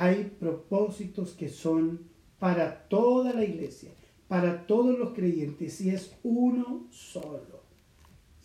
Hay 0.00 0.30
propósitos 0.38 1.32
que 1.32 1.48
son 1.48 2.02
para 2.38 2.86
toda 2.88 3.32
la 3.32 3.44
iglesia, 3.44 3.90
para 4.28 4.64
todos 4.66 4.96
los 4.96 5.12
creyentes, 5.12 5.80
y 5.80 5.90
es 5.90 6.14
uno 6.22 6.86
solo. 6.90 7.62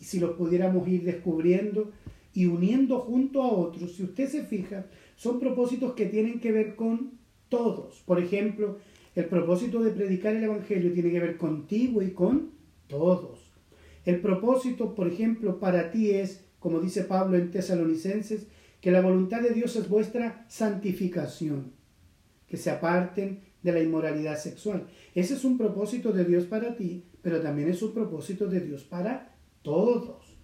Y 0.00 0.04
si 0.04 0.18
lo 0.18 0.36
pudiéramos 0.36 0.88
ir 0.88 1.04
descubriendo 1.04 1.92
y 2.32 2.46
uniendo 2.46 2.98
junto 2.98 3.40
a 3.40 3.52
otros, 3.52 3.92
si 3.92 4.02
usted 4.02 4.28
se 4.28 4.42
fija, 4.42 4.86
son 5.14 5.38
propósitos 5.38 5.92
que 5.92 6.06
tienen 6.06 6.40
que 6.40 6.50
ver 6.50 6.74
con 6.74 7.12
todos. 7.48 8.02
Por 8.04 8.20
ejemplo, 8.20 8.78
el 9.14 9.26
propósito 9.26 9.80
de 9.80 9.92
predicar 9.92 10.34
el 10.34 10.42
Evangelio 10.42 10.92
tiene 10.92 11.12
que 11.12 11.20
ver 11.20 11.36
contigo 11.36 12.02
y 12.02 12.10
con 12.10 12.50
todos. 12.88 13.52
El 14.04 14.20
propósito, 14.20 14.96
por 14.96 15.06
ejemplo, 15.06 15.60
para 15.60 15.92
ti 15.92 16.10
es, 16.10 16.44
como 16.58 16.80
dice 16.80 17.04
Pablo 17.04 17.36
en 17.36 17.52
Tesalonicenses, 17.52 18.48
que 18.84 18.90
la 18.90 19.00
voluntad 19.00 19.40
de 19.40 19.54
Dios 19.54 19.76
es 19.76 19.88
vuestra 19.88 20.44
santificación, 20.46 21.72
que 22.46 22.58
se 22.58 22.68
aparten 22.68 23.40
de 23.62 23.72
la 23.72 23.82
inmoralidad 23.82 24.38
sexual. 24.38 24.88
Ese 25.14 25.32
es 25.32 25.44
un 25.46 25.56
propósito 25.56 26.12
de 26.12 26.26
Dios 26.26 26.44
para 26.44 26.76
ti, 26.76 27.06
pero 27.22 27.40
también 27.40 27.70
es 27.70 27.80
un 27.80 27.94
propósito 27.94 28.46
de 28.46 28.60
Dios 28.60 28.84
para 28.84 29.38
todos. 29.62 30.36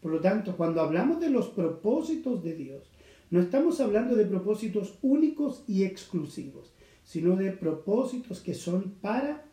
Por 0.00 0.10
lo 0.10 0.22
tanto, 0.22 0.56
cuando 0.56 0.80
hablamos 0.80 1.20
de 1.20 1.28
los 1.28 1.48
propósitos 1.50 2.42
de 2.42 2.54
Dios, 2.54 2.90
no 3.28 3.40
estamos 3.40 3.78
hablando 3.78 4.16
de 4.16 4.24
propósitos 4.24 4.98
únicos 5.02 5.62
y 5.66 5.84
exclusivos, 5.84 6.72
sino 7.04 7.36
de 7.36 7.52
propósitos 7.52 8.40
que 8.40 8.54
son 8.54 8.94
para 9.02 9.44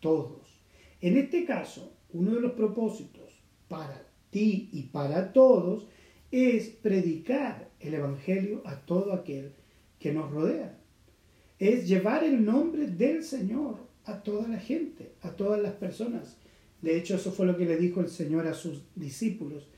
todos. 0.00 0.60
En 1.00 1.16
este 1.16 1.46
caso, 1.46 1.94
uno 2.12 2.34
de 2.34 2.42
los 2.42 2.52
propósitos 2.52 3.42
para 3.68 4.06
ti 4.28 4.68
y 4.70 4.82
para 4.82 5.32
todos 5.32 5.88
es 6.30 6.68
predicar 6.68 7.69
el 7.80 7.94
Evangelio 7.94 8.62
a 8.64 8.76
todo 8.76 9.12
aquel 9.12 9.52
que 9.98 10.12
nos 10.12 10.30
rodea. 10.30 10.78
Es 11.58 11.88
llevar 11.88 12.24
el 12.24 12.44
nombre 12.44 12.86
del 12.86 13.22
Señor 13.22 13.76
a 14.04 14.22
toda 14.22 14.48
la 14.48 14.58
gente, 14.58 15.12
a 15.22 15.30
todas 15.30 15.60
las 15.60 15.74
personas. 15.74 16.36
De 16.80 16.96
hecho, 16.96 17.16
eso 17.16 17.32
fue 17.32 17.46
lo 17.46 17.56
que 17.56 17.66
le 17.66 17.76
dijo 17.76 18.00
el 18.00 18.08
Señor 18.08 18.46
a 18.46 18.54
sus 18.54 18.82
discípulos 18.94 19.68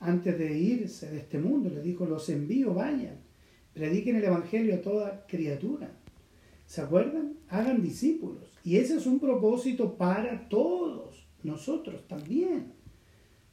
antes 0.00 0.38
de 0.38 0.58
irse 0.58 1.10
de 1.10 1.18
este 1.18 1.38
mundo. 1.38 1.70
Le 1.70 1.82
dijo, 1.82 2.06
los 2.06 2.28
envío, 2.28 2.74
vayan, 2.74 3.18
prediquen 3.72 4.16
el 4.16 4.24
Evangelio 4.24 4.74
a 4.74 4.80
toda 4.80 5.26
criatura. 5.26 5.92
¿Se 6.66 6.80
acuerdan? 6.80 7.36
Hagan 7.48 7.82
discípulos. 7.82 8.58
Y 8.64 8.76
ese 8.76 8.96
es 8.96 9.06
un 9.06 9.20
propósito 9.20 9.96
para 9.96 10.48
todos, 10.48 11.26
nosotros 11.42 12.06
también. 12.06 12.72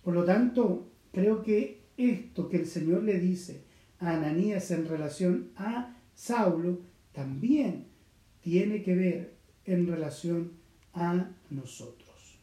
Por 0.03 0.13
lo 0.13 0.23
tanto, 0.23 0.87
creo 1.11 1.43
que 1.43 1.81
esto 1.97 2.47
que 2.49 2.57
el 2.57 2.67
Señor 2.67 3.03
le 3.03 3.19
dice 3.19 3.66
Ananías 3.99 4.69
en 4.71 4.87
relación 4.87 5.49
a 5.55 5.95
Saulo 6.13 6.79
también 7.13 7.85
tiene 8.41 8.83
que 8.83 8.95
ver 8.95 9.33
en 9.65 9.87
relación 9.87 10.51
a 10.93 11.29
nosotros. 11.49 12.39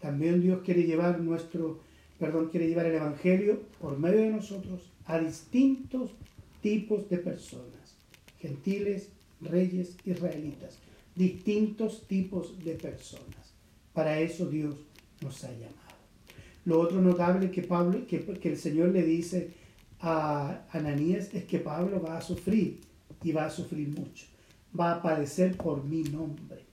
También 0.00 0.40
Dios 0.40 0.62
quiere 0.64 0.84
llevar 0.84 1.20
nuestro, 1.20 1.80
perdón, 2.18 2.48
quiere 2.50 2.68
llevar 2.68 2.86
el 2.86 2.96
evangelio 2.96 3.62
por 3.80 3.98
medio 3.98 4.20
de 4.20 4.30
nosotros 4.30 4.90
a 5.06 5.18
distintos 5.18 6.10
tipos 6.60 7.08
de 7.08 7.18
personas, 7.18 7.96
gentiles, 8.38 9.10
reyes, 9.40 9.96
israelitas, 10.04 10.78
distintos 11.14 12.06
tipos 12.06 12.64
de 12.64 12.74
personas. 12.74 13.54
Para 13.92 14.20
eso 14.20 14.46
Dios 14.46 14.76
nos 15.20 15.44
ha 15.44 15.52
llamado. 15.52 15.74
Lo 16.64 16.80
otro 16.80 17.00
notable 17.00 17.50
que, 17.50 17.62
Pablo, 17.62 18.06
que 18.06 18.48
el 18.48 18.56
Señor 18.56 18.88
le 18.88 19.02
dice 19.02 19.50
a 20.06 20.66
Ananías 20.70 21.32
es 21.32 21.44
que 21.44 21.58
Pablo 21.58 22.02
va 22.02 22.18
a 22.18 22.20
sufrir 22.20 22.82
y 23.22 23.32
va 23.32 23.46
a 23.46 23.50
sufrir 23.50 23.88
mucho. 23.88 24.26
Va 24.78 24.92
a 24.92 25.02
padecer 25.02 25.56
por 25.56 25.82
mi 25.82 26.02
nombre. 26.02 26.66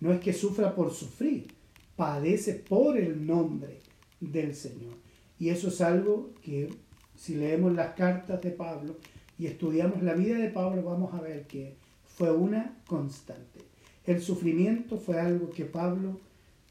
No 0.00 0.10
es 0.10 0.20
que 0.20 0.32
sufra 0.32 0.74
por 0.74 0.94
sufrir, 0.94 1.48
padece 1.96 2.54
por 2.54 2.96
el 2.96 3.26
nombre 3.26 3.80
del 4.20 4.54
Señor. 4.54 4.94
Y 5.38 5.50
eso 5.50 5.68
es 5.68 5.82
algo 5.82 6.30
que 6.40 6.70
si 7.14 7.34
leemos 7.34 7.74
las 7.74 7.94
cartas 7.94 8.40
de 8.40 8.52
Pablo 8.52 8.96
y 9.38 9.46
estudiamos 9.46 10.02
la 10.02 10.14
vida 10.14 10.38
de 10.38 10.48
Pablo, 10.48 10.82
vamos 10.82 11.12
a 11.12 11.20
ver 11.20 11.46
que 11.46 11.76
fue 12.06 12.32
una 12.32 12.78
constante. 12.86 13.60
El 14.06 14.22
sufrimiento 14.22 14.96
fue 14.96 15.20
algo 15.20 15.50
que 15.50 15.66
Pablo 15.66 16.20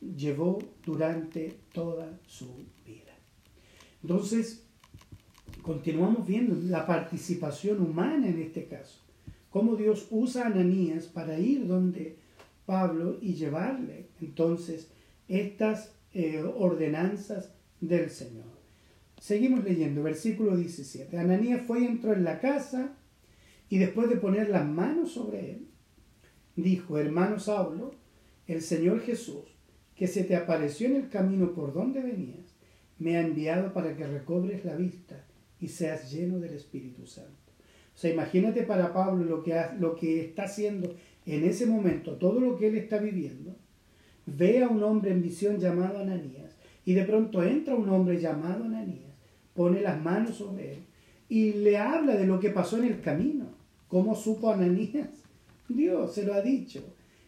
llevó 0.02 0.58
durante 0.84 1.60
toda 1.74 2.20
su 2.26 2.48
vida. 2.86 3.14
Entonces, 4.02 4.67
continuamos 5.68 6.26
viendo 6.26 6.56
la 6.56 6.88
participación 6.88 7.82
humana 7.82 8.30
en 8.30 8.42
este 8.42 8.68
caso. 8.68 9.02
Cómo 9.50 9.76
Dios 9.76 10.08
usa 10.12 10.44
a 10.44 10.48
Ananías 10.48 11.08
para 11.08 11.38
ir 11.38 11.68
donde 11.68 12.16
Pablo 12.66 13.18
y 13.22 13.34
llevarle 13.34 14.08
entonces 14.22 14.88
estas 15.28 15.92
eh, 16.14 16.42
ordenanzas 16.42 17.52
del 17.82 18.10
Señor. 18.10 18.46
Seguimos 19.20 19.66
leyendo, 19.66 20.04
versículo 20.04 20.56
17. 20.56 21.18
Ananías 21.18 21.62
fue 21.68 21.82
y 21.82 21.86
entró 21.86 22.14
en 22.14 22.24
la 22.24 22.40
casa 22.40 22.96
y 23.70 23.78
después 23.78 24.10
de 24.10 24.16
poner 24.16 24.48
las 24.48 24.66
manos 24.66 25.12
sobre 25.12 25.52
él, 25.52 25.68
dijo, 26.56 26.98
hermano 26.98 27.40
Saulo, 27.40 27.92
el 28.48 28.62
Señor 28.62 29.02
Jesús, 29.02 29.44
que 29.98 30.08
se 30.08 30.24
te 30.24 30.38
apareció 30.38 30.88
en 30.88 30.96
el 30.96 31.10
camino 31.10 31.52
por 31.52 31.74
donde 31.74 32.00
venías, 32.00 32.56
me 33.00 33.18
ha 33.18 33.22
enviado 33.22 33.74
para 33.74 33.98
que 33.98 34.08
recobres 34.08 34.64
la 34.64 34.78
vista 34.78 35.27
y 35.60 35.68
seas 35.68 36.12
lleno 36.12 36.40
del 36.40 36.54
Espíritu 36.54 37.06
Santo. 37.06 37.32
O 37.96 37.98
sea, 37.98 38.12
imagínate 38.12 38.64
para 38.64 38.94
Pablo 38.94 39.26
lo 39.26 39.44
que, 39.44 39.60
lo 39.80 39.96
que 39.96 40.22
está 40.22 40.44
haciendo 40.44 40.96
en 41.26 41.44
ese 41.44 41.66
momento, 41.66 42.14
todo 42.14 42.40
lo 42.40 42.56
que 42.58 42.68
él 42.68 42.76
está 42.76 43.00
viviendo. 43.00 43.56
Ve 44.26 44.64
a 44.64 44.68
un 44.68 44.84
hombre 44.84 45.12
en 45.12 45.22
visión 45.22 45.58
llamado 45.60 46.00
Ananías 46.00 46.56
y 46.86 46.94
de 46.94 47.04
pronto 47.04 47.42
entra 47.44 47.76
un 47.76 47.90
hombre 47.90 48.20
llamado 48.20 48.66
Ananías, 48.66 49.14
pone 49.54 49.82
las 49.82 50.00
manos 50.02 50.36
sobre 50.36 50.74
él 50.74 50.80
y 51.28 51.54
le 51.54 51.78
habla 51.78 52.16
de 52.16 52.28
lo 52.28 52.40
que 52.40 52.52
pasó 52.52 52.78
en 52.78 52.86
el 52.86 53.02
camino. 53.02 53.48
¿Cómo 53.88 54.16
supo 54.16 54.52
Ananías? 54.52 55.10
Dios 55.68 56.14
se 56.14 56.24
lo 56.24 56.34
ha 56.34 56.42
dicho. 56.42 56.84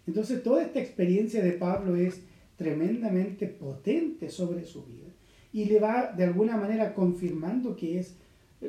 Entonces 0.05 0.43
toda 0.43 0.63
esta 0.63 0.79
experiencia 0.79 1.43
de 1.43 1.53
Pablo 1.53 1.95
es 1.95 2.21
tremendamente 2.57 3.47
potente 3.47 4.29
sobre 4.29 4.65
su 4.65 4.83
vida 4.85 5.08
y 5.51 5.65
le 5.65 5.79
va 5.79 6.11
de 6.15 6.23
alguna 6.25 6.57
manera 6.57 6.93
confirmando 6.93 7.75
que 7.75 7.99
es 7.99 8.13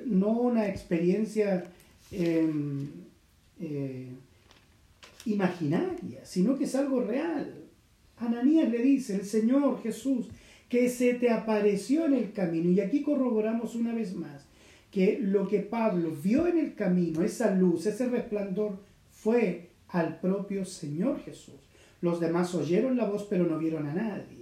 no 0.06 0.28
una 0.32 0.68
experiencia 0.68 1.64
em, 2.10 2.88
eh, 3.60 4.08
imaginaria, 5.26 6.24
sino 6.24 6.56
que 6.56 6.64
es 6.64 6.74
algo 6.74 7.02
real. 7.02 7.54
Ananías 8.18 8.70
le 8.70 8.82
dice, 8.82 9.16
el 9.16 9.24
Señor 9.24 9.82
Jesús, 9.82 10.28
que 10.68 10.88
se 10.88 11.14
te 11.14 11.30
apareció 11.30 12.06
en 12.06 12.14
el 12.14 12.32
camino. 12.32 12.70
Y 12.70 12.80
aquí 12.80 13.02
corroboramos 13.02 13.74
una 13.74 13.94
vez 13.94 14.14
más 14.14 14.46
que 14.90 15.18
lo 15.20 15.46
que 15.48 15.60
Pablo 15.60 16.12
vio 16.22 16.46
en 16.46 16.58
el 16.58 16.74
camino, 16.74 17.22
esa 17.22 17.54
luz, 17.54 17.86
ese 17.86 18.08
resplandor, 18.08 18.78
fue 19.10 19.68
al 19.88 20.20
propio 20.20 20.64
Señor 20.64 21.20
Jesús. 21.22 21.54
Los 22.00 22.20
demás 22.20 22.54
oyeron 22.54 22.96
la 22.96 23.04
voz, 23.04 23.26
pero 23.28 23.44
no 23.44 23.58
vieron 23.58 23.86
a 23.86 23.94
nadie. 23.94 24.39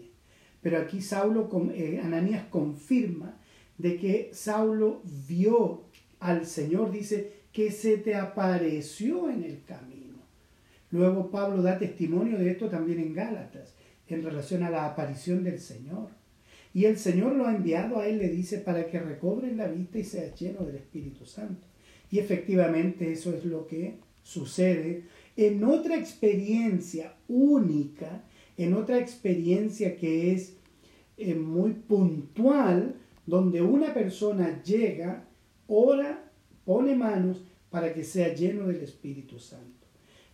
Pero 0.68 0.82
aquí 0.82 1.00
Saulo, 1.00 1.48
eh, 1.72 1.98
Ananías 2.04 2.44
confirma 2.50 3.40
de 3.78 3.96
que 3.96 4.28
Saulo 4.34 5.00
vio 5.26 5.84
al 6.20 6.44
Señor, 6.44 6.92
dice, 6.92 7.32
que 7.54 7.70
se 7.70 7.96
te 7.96 8.14
apareció 8.14 9.30
en 9.30 9.44
el 9.44 9.62
camino. 9.64 10.18
Luego 10.90 11.30
Pablo 11.30 11.62
da 11.62 11.78
testimonio 11.78 12.36
de 12.36 12.50
esto 12.50 12.68
también 12.68 12.98
en 12.98 13.14
Gálatas, 13.14 13.76
en 14.08 14.22
relación 14.22 14.62
a 14.62 14.68
la 14.68 14.84
aparición 14.84 15.42
del 15.42 15.58
Señor. 15.58 16.10
Y 16.74 16.84
el 16.84 16.98
Señor 16.98 17.34
lo 17.34 17.46
ha 17.46 17.54
enviado 17.54 18.00
a 18.00 18.06
él, 18.06 18.18
le 18.18 18.28
dice, 18.28 18.58
para 18.58 18.88
que 18.88 19.00
recobre 19.00 19.54
la 19.54 19.68
vista 19.68 19.98
y 19.98 20.04
sea 20.04 20.34
lleno 20.34 20.66
del 20.66 20.76
Espíritu 20.76 21.24
Santo. 21.24 21.66
Y 22.10 22.18
efectivamente 22.18 23.10
eso 23.10 23.34
es 23.34 23.46
lo 23.46 23.66
que 23.66 23.94
sucede 24.22 25.04
en 25.34 25.64
otra 25.64 25.96
experiencia 25.96 27.14
única, 27.26 28.22
en 28.58 28.74
otra 28.74 28.98
experiencia 28.98 29.96
que 29.96 30.34
es 30.34 30.57
eh, 31.18 31.34
muy 31.34 31.72
puntual, 31.72 32.94
donde 33.26 33.60
una 33.60 33.92
persona 33.92 34.62
llega, 34.62 35.24
ora, 35.66 36.30
pone 36.64 36.94
manos 36.94 37.42
para 37.70 37.92
que 37.92 38.04
sea 38.04 38.34
lleno 38.34 38.66
del 38.68 38.82
Espíritu 38.82 39.38
Santo. 39.38 39.86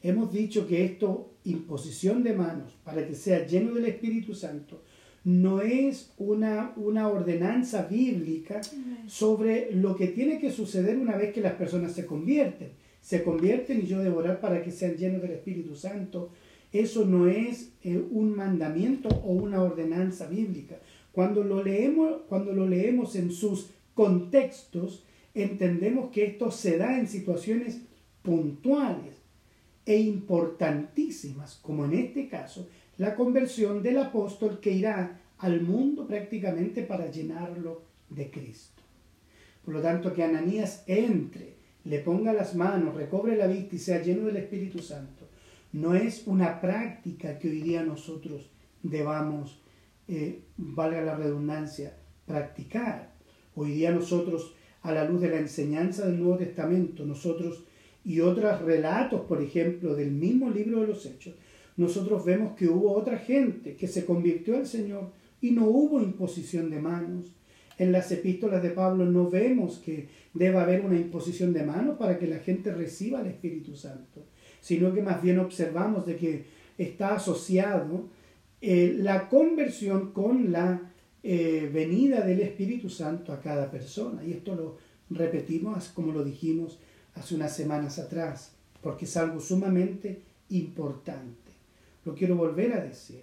Hemos 0.03 0.33
dicho 0.33 0.67
que 0.67 0.85
esto, 0.85 1.33
imposición 1.45 2.23
de 2.23 2.35
manos 2.35 2.77
para 2.85 3.07
que 3.07 3.15
sea 3.15 3.47
lleno 3.47 3.75
del 3.75 3.87
Espíritu 3.87 4.35
Santo, 4.35 4.83
no 5.25 5.63
es 5.63 6.13
una, 6.19 6.75
una 6.77 7.09
ordenanza 7.09 7.87
bíblica 7.87 8.61
sobre 9.07 9.73
lo 9.73 9.97
que 9.97 10.09
tiene 10.09 10.39
que 10.39 10.53
suceder 10.53 10.99
una 10.99 11.17
vez 11.17 11.33
que 11.33 11.41
las 11.41 11.55
personas 11.55 11.93
se 11.93 12.05
convierten. 12.05 12.73
Se 13.01 13.23
convierten 13.23 13.81
y 13.81 13.87
yo 13.87 14.01
devorar 14.01 14.41
para 14.41 14.63
que 14.63 14.71
sean 14.71 14.97
llenos 14.97 15.23
del 15.23 15.33
Espíritu 15.33 15.75
Santo. 15.75 16.31
Eso 16.75 17.05
no 17.05 17.29
es 17.29 17.71
eh, 17.85 18.05
un 18.11 18.35
mandamiento 18.35 19.09
o 19.09 19.33
una 19.33 19.63
ordenanza 19.63 20.27
bíblica. 20.27 20.81
Cuando 21.13 21.45
lo, 21.45 21.63
leemos, 21.63 22.23
cuando 22.29 22.53
lo 22.53 22.67
leemos 22.67 23.15
en 23.15 23.31
sus 23.31 23.71
contextos, 23.95 25.05
entendemos 25.35 26.11
que 26.11 26.25
esto 26.25 26.51
se 26.51 26.77
da 26.77 26.99
en 26.99 27.07
situaciones 27.07 27.83
puntuales 28.23 29.15
e 29.87 29.99
importantísimas, 29.99 31.61
como 31.63 31.85
en 31.85 31.95
este 31.95 32.29
caso, 32.29 32.69
la 32.99 33.15
conversión 33.15 33.81
del 33.81 33.99
apóstol 33.99 34.59
que 34.59 34.73
irá 34.73 35.21
al 35.39 35.61
mundo 35.61 36.09
prácticamente 36.09 36.83
para 36.83 37.09
llenarlo 37.09 37.83
de 38.11 38.33
Cristo. 38.33 38.83
Por 39.65 39.75
lo 39.75 39.81
tanto, 39.81 40.13
que 40.13 40.25
Ananías 40.25 40.83
entre, 40.89 41.55
le 41.85 42.01
ponga 42.01 42.33
las 42.33 42.57
manos, 42.57 42.97
recobre 42.97 43.37
la 43.37 43.47
vista 43.47 43.77
y 43.77 43.79
sea 43.79 44.03
lleno 44.03 44.27
del 44.27 44.39
Espíritu 44.39 44.81
Santo, 44.81 45.24
no 45.75 45.97
es 45.97 46.29
una 46.29 46.61
práctica 46.61 47.37
que 47.41 47.49
hoy 47.49 47.61
día 47.61 47.83
nosotros 47.83 48.49
debamos, 48.85 49.61
eh, 50.07 50.43
valga 50.57 51.03
la 51.03 51.17
redundancia, 51.17 51.97
practicar. 52.27 53.13
Hoy 53.57 53.73
día 53.73 53.91
nosotros, 53.91 54.55
a 54.83 54.93
la 54.93 55.05
luz 55.05 55.21
de 55.21 55.31
la 55.31 55.39
enseñanza 55.39 56.07
del 56.07 56.21
Nuevo 56.21 56.37
Testamento, 56.37 57.05
nosotros 57.05 57.65
y 58.05 58.21
otros 58.21 58.63
relatos, 58.63 59.23
por 59.23 59.43
ejemplo, 59.43 59.97
del 59.97 60.13
mismo 60.13 60.49
libro 60.49 60.83
de 60.83 60.87
los 60.87 61.05
Hechos, 61.07 61.35
nosotros 61.77 62.25
vemos 62.25 62.55
que 62.55 62.69
hubo 62.69 62.93
otra 62.93 63.19
gente 63.19 63.75
que 63.75 63.89
se 63.89 64.05
convirtió 64.05 64.57
al 64.57 64.67
Señor 64.67 65.11
y 65.41 65.51
no 65.51 65.67
hubo 65.67 66.01
imposición 66.01 66.71
de 66.71 66.81
manos. 66.81 67.33
En 67.79 67.91
las 67.91 68.13
epístolas 68.13 68.63
de 68.63 68.71
Pablo 68.71 69.07
no 69.07 69.29
vemos 69.29 69.79
que 69.79 70.09
deba 70.35 70.63
haber 70.63 70.85
una 70.85 70.95
imposición 70.95 71.53
de 71.53 71.65
manos 71.65 71.99
para 71.99 72.17
que 72.17 72.29
la 72.29 72.39
gente 72.39 72.73
reciba 72.73 73.23
el 73.23 73.27
Espíritu 73.27 73.75
Santo, 73.75 74.25
sino 74.65 74.95
que 74.95 75.03
más 75.03 75.21
bien 75.21 75.39
observamos 75.41 76.07
de 76.07 76.17
que 76.17 76.47
está 76.79 77.17
asociado 77.17 78.09
eh, 78.63 78.97
la 78.97 79.29
conversión 79.29 80.13
con 80.13 80.53
la 80.53 80.91
eh, 81.23 81.69
venida 81.71 82.23
del 82.23 82.41
Espíritu 82.41 82.89
Santo 82.89 83.35
a 83.35 83.43
cada 83.43 83.71
persona. 83.71 84.25
Y 84.25 84.33
esto 84.33 84.55
lo 84.55 84.79
repetimos 85.11 85.89
como 85.89 86.13
lo 86.13 86.25
dijimos 86.25 86.79
hace 87.15 87.35
unas 87.35 87.55
semanas 87.55 87.99
atrás, 87.99 88.53
porque 88.81 89.05
es 89.05 89.15
algo 89.19 89.39
sumamente 89.39 90.23
importante. 90.49 91.53
Lo 92.07 92.15
quiero 92.15 92.35
volver 92.35 92.73
a 92.73 92.83
decir. 92.83 93.21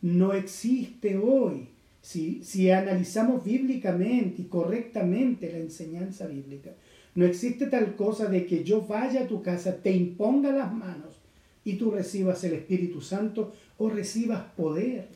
No 0.00 0.32
existe 0.32 1.16
hoy, 1.16 1.68
si, 2.00 2.42
si 2.42 2.72
analizamos 2.72 3.44
bíblicamente 3.44 4.42
y 4.42 4.46
correctamente 4.46 5.52
la 5.52 5.58
enseñanza 5.58 6.26
bíblica, 6.26 6.72
no 7.14 7.26
existe 7.26 7.66
tal 7.66 7.94
cosa 7.96 8.26
de 8.26 8.46
que 8.46 8.64
yo 8.64 8.82
vaya 8.82 9.22
a 9.22 9.28
tu 9.28 9.42
casa, 9.42 9.82
te 9.82 9.92
imponga 9.92 10.50
las 10.52 10.72
manos 10.72 11.20
y 11.64 11.74
tú 11.74 11.90
recibas 11.90 12.42
el 12.44 12.54
Espíritu 12.54 13.00
Santo 13.00 13.52
o 13.78 13.90
recibas 13.90 14.44
poder. 14.56 15.08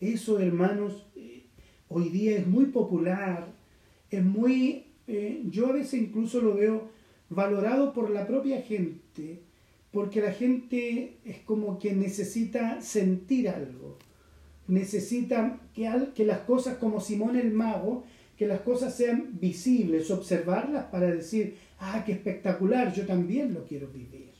Eso, 0.00 0.38
hermanos, 0.38 1.06
eh, 1.16 1.44
hoy 1.88 2.08
día 2.08 2.38
es 2.38 2.46
muy 2.46 2.66
popular, 2.66 3.52
es 4.10 4.24
muy, 4.24 4.86
eh, 5.06 5.42
yo 5.50 5.68
a 5.68 5.72
veces 5.72 6.00
incluso 6.00 6.40
lo 6.40 6.54
veo 6.54 6.88
valorado 7.28 7.92
por 7.92 8.10
la 8.10 8.26
propia 8.26 8.62
gente, 8.62 9.40
porque 9.92 10.20
la 10.20 10.32
gente 10.32 11.16
es 11.24 11.38
como 11.40 11.78
que 11.78 11.92
necesita 11.92 12.80
sentir 12.80 13.48
algo, 13.48 13.98
necesita 14.68 15.60
que, 15.74 15.90
que 16.14 16.24
las 16.24 16.40
cosas 16.40 16.78
como 16.78 17.00
Simón 17.00 17.36
el 17.36 17.52
mago, 17.52 18.04
que 18.40 18.46
las 18.46 18.62
cosas 18.62 18.96
sean 18.96 19.38
visibles, 19.38 20.10
observarlas 20.10 20.86
para 20.86 21.10
decir, 21.10 21.58
ah, 21.78 22.02
qué 22.06 22.12
espectacular, 22.12 22.90
yo 22.90 23.04
también 23.04 23.52
lo 23.52 23.66
quiero 23.66 23.88
vivir. 23.88 24.32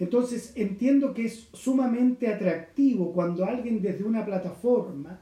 Entonces 0.00 0.52
entiendo 0.56 1.14
que 1.14 1.26
es 1.26 1.48
sumamente 1.52 2.26
atractivo 2.26 3.12
cuando 3.12 3.44
alguien 3.44 3.80
desde 3.80 4.02
una 4.02 4.26
plataforma 4.26 5.20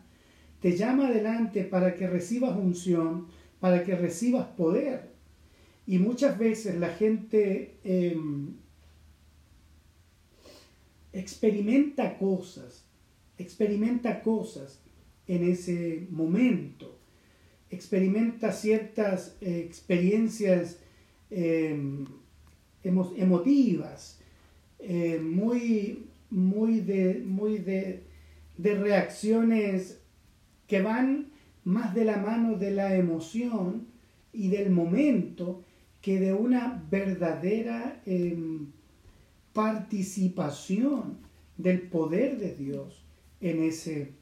te 0.62 0.74
llama 0.74 1.08
adelante 1.08 1.64
para 1.64 1.94
que 1.94 2.06
recibas 2.06 2.56
unción, 2.56 3.26
para 3.60 3.84
que 3.84 3.94
recibas 3.94 4.46
poder. 4.46 5.10
Y 5.86 5.98
muchas 5.98 6.38
veces 6.38 6.76
la 6.76 6.88
gente 6.88 7.74
em, 7.84 8.54
experimenta 11.12 12.16
cosas, 12.16 12.86
experimenta 13.36 14.22
cosas 14.22 14.80
en 15.26 15.46
ese 15.46 16.06
momento, 16.08 16.99
experimenta 17.70 18.52
ciertas 18.52 19.36
eh, 19.40 19.64
experiencias 19.66 20.78
em, 21.30 22.06
emotivas, 22.82 24.18
eh, 24.78 25.20
muy, 25.22 26.06
muy, 26.30 26.80
de, 26.80 27.22
muy 27.24 27.58
de, 27.58 28.02
de 28.56 28.74
reacciones 28.74 30.00
que 30.66 30.82
van 30.82 31.28
más 31.64 31.94
de 31.94 32.04
la 32.04 32.16
mano 32.16 32.56
de 32.56 32.70
la 32.70 32.94
emoción 32.96 33.86
y 34.32 34.48
del 34.48 34.70
momento 34.70 35.62
que 36.00 36.18
de 36.18 36.32
una 36.32 36.82
verdadera 36.90 38.00
em, 38.06 38.68
participación 39.52 41.18
del 41.58 41.82
poder 41.82 42.38
de 42.38 42.54
Dios 42.54 43.04
en 43.40 43.62
ese, 43.62 44.12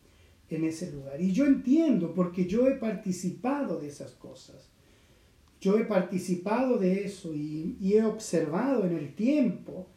en 0.50 0.64
ese 0.64 0.90
lugar. 0.92 1.20
Y 1.20 1.32
yo 1.32 1.46
entiendo, 1.46 2.14
porque 2.14 2.46
yo 2.46 2.66
he 2.68 2.76
participado 2.76 3.80
de 3.80 3.88
esas 3.88 4.12
cosas. 4.12 4.68
Yo 5.60 5.78
he 5.78 5.84
participado 5.84 6.78
de 6.78 7.04
eso 7.04 7.34
y, 7.34 7.76
he 7.80 8.02
observado 8.04 8.86
en 8.86 8.96
el 8.96 9.14
tiempo 9.14 9.88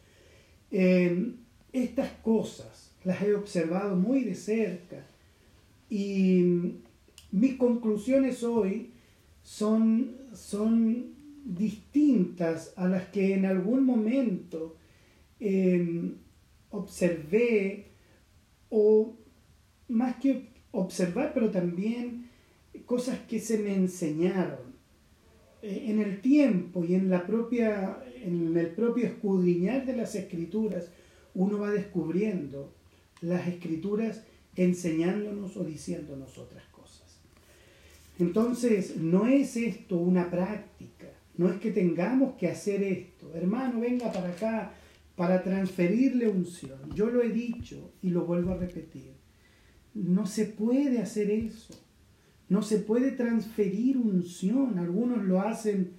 em, 0.70 1.36
estas 1.72 2.10
cosas. 2.22 2.90
Las 3.04 3.22
he 3.22 3.34
observado 3.34 3.96
muy 3.96 4.24
de 4.24 4.34
cerca. 4.34 5.06
Y 5.88 6.74
mis 7.30 7.56
conclusiones 7.56 8.42
hoy 8.42 8.90
son, 9.42 10.16
son 10.34 11.14
distintas 11.44 12.72
a 12.76 12.88
las 12.88 13.08
que 13.08 13.34
en 13.34 13.46
algún 13.46 13.84
momento 13.84 14.76
em, 15.40 16.16
observé 16.70 17.86
o 18.70 19.16
más 19.92 20.16
que 20.16 20.48
observar, 20.72 21.32
pero 21.34 21.50
también 21.50 22.30
cosas 22.86 23.18
que 23.28 23.38
se 23.38 23.58
me 23.58 23.74
enseñaron 23.74 24.72
eh, 25.62 25.84
en 25.88 26.00
el 26.00 26.20
tiempo 26.20 26.84
y 26.84 26.94
en 26.94 27.10
la 27.10 27.26
propia 27.26 27.98
en 28.22 28.56
el 28.56 28.68
propio 28.68 29.06
escudriñar 29.06 29.84
de 29.84 29.96
las 29.96 30.14
escrituras 30.14 30.90
uno 31.34 31.58
va 31.58 31.70
descubriendo 31.70 32.72
las 33.20 33.46
escrituras 33.48 34.22
enseñándonos 34.56 35.56
o 35.56 35.64
diciéndonos 35.64 36.36
otras 36.38 36.64
cosas. 36.66 37.20
Entonces, 38.18 38.96
no 38.96 39.26
es 39.26 39.56
esto 39.56 39.96
una 39.96 40.30
práctica, 40.30 41.08
no 41.36 41.48
es 41.48 41.58
que 41.60 41.70
tengamos 41.70 42.34
que 42.36 42.48
hacer 42.48 42.82
esto. 42.82 43.32
Hermano, 43.34 43.80
venga 43.80 44.12
para 44.12 44.28
acá 44.28 44.74
para 45.16 45.42
transferirle 45.42 46.28
unción. 46.28 46.78
Yo 46.94 47.06
lo 47.06 47.22
he 47.22 47.30
dicho 47.30 47.92
y 48.02 48.10
lo 48.10 48.26
vuelvo 48.26 48.52
a 48.52 48.56
repetir. 48.56 49.21
No 49.94 50.26
se 50.26 50.46
puede 50.46 51.00
hacer 51.00 51.30
eso. 51.30 51.74
No 52.48 52.62
se 52.62 52.78
puede 52.78 53.12
transferir 53.12 53.96
unción. 53.96 54.78
Algunos 54.78 55.24
lo 55.24 55.40
hacen 55.40 55.94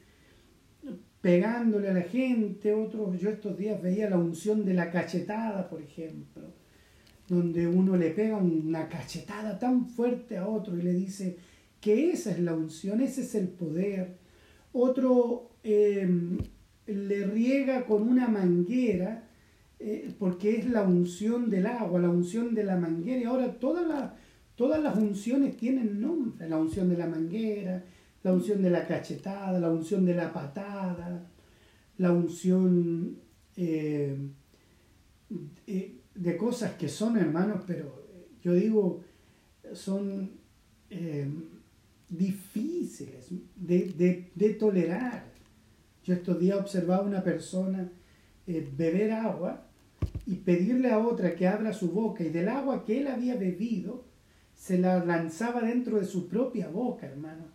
pegándole 1.21 1.89
a 1.89 1.93
la 1.93 2.01
gente, 2.01 2.73
otros, 2.73 3.17
yo 3.17 3.29
estos 3.29 3.57
días 3.57 3.81
veía 3.81 4.09
la 4.09 4.17
unción 4.17 4.65
de 4.65 4.73
la 4.73 4.91
cachetada, 4.91 5.69
por 5.69 5.81
ejemplo, 5.81 6.43
donde 7.29 7.65
uno 7.65 7.95
le 7.95 8.09
pega 8.09 8.35
una 8.35 8.89
cachetada 8.89 9.57
tan 9.57 9.87
fuerte 9.87 10.35
a 10.35 10.45
otro 10.45 10.77
y 10.77 10.81
le 10.81 10.91
dice 10.91 11.37
que 11.79 12.11
esa 12.11 12.31
es 12.31 12.39
la 12.39 12.53
unción, 12.53 12.99
ese 12.99 13.21
es 13.21 13.35
el 13.35 13.47
poder 13.47 14.17
otro 14.73 15.51
em, 15.63 16.39
le 16.87 17.25
riega 17.25 17.85
con 17.85 18.09
una 18.09 18.27
manguera, 18.27 19.29
eh, 19.83 20.15
porque 20.17 20.57
es 20.57 20.69
la 20.69 20.83
unción 20.83 21.49
del 21.49 21.67
agua, 21.67 21.99
la 21.99 22.09
unción 22.09 22.55
de 22.55 22.63
la 22.63 22.77
manguera. 22.77 23.21
Y 23.21 23.23
ahora 23.25 23.53
todas, 23.59 24.13
todas 24.55 24.81
las 24.81 24.97
unciones 24.97 25.57
tienen 25.57 25.99
nombre, 25.99 26.47
la 26.47 26.57
unción 26.57 26.89
de 26.89 26.97
la 26.97 27.07
manguera, 27.07 27.83
la 28.23 28.33
unción 28.33 28.61
de 28.61 28.69
la 28.69 28.87
cachetada, 28.87 29.59
la 29.59 29.69
unción 29.69 30.05
de 30.05 30.15
la 30.15 30.31
patada, 30.31 31.27
la 31.97 32.11
unción 32.11 33.17
eh, 33.55 34.17
de 36.15 36.37
cosas 36.37 36.73
que 36.73 36.89
son 36.89 37.17
hermanos, 37.17 37.63
pero 37.65 38.03
yo 38.41 38.53
digo, 38.53 39.03
son 39.73 40.31
eh, 40.89 41.27
difíciles 42.09 43.29
de, 43.55 44.55
tolerar. 44.59 45.25
Yo 46.03 46.13
estos 46.13 46.39
días 46.39 46.59
observaba 46.59 47.03
una 47.03 47.23
persona 47.23 47.89
eh, 48.45 48.69
beber 48.75 49.11
agua 49.11 49.65
y 50.25 50.35
pedirle 50.35 50.91
a 50.91 50.99
otra 50.99 51.35
que 51.35 51.47
abra 51.47 51.73
su 51.73 51.91
boca 51.91 52.23
y 52.23 52.29
del 52.29 52.47
agua 52.49 52.85
que 52.85 52.99
él 53.01 53.07
había 53.07 53.35
bebido 53.35 54.05
se 54.55 54.77
la 54.77 55.03
lanzaba 55.03 55.61
dentro 55.61 55.99
de 55.99 56.05
su 56.05 56.27
propia 56.27 56.69
boca, 56.69 57.07
hermano. 57.07 57.45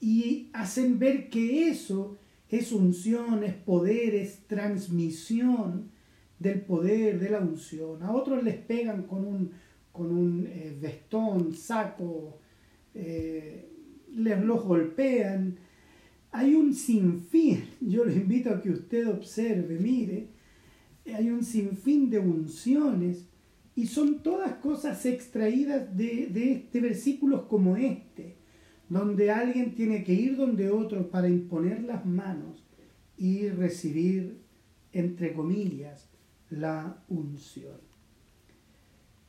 Y 0.00 0.50
hacen 0.52 0.98
ver 0.98 1.30
que 1.30 1.68
eso 1.68 2.18
es 2.50 2.72
unción, 2.72 3.42
es 3.44 3.54
poder, 3.54 4.14
es 4.14 4.46
transmisión 4.46 5.90
del 6.38 6.60
poder, 6.60 7.18
de 7.18 7.30
la 7.30 7.38
unción. 7.38 8.02
A 8.02 8.12
otros 8.12 8.42
les 8.44 8.56
pegan 8.56 9.04
con 9.04 9.24
un, 9.24 9.52
con 9.92 10.10
un 10.10 10.46
eh, 10.46 10.76
vestón, 10.78 11.54
saco, 11.54 12.38
eh, 12.94 13.70
les 14.14 14.40
los 14.42 14.62
golpean. 14.62 15.56
Hay 16.32 16.54
un 16.54 16.74
sinfín, 16.74 17.64
yo 17.80 18.04
les 18.04 18.16
invito 18.16 18.50
a 18.50 18.60
que 18.60 18.70
usted 18.70 19.08
observe, 19.08 19.78
mire, 19.78 20.33
hay 21.12 21.30
un 21.30 21.44
sinfín 21.44 22.10
de 22.10 22.18
unciones 22.18 23.26
y 23.76 23.86
son 23.86 24.22
todas 24.22 24.54
cosas 24.54 25.04
extraídas 25.04 25.96
de, 25.96 26.68
de, 26.72 26.80
versículos 26.80 27.42
como 27.42 27.76
este, 27.76 28.36
donde 28.88 29.30
alguien 29.30 29.74
tiene 29.74 30.04
que 30.04 30.14
ir 30.14 30.36
donde 30.36 30.70
otro 30.70 31.10
para 31.10 31.28
imponer 31.28 31.82
las 31.82 32.06
manos 32.06 32.64
y 33.16 33.48
recibir, 33.48 34.40
entre 34.92 35.34
comillas, 35.34 36.08
la 36.50 37.02
unción. 37.08 37.80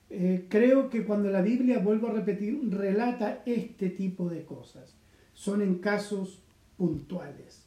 Eh, 0.10 0.46
creo 0.50 0.90
que 0.90 1.06
cuando 1.06 1.30
la 1.30 1.42
Biblia, 1.42 1.80
vuelvo 1.80 2.08
a 2.08 2.14
repetir, 2.14 2.60
relata 2.70 3.42
este 3.46 3.90
tipo 3.90 4.30
de 4.30 4.46
cosas, 4.46 4.96
son 5.34 5.62
en 5.62 5.80
casos 5.80 6.44
puntuales, 6.78 7.66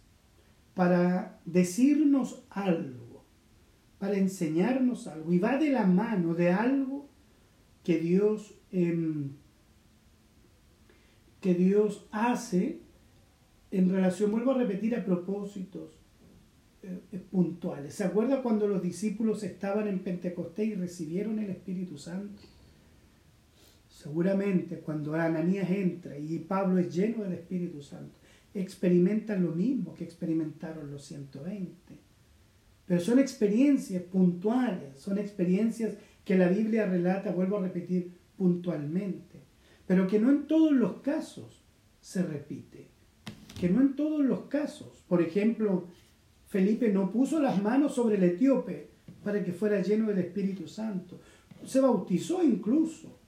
para 0.75 1.41
decirnos 1.45 2.45
algo, 2.51 3.08
para 3.99 4.17
enseñarnos 4.17 5.07
algo, 5.07 5.33
y 5.33 5.39
va 5.39 5.59
de 5.59 5.71
la 5.71 5.85
mano 5.85 6.35
de 6.35 6.51
algo 6.51 7.09
que 7.83 7.99
Dios, 7.99 8.55
em, 8.71 9.31
que 11.41 11.55
Dios 11.55 12.07
hace 12.11 12.81
en 13.71 13.91
relación, 13.91 14.31
vuelvo 14.31 14.53
a 14.53 14.59
repetir, 14.59 14.95
a 14.95 15.05
propósitos 15.05 15.99
eh, 16.83 17.01
eh, 17.13 17.19
puntuales. 17.31 17.95
¿Se 17.95 18.05
acuerda 18.05 18.43
cuando 18.43 18.67
los 18.67 18.83
discípulos 18.83 19.43
estaban 19.43 19.89
en 19.89 19.99
Pentecostés 19.99 20.69
y 20.69 20.75
recibieron 20.75 21.39
el 21.39 21.51
Espíritu 21.51 21.99
Santo? 21.99 22.41
Seguramente 23.89 24.79
cuando 24.79 25.15
Ananías 25.15 25.69
entra 25.71 26.17
y 26.17 26.39
Pablo 26.39 26.79
es 26.79 26.95
lleno 26.95 27.25
del 27.25 27.33
Espíritu 27.33 27.83
Santo, 27.83 28.15
experimentan 28.55 29.43
lo 29.43 29.53
mismo 29.53 29.95
que 29.95 30.05
experimentaron 30.05 30.91
los 30.91 31.05
120. 31.05 32.08
Pero 32.89 33.01
son 33.01 33.19
experiencias 33.19 34.03
puntuales, 34.03 34.99
son 34.99 35.19
experiencias 35.19 35.93
que 36.25 36.37
la 36.37 36.49
Biblia 36.49 36.87
relata, 36.87 37.31
vuelvo 37.31 37.59
a 37.59 37.63
repetir, 37.63 38.13
puntualmente, 38.37 39.41
pero 39.87 40.07
que 40.07 40.19
no 40.19 40.31
en 40.31 40.47
todos 40.47 40.73
los 40.73 41.01
casos 41.01 41.63
se 42.01 42.23
repite, 42.23 42.89
que 43.61 43.69
no 43.69 43.81
en 43.83 43.95
todos 43.95 44.25
los 44.25 44.47
casos. 44.47 45.05
Por 45.07 45.23
ejemplo, 45.23 45.87
Felipe 46.49 46.91
no 46.91 47.13
puso 47.13 47.41
las 47.41 47.63
manos 47.63 47.95
sobre 47.95 48.17
el 48.17 48.25
etíope 48.25 48.89
para 49.23 49.45
que 49.45 49.53
fuera 49.53 49.83
lleno 49.83 50.09
del 50.09 50.19
Espíritu 50.19 50.67
Santo. 50.67 51.21
Se 51.67 51.81
bautizó 51.81 52.43
incluso. 52.43 53.19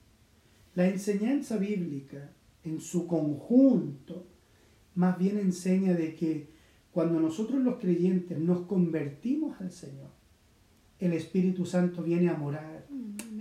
La 0.75 0.89
enseñanza 0.89 1.57
bíblica 1.59 2.31
en 2.65 2.81
su 2.81 3.07
conjunto 3.07 4.27
más 4.95 5.19
bien 5.19 5.39
enseña 5.39 5.95
de 5.95 6.15
que 6.15 6.49
cuando 6.93 7.21
nosotros 7.21 7.63
los 7.63 7.79
creyentes 7.79 8.39
nos 8.39 8.67
convertimos 8.67 9.61
al 9.61 9.71
Señor, 9.71 10.11
el 10.99 11.13
Espíritu 11.13 11.65
Santo 11.65 12.03
viene 12.03 12.29
a 12.29 12.37
morar 12.37 12.87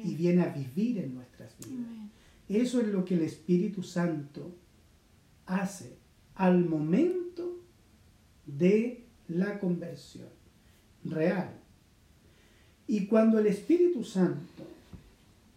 y 0.03 0.15
viene 0.15 0.43
a 0.43 0.53
vivir 0.53 0.99
en 0.99 1.15
nuestras 1.15 1.55
vidas. 1.57 1.91
Eso 2.47 2.79
es 2.81 2.87
lo 2.87 3.05
que 3.05 3.15
el 3.15 3.21
Espíritu 3.21 3.83
Santo 3.83 4.55
hace 5.45 5.97
al 6.35 6.65
momento 6.65 7.59
de 8.45 9.05
la 9.27 9.59
conversión 9.59 10.29
real. 11.03 11.59
Y 12.87 13.05
cuando 13.05 13.39
el 13.39 13.47
Espíritu 13.47 14.03
Santo, 14.03 14.63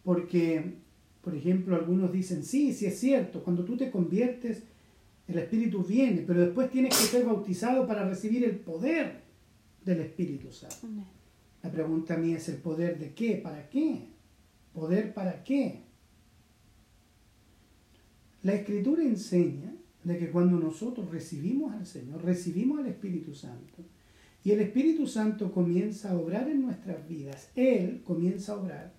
porque, 0.04 0.74
por 1.22 1.34
ejemplo, 1.34 1.76
algunos 1.76 2.12
dicen, 2.12 2.42
sí, 2.44 2.74
sí 2.74 2.86
es 2.86 2.98
cierto, 2.98 3.42
cuando 3.42 3.64
tú 3.64 3.76
te 3.76 3.90
conviertes, 3.90 4.64
el 5.32 5.38
Espíritu 5.38 5.82
viene, 5.82 6.22
pero 6.26 6.40
después 6.40 6.70
tienes 6.70 6.96
que 6.96 7.04
ser 7.04 7.24
bautizado 7.24 7.86
para 7.86 8.08
recibir 8.08 8.44
el 8.44 8.56
poder 8.56 9.22
del 9.84 10.00
Espíritu 10.00 10.52
Santo. 10.52 10.88
La 11.62 11.70
pregunta 11.70 12.16
mía 12.16 12.36
es 12.36 12.48
el 12.48 12.56
poder 12.56 12.98
de 12.98 13.14
qué, 13.14 13.36
para 13.36 13.68
qué, 13.68 14.08
poder 14.72 15.14
para 15.14 15.42
qué. 15.44 15.82
La 18.42 18.54
Escritura 18.54 19.02
enseña 19.02 19.72
de 20.04 20.18
que 20.18 20.30
cuando 20.30 20.58
nosotros 20.58 21.10
recibimos 21.10 21.72
al 21.72 21.86
Señor, 21.86 22.24
recibimos 22.24 22.80
al 22.80 22.86
Espíritu 22.86 23.34
Santo, 23.34 23.84
y 24.44 24.50
el 24.50 24.60
Espíritu 24.60 25.06
Santo 25.06 25.52
comienza 25.52 26.10
a 26.10 26.18
obrar 26.18 26.48
en 26.48 26.62
nuestras 26.62 27.06
vidas, 27.08 27.50
Él 27.54 28.02
comienza 28.04 28.52
a 28.52 28.56
obrar 28.56 28.92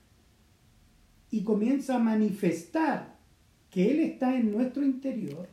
y 1.29 1.43
comienza 1.43 1.95
a 1.95 1.99
manifestar 1.99 3.19
que 3.69 3.91
Él 3.91 3.99
está 3.99 4.37
en 4.37 4.51
nuestro 4.51 4.85
interior 4.85 5.49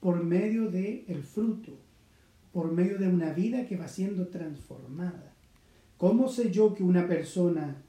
por 0.00 0.22
medio 0.22 0.70
del 0.70 1.04
el 1.08 1.22
fruto, 1.22 1.72
por 2.52 2.72
medio 2.72 2.98
de 2.98 3.08
una 3.08 3.32
vida 3.32 3.66
que 3.66 3.76
va 3.76 3.88
siendo 3.88 4.28
transformada. 4.28 5.34
¿Cómo 5.96 6.28
sé 6.28 6.50
yo 6.50 6.74
que 6.74 6.84
una 6.84 7.08
persona 7.08 7.82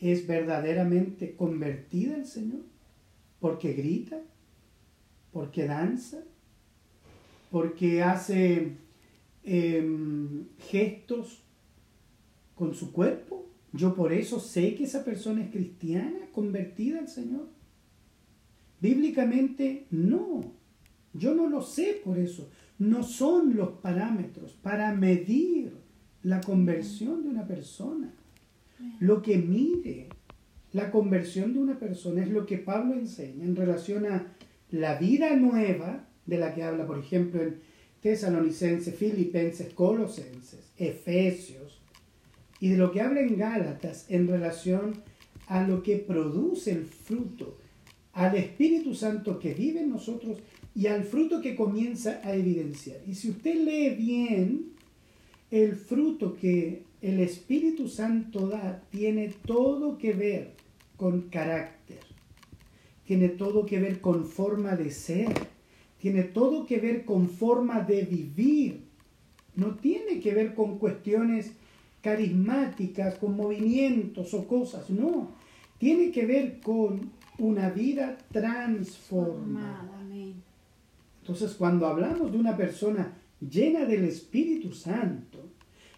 es 0.00 0.26
verdaderamente 0.26 1.36
convertida 1.36 2.14
al 2.14 2.26
Señor? 2.26 2.62
Porque 3.40 3.74
grita, 3.74 4.20
porque 5.32 5.66
danza, 5.66 6.22
porque 7.50 8.02
hace 8.02 8.76
em, 9.44 10.46
gestos 10.70 11.42
con 12.54 12.74
su 12.74 12.92
cuerpo. 12.92 13.46
Yo 13.72 13.94
por 13.94 14.12
eso 14.12 14.40
sé 14.40 14.74
que 14.74 14.84
esa 14.84 15.04
persona 15.04 15.42
es 15.42 15.50
cristiana, 15.50 16.28
convertida 16.32 17.00
al 17.00 17.08
Señor. 17.08 17.48
Bíblicamente 18.80 19.86
no. 19.90 20.63
Yo 21.14 21.34
no 21.34 21.48
lo 21.48 21.62
sé 21.62 22.00
por 22.04 22.18
eso. 22.18 22.50
No 22.78 23.02
son 23.02 23.56
los 23.56 23.70
parámetros 23.70 24.52
para 24.52 24.92
medir 24.92 25.72
la 26.22 26.40
conversión 26.40 27.22
de 27.22 27.28
una 27.28 27.46
persona. 27.46 28.12
Lo 29.00 29.22
que 29.22 29.38
mide 29.38 30.08
la 30.72 30.90
conversión 30.90 31.52
de 31.52 31.60
una 31.60 31.78
persona 31.78 32.22
es 32.22 32.30
lo 32.30 32.46
que 32.46 32.58
Pablo 32.58 32.94
enseña 32.94 33.44
en 33.44 33.54
relación 33.54 34.06
a 34.06 34.26
la 34.70 34.98
vida 34.98 35.36
nueva 35.36 36.08
de 36.26 36.36
la 36.36 36.52
que 36.52 36.64
habla, 36.64 36.84
por 36.84 36.98
ejemplo, 36.98 37.40
en 37.42 37.60
Tesalonicenses, 38.02 38.94
Filipenses, 38.96 39.72
Colosenses, 39.72 40.72
Efesios, 40.76 41.80
y 42.58 42.70
de 42.70 42.76
lo 42.76 42.90
que 42.90 43.00
habla 43.00 43.20
en 43.20 43.36
Gálatas 43.36 44.06
en 44.08 44.26
relación 44.26 45.02
a 45.46 45.66
lo 45.66 45.82
que 45.82 45.96
produce 45.96 46.72
el 46.72 46.86
fruto, 46.86 47.56
al 48.12 48.36
Espíritu 48.36 48.94
Santo 48.94 49.38
que 49.38 49.54
vive 49.54 49.80
en 49.80 49.90
nosotros 49.90 50.38
y 50.74 50.86
al 50.86 51.04
fruto 51.04 51.40
que 51.40 51.54
comienza 51.54 52.20
a 52.24 52.34
evidenciar. 52.34 52.98
Y 53.06 53.14
si 53.14 53.30
usted 53.30 53.54
lee 53.54 53.94
bien, 53.94 54.72
el 55.50 55.76
fruto 55.76 56.34
que 56.34 56.82
el 57.00 57.20
Espíritu 57.20 57.88
Santo 57.88 58.48
da 58.48 58.82
tiene 58.90 59.32
todo 59.46 59.98
que 59.98 60.12
ver 60.12 60.52
con 60.96 61.22
carácter 61.28 61.74
tiene 63.06 63.28
todo 63.28 63.66
que 63.66 63.78
ver 63.78 64.00
con 64.00 64.24
forma 64.24 64.76
de 64.76 64.90
ser, 64.90 65.28
tiene 66.00 66.22
todo 66.22 66.66
que 66.66 66.78
ver 66.78 67.04
con 67.04 67.28
forma 67.28 67.80
de 67.80 68.02
vivir, 68.02 68.84
no 69.56 69.74
tiene 69.76 70.20
que 70.20 70.34
ver 70.34 70.54
con 70.54 70.78
cuestiones 70.78 71.52
carismáticas, 72.02 73.16
con 73.16 73.36
movimientos 73.36 74.34
o 74.34 74.46
cosas, 74.46 74.90
no, 74.90 75.32
tiene 75.78 76.10
que 76.10 76.26
ver 76.26 76.60
con 76.60 77.12
una 77.38 77.70
vida 77.70 78.16
transformada. 78.32 79.93
Entonces, 81.24 81.54
cuando 81.54 81.86
hablamos 81.86 82.30
de 82.30 82.36
una 82.36 82.54
persona 82.54 83.16
llena 83.40 83.86
del 83.86 84.04
Espíritu 84.04 84.72
Santo, 84.72 85.38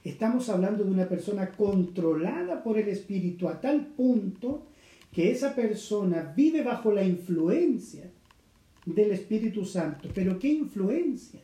estamos 0.04 0.48
hablando 0.48 0.84
de 0.84 0.90
una 0.92 1.08
persona 1.08 1.50
controlada 1.50 2.62
por 2.62 2.78
el 2.78 2.86
Espíritu 2.86 3.48
a 3.48 3.60
tal 3.60 3.88
punto 3.88 4.68
que 5.10 5.32
esa 5.32 5.52
persona 5.52 6.32
vive 6.36 6.62
bajo 6.62 6.92
la 6.92 7.02
influencia 7.02 8.08
del 8.84 9.10
Espíritu 9.10 9.64
Santo. 9.64 10.08
Pero 10.14 10.38
¿qué 10.38 10.46
influencia? 10.46 11.40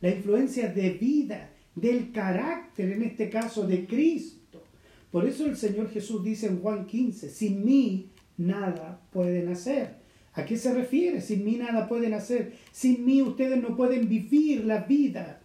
La 0.00 0.10
influencia 0.10 0.72
de 0.72 0.90
vida, 0.90 1.50
del 1.76 2.10
carácter, 2.10 2.90
en 2.90 3.04
este 3.04 3.30
caso 3.30 3.68
de 3.68 3.86
Cristo. 3.86 4.64
Por 5.12 5.28
eso 5.28 5.46
el 5.46 5.56
Señor 5.56 5.90
Jesús 5.90 6.24
dice 6.24 6.48
en 6.48 6.58
Juan 6.58 6.86
15, 6.86 7.30
sin 7.30 7.64
mí 7.64 8.10
nada 8.36 9.00
pueden 9.12 9.46
hacer. 9.46 10.05
¿A 10.36 10.44
qué 10.44 10.58
se 10.58 10.72
refiere? 10.72 11.22
Sin 11.22 11.44
mí 11.44 11.56
nada 11.56 11.88
pueden 11.88 12.12
hacer. 12.12 12.52
Sin 12.70 13.06
mí 13.06 13.22
ustedes 13.22 13.60
no 13.60 13.74
pueden 13.74 14.06
vivir 14.06 14.66
la 14.66 14.80
vida. 14.82 15.40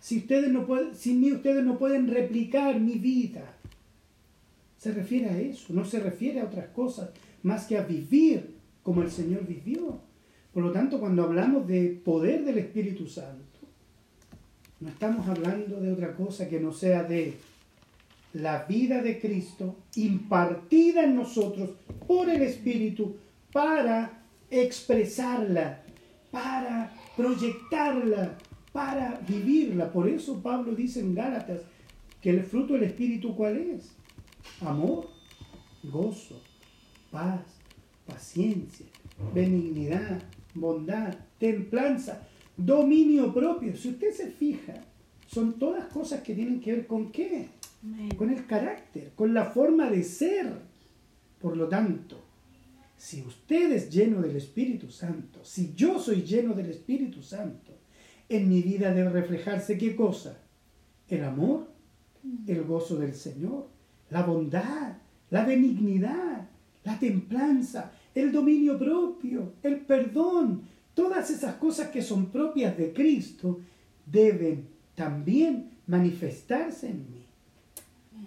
Si 0.00 0.18
ustedes 0.18 0.50
no 0.50 0.66
pueden, 0.66 0.94
sin 0.96 1.20
mí 1.20 1.32
ustedes 1.32 1.64
no 1.64 1.78
pueden 1.78 2.08
replicar 2.08 2.80
mi 2.80 2.94
vida. 2.94 3.54
Se 4.76 4.92
refiere 4.92 5.28
a 5.28 5.38
eso, 5.38 5.72
no 5.72 5.84
se 5.84 6.00
refiere 6.00 6.40
a 6.40 6.44
otras 6.44 6.68
cosas 6.68 7.10
más 7.42 7.66
que 7.66 7.78
a 7.78 7.82
vivir 7.82 8.54
como 8.82 9.02
el 9.02 9.10
Señor 9.10 9.46
vivió. 9.46 10.00
Por 10.52 10.64
lo 10.64 10.72
tanto, 10.72 10.98
cuando 10.98 11.22
hablamos 11.22 11.68
de 11.68 12.00
poder 12.04 12.44
del 12.44 12.58
Espíritu 12.58 13.06
Santo, 13.06 13.44
no 14.80 14.88
estamos 14.88 15.28
hablando 15.28 15.80
de 15.80 15.92
otra 15.92 16.14
cosa 16.16 16.48
que 16.48 16.58
no 16.58 16.72
sea 16.72 17.04
de 17.04 17.34
la 18.32 18.64
vida 18.64 19.02
de 19.02 19.20
Cristo 19.20 19.76
impartida 19.94 21.04
en 21.04 21.14
nosotros 21.14 21.70
por 22.06 22.28
el 22.30 22.42
Espíritu 22.42 23.16
para 23.52 24.22
expresarla, 24.50 25.82
para 26.30 26.92
proyectarla, 27.16 28.36
para 28.72 29.20
vivirla. 29.26 29.90
Por 29.92 30.08
eso 30.08 30.40
Pablo 30.42 30.74
dice 30.74 31.00
en 31.00 31.14
Gálatas 31.14 31.62
que 32.20 32.30
el 32.30 32.42
fruto 32.42 32.74
del 32.74 32.84
Espíritu 32.84 33.34
cuál 33.34 33.56
es? 33.58 33.94
Amor, 34.60 35.08
gozo, 35.82 36.40
paz, 37.10 37.40
paciencia, 38.06 38.86
benignidad, 39.34 40.22
bondad, 40.54 41.14
templanza, 41.38 42.26
dominio 42.56 43.32
propio. 43.32 43.76
Si 43.76 43.90
usted 43.90 44.12
se 44.12 44.30
fija, 44.30 44.74
son 45.26 45.58
todas 45.58 45.86
cosas 45.86 46.22
que 46.22 46.34
tienen 46.34 46.60
que 46.60 46.72
ver 46.72 46.86
con 46.86 47.10
qué? 47.10 47.48
Con 48.16 48.30
el 48.30 48.46
carácter, 48.46 49.12
con 49.14 49.32
la 49.34 49.44
forma 49.46 49.90
de 49.90 50.02
ser. 50.02 50.52
Por 51.40 51.56
lo 51.56 51.68
tanto, 51.68 52.27
si 52.98 53.22
usted 53.22 53.70
es 53.72 53.90
lleno 53.90 54.20
del 54.20 54.36
Espíritu 54.36 54.90
Santo, 54.90 55.44
si 55.44 55.72
yo 55.74 56.00
soy 56.00 56.22
lleno 56.22 56.52
del 56.52 56.68
Espíritu 56.68 57.22
Santo, 57.22 57.72
en 58.28 58.48
mi 58.48 58.60
vida 58.60 58.92
debe 58.92 59.10
reflejarse 59.10 59.78
qué 59.78 59.94
cosa? 59.94 60.42
El 61.08 61.24
amor, 61.24 61.68
el 62.46 62.64
gozo 62.64 62.96
del 62.96 63.14
Señor, 63.14 63.68
la 64.10 64.24
bondad, 64.24 64.98
la 65.30 65.44
benignidad, 65.44 66.48
la 66.84 66.98
templanza, 66.98 67.92
el 68.14 68.32
dominio 68.32 68.76
propio, 68.76 69.54
el 69.62 69.80
perdón, 69.80 70.62
todas 70.92 71.30
esas 71.30 71.54
cosas 71.54 71.88
que 71.88 72.02
son 72.02 72.26
propias 72.26 72.76
de 72.76 72.92
Cristo 72.92 73.60
deben 74.04 74.66
también 74.96 75.70
manifestarse 75.86 76.88
en 76.88 77.06
mí. 77.12 77.24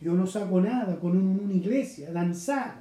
Yo 0.01 0.13
no 0.13 0.25
saco 0.25 0.61
nada 0.61 0.97
con 0.97 1.17
una 1.17 1.53
iglesia, 1.53 2.11
danzar, 2.13 2.80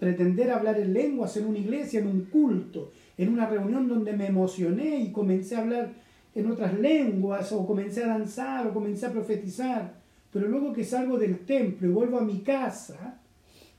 pretender 0.00 0.50
hablar 0.50 0.80
en 0.80 0.94
lenguas 0.94 1.36
en 1.36 1.46
una 1.46 1.58
iglesia, 1.58 2.00
en 2.00 2.06
un 2.06 2.24
culto, 2.24 2.90
en 3.18 3.28
una 3.28 3.46
reunión 3.46 3.86
donde 3.86 4.14
me 4.14 4.26
emocioné 4.26 4.98
y 4.98 5.12
comencé 5.12 5.54
a 5.54 5.60
hablar 5.60 5.92
en 6.34 6.50
otras 6.50 6.78
lenguas, 6.78 7.52
o 7.52 7.66
comencé 7.66 8.02
a 8.02 8.08
danzar, 8.08 8.66
o 8.66 8.72
comencé 8.72 9.06
a 9.06 9.12
profetizar. 9.12 10.00
Pero 10.32 10.48
luego 10.48 10.72
que 10.72 10.84
salgo 10.84 11.18
del 11.18 11.40
templo 11.40 11.86
y 11.86 11.92
vuelvo 11.92 12.18
a 12.18 12.24
mi 12.24 12.38
casa, 12.38 13.20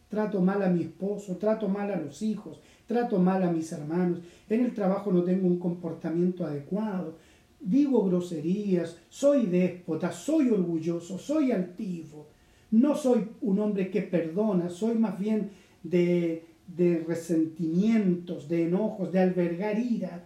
trato 0.09 0.41
mal 0.41 0.61
a 0.61 0.69
mi 0.69 0.83
esposo, 0.83 1.37
trato 1.37 1.67
mal 1.67 1.91
a 1.91 1.97
los 1.97 2.21
hijos, 2.21 2.61
trato 2.85 3.17
mal 3.17 3.41
a 3.41 3.51
mis 3.51 3.71
hermanos, 3.71 4.19
en 4.47 4.65
el 4.65 4.73
trabajo 4.73 5.11
no 5.11 5.23
tengo 5.23 5.47
un 5.47 5.57
comportamiento 5.57 6.45
adecuado, 6.45 7.15
digo 7.59 8.05
groserías, 8.05 8.97
soy 9.09 9.47
déspota, 9.47 10.11
soy 10.11 10.49
orgulloso, 10.49 11.17
soy 11.17 11.51
altivo, 11.51 12.27
no 12.71 12.95
soy 12.95 13.27
un 13.41 13.59
hombre 13.59 13.89
que 13.89 14.01
perdona, 14.01 14.69
soy 14.69 14.95
más 14.95 15.17
bien 15.17 15.49
de, 15.83 16.45
de 16.67 17.03
resentimientos, 17.07 18.47
de 18.47 18.67
enojos, 18.67 19.11
de 19.11 19.19
albergar 19.19 19.79
ira. 19.79 20.25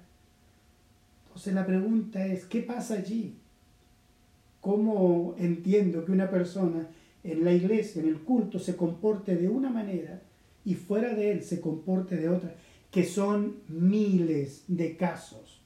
Entonces 1.28 1.53
la 1.53 1.66
pregunta 1.66 2.26
es, 2.26 2.45
¿qué 2.45 2.62
pasa 2.62 2.95
allí? 2.95 3.36
¿Cómo 4.62 5.36
entiendo 5.38 6.06
que 6.06 6.12
una 6.12 6.30
persona 6.30 6.88
en 7.24 7.43
la 7.43 7.51
iglesia, 7.51 8.01
en 8.01 8.08
el 8.08 8.20
culto, 8.20 8.58
se 8.58 8.76
comporte 8.76 9.36
de 9.36 9.47
una 9.47 9.70
manera 9.70 10.22
y 10.64 10.76
fuera 10.76 11.14
de 11.14 11.32
él 11.32 11.43
se 11.43 11.62
comporte 11.62 12.16
de 12.18 12.30
otra? 12.30 12.56
Que 12.89 13.03
son 13.03 13.58
miles 13.68 14.64
de 14.68 14.95
casos, 14.95 15.62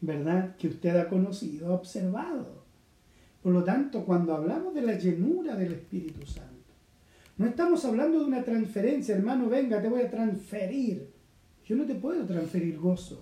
¿verdad? 0.00 0.56
Que 0.56 0.68
usted 0.68 0.96
ha 0.96 1.08
conocido, 1.08 1.68
ha 1.68 1.74
observado. 1.74 2.60
Por 3.42 3.52
lo 3.52 3.64
tanto, 3.64 4.04
cuando 4.04 4.34
hablamos 4.34 4.74
de 4.74 4.82
la 4.82 4.98
llenura 4.98 5.56
del 5.56 5.72
Espíritu 5.72 6.26
Santo, 6.26 6.49
no 7.40 7.46
estamos 7.46 7.82
hablando 7.86 8.18
de 8.18 8.26
una 8.26 8.44
transferencia, 8.44 9.16
hermano, 9.16 9.48
venga, 9.48 9.80
te 9.80 9.88
voy 9.88 10.02
a 10.02 10.10
transferir. 10.10 11.08
Yo 11.64 11.74
no 11.74 11.86
te 11.86 11.94
puedo 11.94 12.26
transferir 12.26 12.76
gozo, 12.76 13.18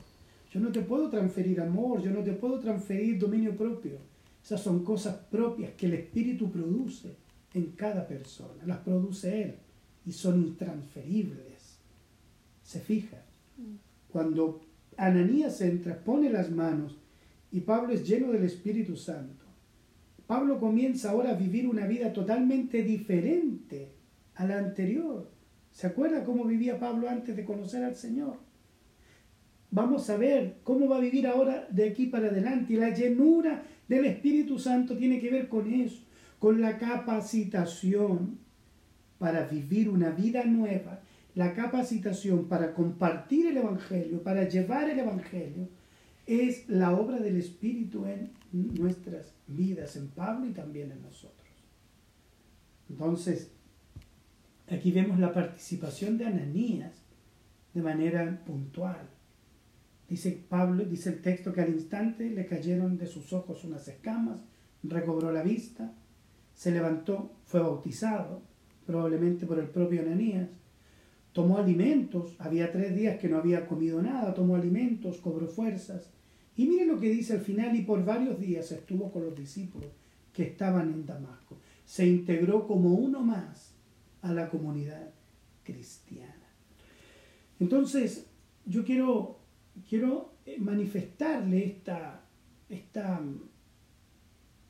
yo 0.53 0.59
no 0.59 0.73
te 0.73 0.81
puedo 0.81 1.09
transferir 1.09 1.61
amor, 1.61 2.03
yo 2.03 2.11
no 2.11 2.25
te 2.25 2.33
puedo 2.33 2.59
transferir 2.59 3.17
dominio 3.17 3.57
propio. 3.57 3.99
Esas 4.43 4.61
son 4.61 4.83
cosas 4.83 5.15
propias 5.31 5.71
que 5.75 5.87
el 5.87 5.95
Espíritu 5.95 6.51
produce 6.51 7.15
en 7.55 7.67
cada 7.77 8.09
persona, 8.09 8.67
las 8.67 8.79
produce 8.79 9.41
Él 9.41 9.55
y 10.05 10.11
son 10.11 10.41
intransferibles. 10.41 11.79
Se 12.65 12.81
fija. 12.81 13.23
Cuando 14.11 14.63
Ananías 14.97 15.61
entra, 15.61 15.97
pone 15.97 16.29
las 16.29 16.51
manos 16.51 16.99
y 17.53 17.61
Pablo 17.61 17.93
es 17.93 18.05
lleno 18.05 18.33
del 18.33 18.43
Espíritu 18.43 18.97
Santo. 18.97 19.45
Pablo 20.27 20.59
comienza 20.59 21.13
ahora 21.13 21.31
a 21.31 21.35
vivir 21.35 21.69
una 21.69 21.87
vida 21.87 22.13
totalmente 22.13 22.83
diferente 22.83 23.98
a 24.39 24.47
la 24.47 24.59
anterior. 24.59 25.29
¿Se 25.73 25.87
acuerda 25.87 26.25
cómo 26.25 26.45
vivía 26.45 26.79
Pablo 26.79 27.09
antes 27.09 27.37
de 27.37 27.45
conocer 27.45 27.85
al 27.85 27.97
Señor? 27.97 28.39
Vamos 29.71 30.09
a 30.09 30.17
ver 30.17 30.59
cómo 30.63 30.89
va 30.89 30.97
a 30.97 31.01
vivir 31.01 31.27
ahora 31.27 31.67
de 31.71 31.89
aquí 31.89 32.07
para 32.07 32.29
adelante. 32.29 32.73
Y 32.73 32.77
la 32.77 32.95
llenura 32.95 33.65
del 33.89 34.07
Espíritu 34.07 34.59
Santo 34.59 34.97
tiene 34.97 35.21
que 35.21 35.31
ver 35.31 35.49
con 35.49 35.71
eso, 35.71 36.05
con 36.39 36.61
la 36.61 36.79
capacitación 36.79 38.39
para 39.19 39.45
vivir 39.45 39.89
una 39.89 40.11
vida 40.11 40.45
nueva, 40.45 41.01
la 41.35 41.53
capacitación 41.53 42.47
para 42.49 42.73
compartir 42.73 43.49
el 43.49 43.57
Evangelio, 43.57 44.23
para 44.23 44.49
llevar 44.49 44.89
el 44.89 45.01
Evangelio, 45.01 45.69
es 46.27 46.69
la 46.69 46.95
obra 46.95 47.19
del 47.19 47.37
Espíritu 47.37 48.07
en 48.07 48.33
nuestras 48.53 49.35
vidas, 49.49 49.97
en 49.97 50.09
Pablo 50.09 50.47
y 50.47 50.53
también 50.53 50.93
en 50.93 51.03
nosotros. 51.03 51.49
Entonces, 52.89 53.51
aquí 54.71 54.91
vemos 54.91 55.19
la 55.19 55.33
participación 55.33 56.19
de 56.19 56.27
Ananías 56.27 56.93
de 57.75 57.83
manera 57.83 58.43
puntual. 58.45 59.09
Dice 60.09 60.43
Pablo, 60.49 60.85
dice 60.85 61.11
el 61.11 61.23
texto 61.23 61.53
que 61.53 61.61
al 61.61 61.71
instante 61.71 62.31
le 62.31 62.47
cayeron 62.47 62.97
de 62.97 63.07
sus 63.07 63.33
ojos 63.33 63.65
unas 63.65 63.87
escamas, 63.89 64.41
recobró 64.83 65.33
la 65.33 65.43
vista, 65.43 65.93
se 66.55 66.71
levantó, 66.71 67.33
fue 67.45 67.61
bautizado, 67.61 68.43
probablemente 68.87 69.47
por 69.47 69.59
el 69.59 69.69
propio 69.69 70.01
Ananías, 70.01 70.49
tomó 71.33 71.59
alimentos, 71.59 72.37
había 72.39 72.73
tres 72.73 72.97
días 72.97 73.19
que 73.19 73.29
no 73.29 73.37
había 73.37 73.67
comido 73.67 74.03
nada, 74.03 74.35
tomó 74.35 74.57
alimentos, 74.57 75.19
cobró 75.19 75.47
fuerzas. 75.47 76.11
Y 76.57 76.67
mire 76.67 76.87
lo 76.87 76.99
que 76.99 77.11
dice 77.11 77.35
al 77.35 77.41
final, 77.41 77.77
y 77.77 77.83
por 77.83 78.05
varios 78.05 78.41
días 78.41 78.73
estuvo 78.73 79.13
con 79.13 79.25
los 79.25 79.37
discípulos 79.37 79.91
que 80.33 80.45
estaban 80.45 80.93
en 80.93 81.07
Damasco. 81.07 81.59
Se 81.85 82.07
integró 82.07 82.67
como 82.67 82.95
uno 82.95 83.21
más 83.21 83.68
a 84.23 84.33
la 84.33 84.49
comunidad 84.49 85.11
cristiana. 85.65 86.35
Entonces, 87.61 88.27
yo 88.67 88.85
quiero 88.85 89.39
quiero 89.89 90.33
eh, 90.47 90.57
manifestarle 90.59 91.65
esta, 91.67 92.23
esta 92.69 93.21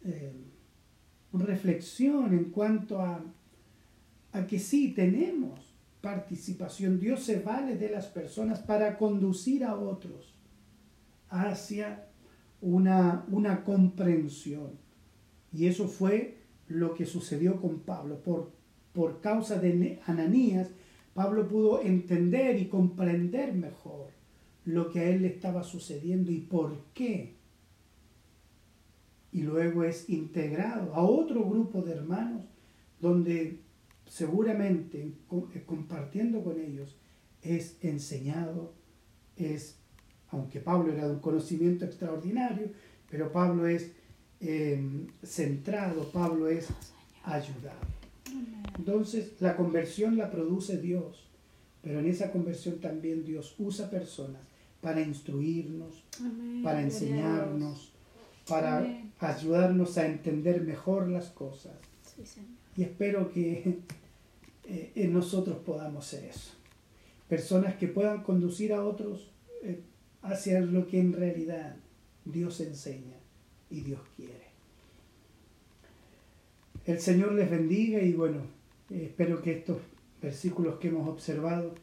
eh, 0.04 0.32
reflexión 1.32 2.32
en 2.32 2.44
cuanto 2.46 3.00
a, 3.00 3.22
a 4.32 4.46
que 4.46 4.58
sí 4.58 4.92
tenemos 4.92 5.74
participación. 6.00 7.00
Dios 7.00 7.22
se 7.22 7.40
vale 7.40 7.76
de 7.76 7.90
las 7.90 8.06
personas 8.06 8.60
para 8.60 8.98
conducir 8.98 9.64
a 9.64 9.76
otros 9.76 10.34
hacia 11.30 12.06
una, 12.60 13.24
una 13.30 13.64
comprensión. 13.64 14.72
Y 15.52 15.66
eso 15.66 15.88
fue 15.88 16.38
lo 16.68 16.94
que 16.94 17.06
sucedió 17.06 17.60
con 17.60 17.80
Pablo. 17.80 18.22
Por, 18.22 18.52
por 18.92 19.20
causa 19.20 19.58
de 19.58 20.00
Ananías, 20.06 20.68
Pablo 21.14 21.48
pudo 21.48 21.82
entender 21.82 22.58
y 22.58 22.66
comprender 22.66 23.54
mejor 23.54 24.10
lo 24.64 24.90
que 24.90 25.00
a 25.00 25.08
él 25.08 25.22
le 25.22 25.28
estaba 25.28 25.62
sucediendo 25.62 26.30
y 26.30 26.38
por 26.40 26.84
qué. 26.94 27.34
Y 29.32 29.42
luego 29.42 29.84
es 29.84 30.08
integrado 30.08 30.94
a 30.94 31.02
otro 31.02 31.44
grupo 31.44 31.82
de 31.82 31.92
hermanos 31.92 32.44
donde 33.00 33.60
seguramente 34.06 35.00
eh, 35.02 35.62
compartiendo 35.66 36.42
con 36.42 36.60
ellos 36.60 36.96
es 37.42 37.76
enseñado, 37.82 38.74
es, 39.36 39.78
aunque 40.30 40.60
Pablo 40.60 40.92
era 40.92 41.06
de 41.06 41.14
un 41.14 41.20
conocimiento 41.20 41.84
extraordinario, 41.84 42.68
pero 43.10 43.32
Pablo 43.32 43.66
es 43.66 43.92
eh, 44.40 45.06
centrado, 45.22 46.10
Pablo 46.10 46.48
es 46.48 46.68
ayudado. 47.24 47.97
Entonces, 48.78 49.32
la 49.40 49.56
conversión 49.56 50.16
la 50.16 50.30
produce 50.30 50.78
Dios, 50.78 51.28
pero 51.82 52.00
en 52.00 52.06
esa 52.06 52.30
conversión 52.30 52.80
también 52.80 53.24
Dios 53.24 53.54
usa 53.58 53.90
personas 53.90 54.42
para 54.80 55.00
instruirnos, 55.00 56.04
para 56.62 56.82
enseñarnos, 56.82 57.92
para 58.48 59.02
ayudarnos 59.18 59.98
a 59.98 60.06
entender 60.06 60.62
mejor 60.62 61.08
las 61.08 61.30
cosas. 61.30 61.74
y 62.76 62.82
espero 62.82 63.30
que 63.32 63.80
eh, 64.64 64.92
en 64.94 65.12
nosotros 65.12 65.58
podamos 65.58 66.06
ser 66.06 66.24
eso. 66.24 66.52
Personas 67.28 67.76
que 67.76 67.88
puedan 67.88 68.22
conducir 68.22 68.72
a 68.72 68.84
otros 68.84 69.30
eh, 69.62 69.82
hacia 70.22 70.60
lo 70.60 70.86
que 70.86 71.00
en 71.00 71.12
realidad 71.12 71.76
Dios 72.24 72.60
enseña 72.60 73.16
y 73.70 73.80
Dios 73.80 74.00
quiere. 74.16 74.47
El 76.88 77.00
Señor 77.00 77.32
les 77.32 77.50
bendiga 77.50 78.00
y 78.00 78.14
bueno, 78.14 78.38
espero 78.88 79.42
que 79.42 79.58
estos 79.58 79.76
versículos 80.22 80.78
que 80.78 80.88
hemos 80.88 81.06
observado 81.06 81.74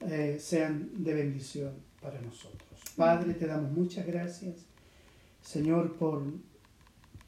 eh, 0.00 0.38
sean 0.40 0.88
de 1.04 1.12
bendición 1.12 1.72
para 2.00 2.18
nosotros. 2.22 2.80
Padre, 2.96 3.34
te 3.34 3.46
damos 3.46 3.70
muchas 3.72 4.06
gracias, 4.06 4.54
Señor, 5.42 5.96
por 5.96 6.22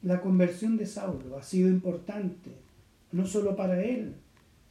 la 0.00 0.22
conversión 0.22 0.78
de 0.78 0.86
Saulo. 0.86 1.36
Ha 1.36 1.42
sido 1.42 1.68
importante, 1.68 2.52
no 3.12 3.26
solo 3.26 3.54
para 3.54 3.84
él, 3.84 4.14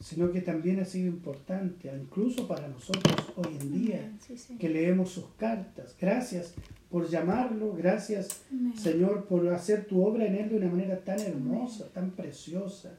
sino 0.00 0.32
que 0.32 0.40
también 0.40 0.80
ha 0.80 0.84
sido 0.86 1.08
importante, 1.08 1.92
incluso 1.94 2.48
para 2.48 2.66
nosotros 2.68 3.14
hoy 3.36 3.56
en 3.60 3.72
día, 3.72 4.12
que 4.58 4.68
leemos 4.68 5.10
sus 5.10 5.26
cartas. 5.36 5.94
Gracias 6.00 6.54
por 6.90 7.08
llamarlo, 7.08 7.74
gracias 7.74 8.42
Señor 8.76 9.26
por 9.26 9.46
hacer 9.48 9.84
tu 9.84 10.04
obra 10.04 10.26
en 10.26 10.36
él 10.36 10.48
de 10.48 10.56
una 10.56 10.70
manera 10.70 11.04
tan 11.04 11.20
hermosa, 11.20 11.92
tan 11.92 12.12
preciosa, 12.12 12.98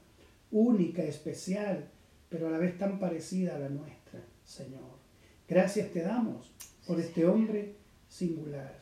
única, 0.51 1.03
especial, 1.03 1.89
pero 2.29 2.47
a 2.47 2.51
la 2.51 2.59
vez 2.59 2.77
tan 2.77 2.99
parecida 2.99 3.55
a 3.55 3.59
la 3.59 3.69
nuestra, 3.69 4.21
Señor. 4.45 5.01
Gracias 5.47 5.91
te 5.91 6.01
damos 6.01 6.51
por 6.85 6.99
este 6.99 7.25
hombre 7.25 7.75
singular, 8.07 8.77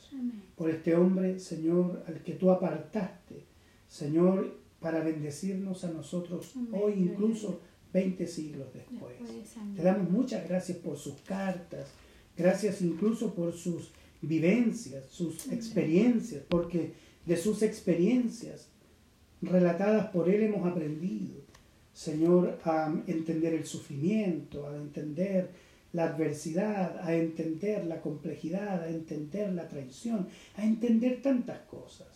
por 0.55 0.70
este 0.70 0.93
hombre, 0.93 1.39
Señor, 1.39 2.03
al 2.05 2.22
que 2.22 2.34
tú 2.34 2.51
apartaste, 2.51 3.45
Señor, 3.88 4.57
para 4.82 5.03
bendecirnos 5.03 5.84
a 5.84 5.91
nosotros 5.91 6.53
hoy 6.74 6.93
incluso 6.93 7.61
20 7.94 8.28
siglos 8.28 8.68
después. 8.74 9.16
Te 9.76 9.82
damos 9.82 10.10
muchas 10.10 10.48
gracias 10.48 10.78
por 10.78 10.98
sus 10.98 11.16
cartas, 11.22 11.88
gracias 12.38 12.82
incluso 12.82 13.34
por 13.34 13.54
sus 13.54 13.92
vivencias, 14.22 15.06
sus 15.10 15.52
experiencias, 15.52 16.44
porque 16.48 16.94
de 17.26 17.38
sus 17.38 17.62
experiencias 17.62 18.68
relatadas 19.42 20.08
por 20.08 20.30
Él 20.30 20.44
hemos 20.44 20.70
aprendido, 20.70 21.36
Señor, 21.94 22.60
a 22.64 22.94
entender 23.08 23.54
el 23.54 23.66
sufrimiento, 23.66 24.68
a 24.68 24.76
entender 24.76 25.50
la 25.94 26.06
adversidad, 26.06 27.00
a 27.00 27.16
entender 27.16 27.86
la 27.86 28.02
complejidad, 28.02 28.84
a 28.84 28.90
entender 28.90 29.52
la 29.54 29.68
traición, 29.68 30.28
a 30.56 30.64
entender 30.64 31.22
tantas 31.22 31.60
cosas. 31.62 32.08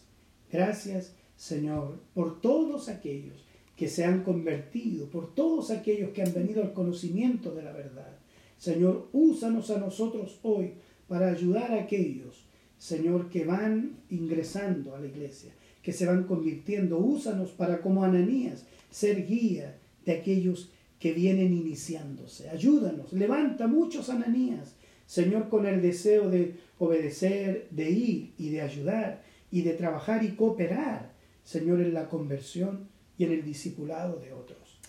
Gracias, 0.52 1.14
Señor, 1.36 2.00
por 2.14 2.40
todos 2.40 2.90
aquellos 2.90 3.44
que 3.84 3.90
se 3.90 4.06
han 4.06 4.24
convertido, 4.24 5.10
por 5.10 5.36
todos 5.36 5.70
aquellos 5.70 6.12
que 6.12 6.22
han 6.22 6.34
venido 6.34 6.64
al 6.64 6.72
conocimiento 6.72 7.54
de 7.54 7.64
la 7.64 7.74
verdad. 7.74 8.18
Señor, 8.58 9.10
úsanos 9.12 9.70
a 9.72 9.78
nosotros 9.78 10.40
hoy 10.42 10.76
para 11.10 11.28
ayudar 11.28 11.74
a 11.74 11.82
aquellos, 11.82 12.46
Señor, 12.78 13.30
que 13.30 13.44
van 13.44 13.98
ingresando 14.10 14.96
a 14.96 15.02
la 15.02 15.08
iglesia, 15.08 15.52
que 15.82 15.92
se 15.92 16.06
van 16.06 16.24
convirtiendo. 16.24 16.98
Úsanos 16.98 17.50
para, 17.50 17.82
como 17.82 18.06
Ananías, 18.06 18.66
ser 18.90 19.28
guía 19.28 19.78
de 20.06 20.14
aquellos 20.14 20.72
que 20.98 21.12
vienen 21.12 21.52
iniciándose. 21.52 22.48
Ayúdanos, 22.48 23.12
levanta 23.12 23.68
muchos 23.68 24.10
Ananías, 24.10 24.78
Señor, 25.06 25.50
con 25.50 25.66
el 25.66 25.82
deseo 25.82 26.30
de 26.30 26.56
obedecer, 26.80 27.68
de 27.70 27.92
ir 27.92 28.34
y 28.38 28.50
de 28.52 28.62
ayudar 28.62 29.24
y 29.52 29.64
de 29.64 29.74
trabajar 29.74 30.24
y 30.24 30.38
cooperar, 30.38 31.12
Señor, 31.44 31.82
en 31.82 31.94
la 31.94 32.08
conversión 32.08 32.93
y 33.18 33.26
en 33.26 33.32
el 33.34 33.44
discipulado 33.44 34.20
de 34.20 34.34
otros. 34.34 34.80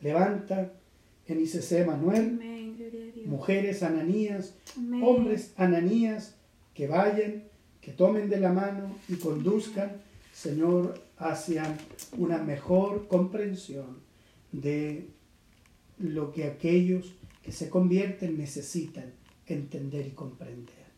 Levanta 0.00 0.72
en 1.26 1.40
ICC 1.40 1.86
Manuel, 1.86 2.40
mujeres 3.26 3.82
ananías, 3.82 4.54
hombres 5.02 5.52
ananías, 5.56 6.34
que 6.74 6.86
vayan, 6.86 7.44
que 7.80 7.92
tomen 7.92 8.30
de 8.30 8.40
la 8.40 8.52
mano 8.52 8.96
y 9.08 9.16
conduzcan, 9.16 9.92
Señor, 10.32 11.00
hacia 11.16 11.76
una 12.16 12.38
mejor 12.38 13.08
comprensión 13.08 13.98
de 14.52 15.08
lo 15.98 16.32
que 16.32 16.44
aquellos 16.44 17.14
que 17.42 17.52
se 17.52 17.68
convierten 17.68 18.38
necesitan 18.38 19.12
entender 19.46 20.06
y 20.06 20.10
comprender. 20.10 20.88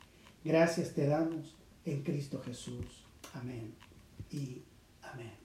Gracias 0.44 0.94
te 0.94 1.06
damos 1.06 1.54
en 1.84 2.02
Cristo 2.02 2.40
Jesús. 2.44 3.04
Amén 3.34 3.72
y 4.30 4.62
amén. 5.02 5.39